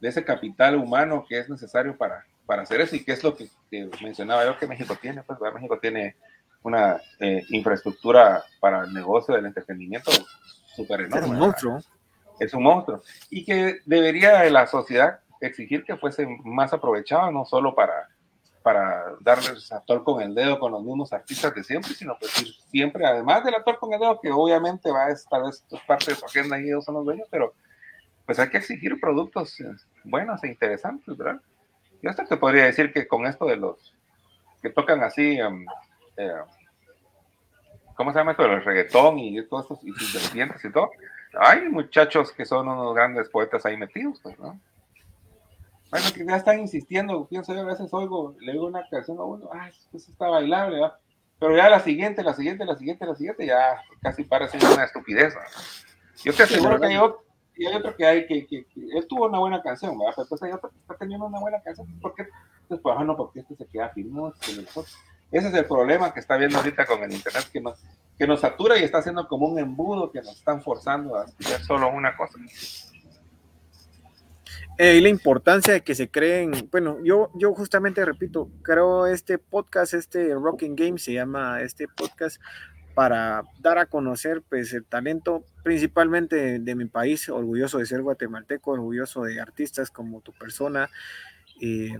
[0.00, 3.36] de ese capital humano que es necesario para, para hacer eso y qué es lo
[3.36, 3.48] que,
[4.02, 6.16] mencionaba yo que México tiene, pues México tiene
[6.62, 10.10] una eh, infraestructura para el negocio del entretenimiento
[10.74, 11.26] súper enorme.
[11.26, 11.80] Es un monstruo.
[12.38, 13.02] Es un monstruo.
[13.30, 18.08] Y que debería la sociedad exigir que fuese más aprovechado, no solo para,
[18.66, 22.32] para darles actor con el dedo con los mismos artistas de siempre, sino pues
[22.68, 26.16] siempre, además del actor con el dedo, que obviamente va a estar, es parte de
[26.16, 27.54] su agenda y ellos son los dueños, pero
[28.26, 29.66] pues hay que exigir productos eh,
[30.02, 31.40] buenos e interesantes, ¿verdad?
[32.02, 33.94] Yo hasta te podría decir que con esto de los
[34.60, 35.64] que tocan así, um,
[36.16, 36.32] eh,
[37.94, 38.46] ¿cómo se llama esto?
[38.46, 40.90] El reggaetón y todos estos independientes y todo.
[41.38, 44.58] Hay muchachos que son unos grandes poetas ahí metidos, pues, ¿no?
[45.90, 49.24] Bueno, que ya están insistiendo, pienso yo a veces oigo, le digo una canción a
[49.24, 50.98] uno, ah, eso está bailable, ¿verdad?
[51.38, 55.34] Pero ya la siguiente, la siguiente, la siguiente, la siguiente, ya casi parece una estupidez.
[56.24, 56.98] Yo te aseguro que hay
[57.58, 60.12] y hay otro que hay que, que, él tuvo una buena canción, ¿verdad?
[60.16, 62.26] Pero pues hay otro que está teniendo una buena canción, ¿por qué?
[62.68, 64.30] Pues, pues, no, porque este se queda firme.
[65.30, 67.82] Ese es el problema que está viendo ahorita con el internet, que nos,
[68.18, 71.62] que nos satura y está haciendo como un embudo que nos están forzando a hacer
[71.64, 72.38] solo una cosa.
[74.78, 79.38] Eh, y la importancia de que se creen, bueno, yo, yo justamente repito, creo este
[79.38, 82.40] podcast, este Rocking Game se llama este podcast,
[82.96, 88.70] para dar a conocer pues el talento principalmente de, mi país, orgulloso de ser guatemalteco,
[88.70, 90.88] orgulloso de artistas como tu persona.
[91.60, 91.94] Eh,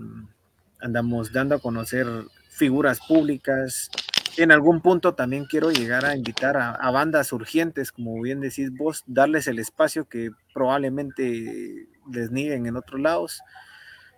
[0.81, 2.07] andamos dando a conocer
[2.49, 3.91] figuras públicas.
[4.39, 9.05] En algún punto también quiero llegar a invitar a, bandas urgentes, como bien decís vos,
[9.07, 13.43] darles el espacio que probablemente les en otros lados.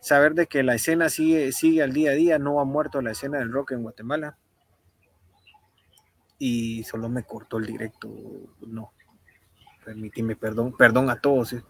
[0.01, 3.11] Saber de que la escena sigue, sigue al día a día, no ha muerto la
[3.11, 4.37] escena del rock en Guatemala
[6.39, 8.09] y solo me cortó el directo.
[8.61, 8.93] No,
[9.85, 11.53] permíteme, perdón, perdón a todos.
[11.53, 11.63] Eh.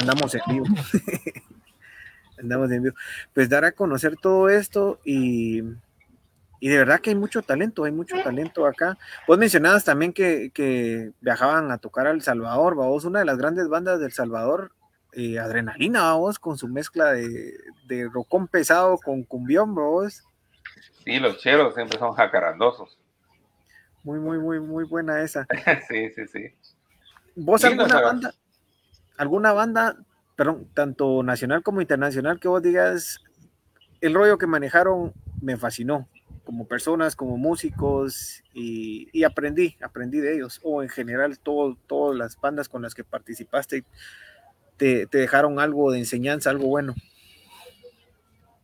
[0.00, 0.66] Andamos en vivo.
[2.38, 2.94] Andamos en vivo.
[3.34, 5.62] Pues dar a conocer todo esto y,
[6.60, 8.98] y, de verdad que hay mucho talento, hay mucho talento acá.
[9.26, 13.68] Vos mencionabas también que, que viajaban a tocar al Salvador, vos, una de las grandes
[13.68, 14.72] bandas del Salvador,
[15.12, 20.22] eh, Adrenalina, vamos, con su mezcla de, de rocón pesado con cumbión, vos.
[21.04, 22.98] Sí, los cheros siempre son jacarandosos.
[24.02, 25.46] Muy, muy, muy, muy buena esa.
[25.88, 26.54] sí, sí, sí.
[27.34, 28.34] ¿Vos alguna banda,
[29.16, 29.96] alguna banda,
[30.36, 33.22] perdón, tanto nacional como internacional, que vos digas,
[34.00, 36.08] el rollo que manejaron me fascinó,
[36.44, 42.40] como personas, como músicos, y, aprendí, aprendí de ellos, o en general todo, todas las
[42.40, 43.84] bandas con las que participaste
[44.78, 46.94] te, te dejaron algo de enseñanza, algo bueno.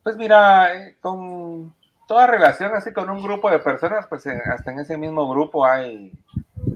[0.03, 1.75] Pues mira, eh, con
[2.07, 5.65] toda relación así con un grupo de personas, pues eh, hasta en ese mismo grupo
[5.65, 6.13] hay,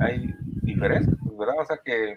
[0.01, 1.60] hay diferencias, ¿verdad?
[1.60, 2.16] O sea que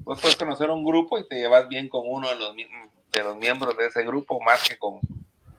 [0.00, 3.36] vos puedes conocer un grupo y te llevas bien con uno de los, de los
[3.36, 5.00] miembros de ese grupo más que con,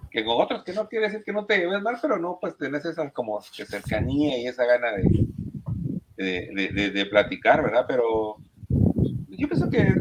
[0.09, 2.57] que con otros, que no quiere decir que no te lleves mal, pero no, pues
[2.57, 7.85] tenés esa como cercanía y esa gana de, de, de, platicar, ¿verdad?
[7.87, 8.37] Pero
[8.69, 9.95] yo pienso que,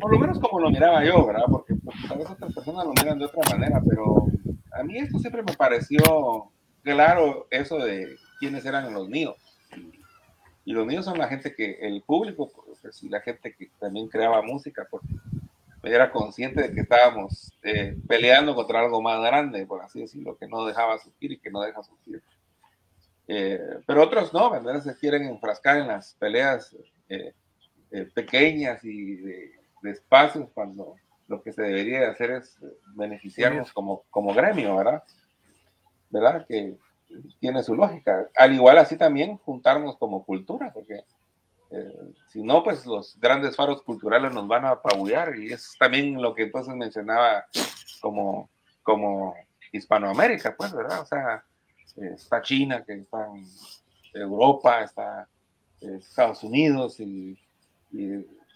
[0.00, 1.44] por lo menos como lo miraba yo, ¿verdad?
[1.50, 4.26] Porque pues, tal vez otras personas lo miran de otra manera, pero
[4.72, 6.50] a mí esto siempre me pareció
[6.82, 9.36] claro eso de quiénes eran los míos.
[10.64, 12.50] Y, los míos son la gente que, el público,
[12.82, 15.06] pues, y la gente que también creaba música, porque
[15.84, 20.48] era consciente de que estábamos eh, peleando contra algo más grande, por así decirlo, que
[20.48, 22.20] no dejaba surgir y que no deja surgir.
[23.28, 24.82] Eh, pero otros no, ¿verdad?
[24.82, 26.76] Se quieren enfrascar en las peleas
[27.08, 27.32] eh,
[28.14, 29.55] pequeñas y de,
[29.86, 30.96] de espacios cuando
[31.28, 32.58] lo que se debería hacer es
[32.94, 35.02] beneficiarnos como, como gremio, ¿verdad?
[36.10, 36.46] ¿Verdad?
[36.46, 36.76] Que
[37.40, 38.28] tiene su lógica.
[38.36, 41.04] Al igual así también juntarnos como cultura, porque
[41.70, 46.20] eh, si no, pues los grandes faros culturales nos van a apabullar y es también
[46.20, 47.46] lo que entonces mencionaba
[48.00, 48.48] como,
[48.82, 49.34] como
[49.72, 51.00] Hispanoamérica, pues, ¿verdad?
[51.00, 51.44] O sea,
[51.96, 55.28] está China, que está en Europa, está
[55.80, 57.36] Estados Unidos y,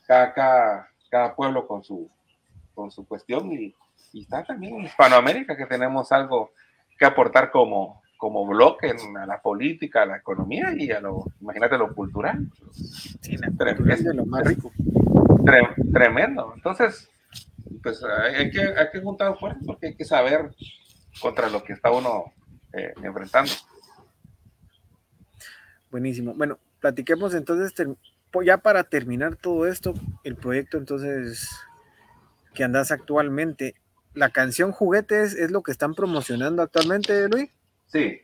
[0.06, 0.89] cada, cada,
[1.36, 2.10] pueblo con su,
[2.74, 3.74] con su cuestión y,
[4.12, 6.52] y está también Hispanoamérica, que tenemos algo
[6.98, 11.78] que aportar como, como bloque a la política, a la economía y a lo, imagínate,
[11.78, 12.46] lo cultural.
[12.72, 14.70] Sí, tremendo, lo más rico.
[15.92, 16.52] tremendo.
[16.54, 17.08] Entonces,
[17.82, 20.50] pues hay que, hay que juntar fuerzas porque hay que saber
[21.20, 22.32] contra lo que está uno
[22.72, 23.52] eh, enfrentando.
[25.90, 26.34] Buenísimo.
[26.34, 27.74] Bueno, platiquemos entonces,
[28.44, 29.94] ya para terminar todo esto,
[30.24, 31.48] el proyecto entonces
[32.54, 33.74] que andas actualmente,
[34.14, 37.50] la canción Juguetes es lo que están promocionando actualmente, Luis.
[37.86, 38.20] Sí.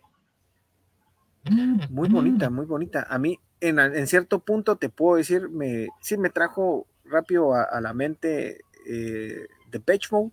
[1.90, 3.06] Muy bonita, muy bonita.
[3.08, 7.94] A mí, en, cierto punto, te puedo decir, me, sí me trajo rápido a, la
[7.94, 10.32] mente eh, The Patch Mode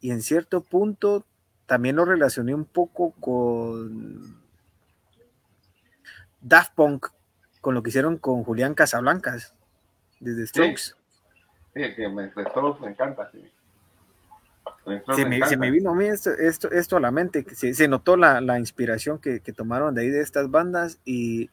[0.00, 1.26] y en cierto punto
[1.66, 4.40] también lo relacioné un poco con
[6.40, 7.08] Daft Punk,
[7.66, 9.52] con lo que hicieron con Julián Casablancas,
[10.20, 10.94] desde Strokes.
[11.74, 13.44] Sí, que me, me encanta, sí.
[15.16, 19.18] Se me, vino a mí esto, esto, a la mente, se, se notó la, inspiración
[19.18, 21.50] que, tomaron de ahí de estas bandas y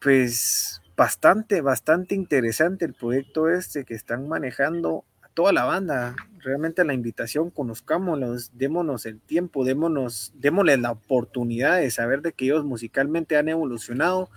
[0.00, 6.16] pues bastante, bastante interesante el proyecto este que están manejando a toda la banda.
[6.40, 12.46] Realmente la invitación, conozcámoslos, démonos el tiempo, démonos, démosles la oportunidad de saber de que
[12.46, 14.30] ellos musicalmente han evolucionado,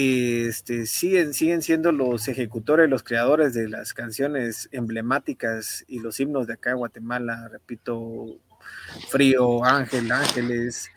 [0.00, 6.46] este, siguen, siguen siendo los ejecutores, los creadores de las canciones emblemáticas y los himnos
[6.46, 8.38] de acá de Guatemala, repito,
[9.08, 10.88] Frío, Ángel, Ángeles,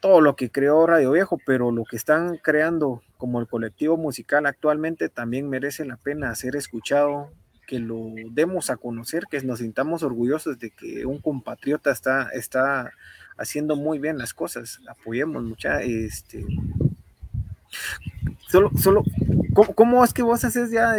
[0.00, 4.46] todo lo que creó Radio Viejo, pero lo que están creando como el colectivo musical
[4.46, 7.30] actualmente también merece la pena ser escuchado,
[7.68, 12.92] que lo demos a conocer, que nos sintamos orgullosos de que un compatriota está, está
[13.36, 16.44] haciendo muy bien las cosas, apoyemos mucha, este,
[18.48, 19.02] Solo, solo,
[19.74, 20.96] ¿cómo, es que vos haces ya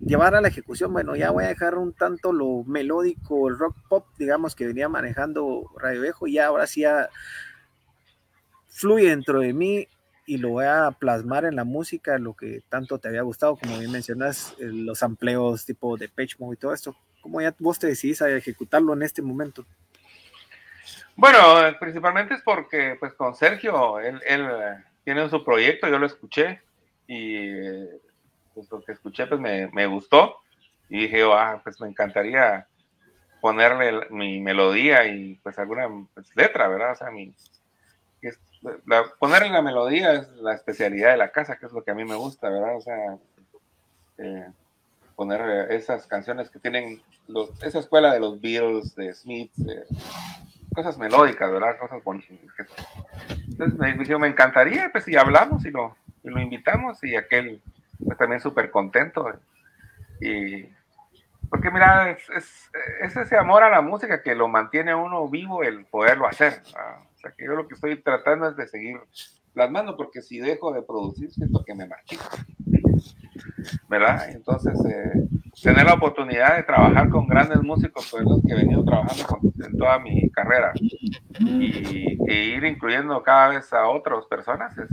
[0.00, 0.92] llevar a la ejecución?
[0.92, 4.88] Bueno, ya voy a dejar un tanto lo melódico, el rock pop, digamos, que venía
[4.88, 6.84] manejando Radio Viejo, y ahora sí
[8.68, 9.88] fluye dentro de mí
[10.26, 13.78] y lo voy a plasmar en la música, lo que tanto te había gustado, como
[13.78, 16.96] bien mencionas, eh, los amplios tipo de Page y todo esto.
[17.20, 19.66] ¿Cómo ya vos te decidís a ejecutarlo en este momento?
[21.16, 21.38] Bueno,
[21.78, 24.48] principalmente es porque, pues, con Sergio, él, él
[25.04, 26.60] tienen su proyecto, yo lo escuché
[27.06, 27.52] y
[28.54, 30.36] pues, lo que escuché pues me, me, gustó
[30.88, 32.66] y dije, ah, pues me encantaría
[33.40, 36.92] ponerle mi melodía y pues alguna pues, letra, ¿verdad?
[36.92, 37.34] O sea, mi,
[39.18, 42.04] ponerle la melodía es la especialidad de la casa, que es lo que a mí
[42.04, 42.76] me gusta, ¿verdad?
[42.76, 43.18] O sea,
[44.18, 44.46] eh,
[45.16, 49.52] poner esas canciones que tienen los, esa escuela de los Beatles, de Smith,
[50.74, 51.78] cosas melódicas, ¿verdad?
[51.78, 52.38] Cosas bonitas.
[53.48, 57.60] Entonces me dijo, me encantaría, pues si hablamos y lo, y lo invitamos y aquel
[58.04, 59.26] pues, también súper contento.
[60.20, 60.66] Y
[61.48, 62.70] porque mira, es,
[63.02, 66.62] es, ese amor a la música que lo mantiene uno vivo el poderlo hacer.
[66.64, 69.00] O sea que yo lo que estoy tratando es de seguir
[69.52, 72.24] plasmando, porque si dejo de producir, siento que me marchito.
[73.88, 74.30] ¿Verdad?
[74.30, 75.28] Entonces, eh,
[75.62, 79.76] tener la oportunidad de trabajar con grandes músicos, pues los que he venido trabajando en
[79.76, 80.72] toda mi carrera,
[81.38, 84.88] y, e ir incluyendo cada vez a otras personas, es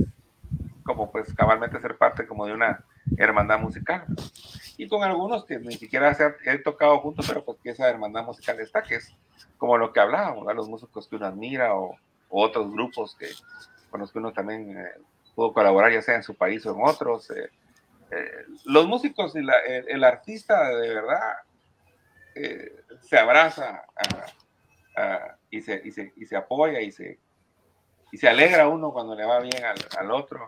[0.84, 2.84] como pues cabalmente ser parte como de una
[3.18, 4.06] hermandad musical.
[4.78, 8.24] Y con algunos que ni siquiera se he tocado juntos, pero pues que esa hermandad
[8.24, 9.16] musical está, que es
[9.58, 11.96] como lo que hablábamos, los músicos que uno admira o,
[12.30, 13.28] otros grupos que,
[13.90, 14.92] con los que uno también eh,
[15.34, 17.30] pudo colaborar, ya sea en su país o en otros.
[17.32, 17.50] Eh,
[18.12, 21.34] eh, los músicos y el, artista de verdad
[22.36, 23.84] eh, se abraza
[25.50, 27.20] y, se, y, se, y, se, apoya y se,
[28.12, 30.48] y se alegra uno cuando le va bien al, al otro,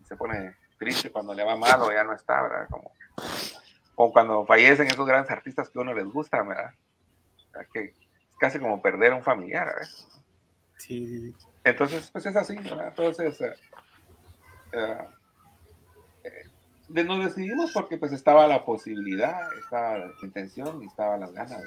[0.00, 2.68] y se pone triste cuando le va mal o ya no está, ¿verdad?
[2.70, 2.92] Como,
[3.96, 6.72] o cuando fallecen esos grandes artistas que a uno les gusta, ¿verdad?
[7.72, 7.94] Que es
[8.38, 9.88] casi como perder a un familiar, ¿verdad?
[10.76, 12.88] Sí, Entonces, pues es así, ¿verdad?
[12.88, 13.40] Entonces,
[14.72, 15.18] uh,
[16.88, 21.62] nos decidimos porque pues estaba la posibilidad, estaba la intención y estaba las ganas,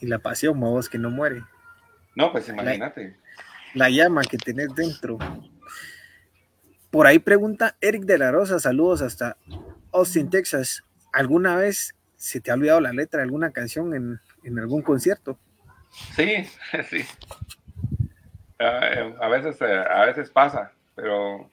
[0.00, 1.42] Y la pasión, vos, que no muere.
[2.14, 3.16] No, pues imagínate.
[3.74, 5.18] La, llama que tenés dentro.
[6.90, 9.36] Por ahí pregunta Eric de la Rosa, saludos hasta
[9.92, 10.84] Austin, Texas.
[11.12, 15.38] ¿Alguna vez se te ha olvidado la letra de alguna canción en, en algún concierto?
[16.14, 16.48] Sí,
[16.88, 17.04] sí.
[18.58, 21.50] a veces, eh, a veces pasa pero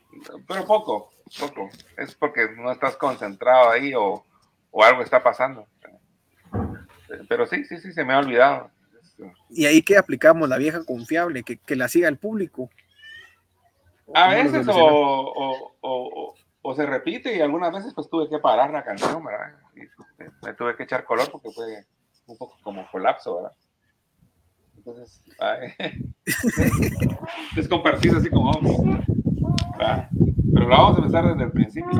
[0.47, 1.69] pero poco, poco.
[1.97, 4.23] Es porque no estás concentrado ahí o,
[4.71, 5.67] o algo está pasando.
[7.27, 8.71] Pero sí, sí, sí, se me ha olvidado.
[9.49, 12.69] Y ahí que aplicamos la vieja confiable, que, que la siga el público.
[14.13, 18.83] A veces o, o, o, se repite y algunas veces pues tuve que parar la
[18.83, 19.55] canción, ¿verdad?
[19.75, 19.81] Y
[20.45, 21.85] me tuve que echar color porque fue
[22.27, 23.53] un poco como colapso, ¿verdad?
[24.77, 25.23] Entonces,
[27.55, 28.51] es compartir así como,
[30.53, 31.91] pero lo vamos a empezar desde el principio.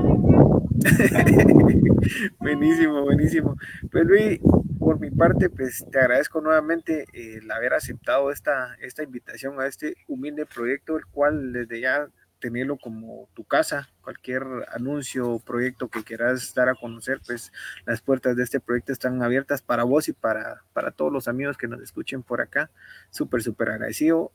[2.40, 3.58] buenísimo, buenísimo.
[3.91, 4.40] Pues Luis,
[4.80, 9.95] por mi parte, pues te agradezco nuevamente el haber aceptado esta, esta invitación a este
[10.08, 12.08] humilde proyecto, el cual desde ya
[12.40, 14.44] tenerlo como tu casa, cualquier
[14.74, 17.52] anuncio o proyecto que quieras dar a conocer, pues
[17.86, 21.56] las puertas de este proyecto están abiertas para vos y para, para todos los amigos
[21.56, 22.72] que nos escuchen por acá.
[23.12, 24.34] Súper, súper agradecido.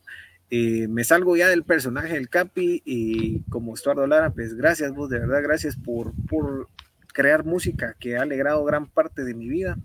[0.49, 5.09] Eh, me salgo ya del personaje del Capi y como Estuardo Lara, pues gracias vos,
[5.09, 6.69] de verdad, gracias por, por
[7.13, 9.77] crear música que ha alegrado gran parte de mi vida.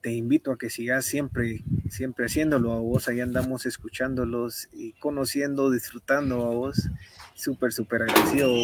[0.00, 5.70] Te invito a que sigas siempre, siempre haciéndolo a vos, ahí andamos escuchándolos y conociendo,
[5.70, 6.88] disfrutando a vos.
[7.34, 8.54] Súper, súper agradecido,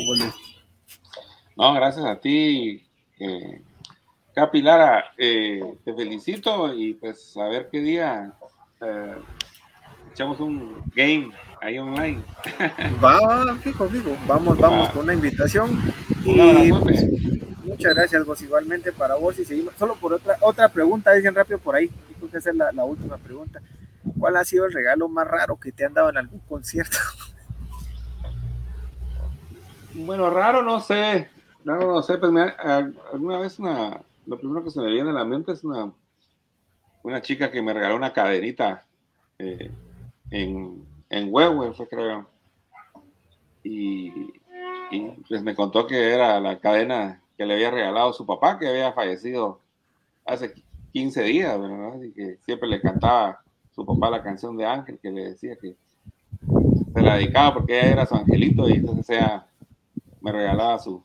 [1.56, 2.82] No, gracias a ti,
[3.18, 3.60] eh,
[4.34, 8.32] Capi Lara, eh, te felicito y pues a ver qué día
[10.14, 11.30] echamos un game
[11.60, 12.22] ahí online.
[13.04, 14.16] Va, fijo, fijo.
[14.26, 15.82] Vamos, vamos con una invitación.
[16.24, 17.04] Y pues,
[17.64, 19.74] muchas gracias vos igualmente para vos y seguimos.
[19.76, 21.90] Solo por otra otra pregunta, dicen rápido por ahí.
[22.10, 23.60] Y que hacer la, la última pregunta.
[24.18, 26.96] ¿Cuál ha sido el regalo más raro que te han dado en algún concierto?
[29.94, 31.28] Bueno, raro no sé.
[31.64, 35.14] Raro no sé, pues me, alguna vez una, lo primero que se me viene a
[35.14, 35.92] la mente es una,
[37.02, 38.84] una chica que me regaló una cadenita
[39.38, 39.70] eh,
[40.30, 42.28] en, en Huehue, fue creo.
[43.62, 44.10] Y,
[45.28, 48.92] pues me contó que era la cadena que le había regalado su papá, que había
[48.92, 49.60] fallecido
[50.24, 50.54] hace
[50.92, 52.00] 15 días, ¿verdad?
[52.02, 53.40] Y que siempre le cantaba
[53.74, 55.74] su papá la canción de Ángel, que le decía que
[56.94, 59.46] se la dedicaba porque ella era su angelito y entonces ella
[60.20, 61.02] me regalaba su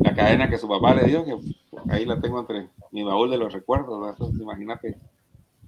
[0.00, 1.36] la cadena que su papá le dio, que
[1.88, 4.16] ahí la tengo entre mi baúl de los recuerdos, ¿verdad?
[4.18, 4.98] Entonces imagínate.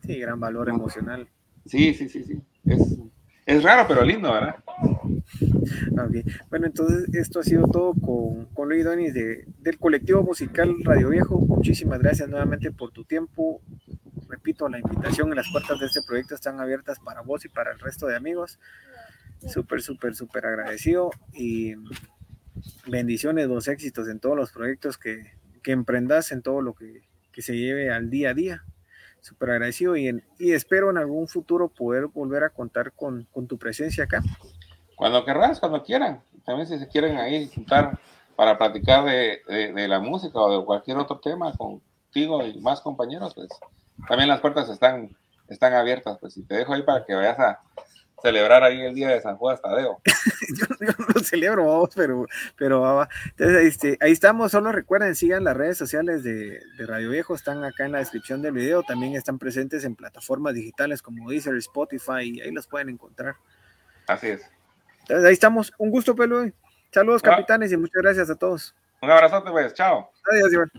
[0.02, 1.26] Sí, gran valor emocional.
[1.66, 2.40] Sí, sí, sí, sí.
[2.64, 2.98] Es,
[3.46, 4.56] es raro, pero lindo, ¿verdad?
[6.06, 6.24] Okay.
[6.50, 11.10] Bueno, entonces esto ha sido todo con, con Luis Donis de, del colectivo musical Radio
[11.10, 11.38] Viejo.
[11.38, 13.60] Muchísimas gracias nuevamente por tu tiempo.
[14.28, 17.72] Repito, la invitación en las puertas de este proyecto están abiertas para vos y para
[17.72, 18.58] el resto de amigos.
[19.46, 21.74] Súper, súper, súper agradecido y
[22.86, 25.32] bendiciones, los éxitos en todos los proyectos que,
[25.62, 27.02] que emprendas, en todo lo que,
[27.32, 28.64] que se lleve al día a día
[29.26, 33.58] súper agradecido y, y, espero en algún futuro poder volver a contar con, con, tu
[33.58, 34.22] presencia acá.
[34.94, 36.22] Cuando querrás, cuando quieran.
[36.44, 37.98] También si se quieren ahí juntar
[38.36, 43.34] para platicar de, de, la música o de cualquier otro tema contigo y más compañeros,
[43.34, 43.48] pues
[44.08, 45.10] también las puertas están,
[45.48, 46.18] están abiertas.
[46.20, 47.60] Pues y te dejo ahí para que vayas a,
[48.26, 50.00] celebrar ahí el día de San Juan Tadeo.
[50.58, 52.26] yo, yo, no lo celebro, vamos, pero,
[52.56, 57.36] pero Entonces, este, ahí estamos, solo recuerden, sigan las redes sociales de, de, Radio Viejo,
[57.36, 61.54] están acá en la descripción del video, también están presentes en plataformas digitales como Deezer,
[61.56, 63.36] Spotify, y ahí los pueden encontrar.
[64.08, 64.42] Así es.
[65.02, 66.50] Entonces, ahí estamos, un gusto, Pelo.
[66.90, 68.74] Saludos, capitanes, y muchas gracias a todos.
[69.02, 70.10] Un abrazote, pues, chao.
[70.32, 70.70] Adiós, Iván.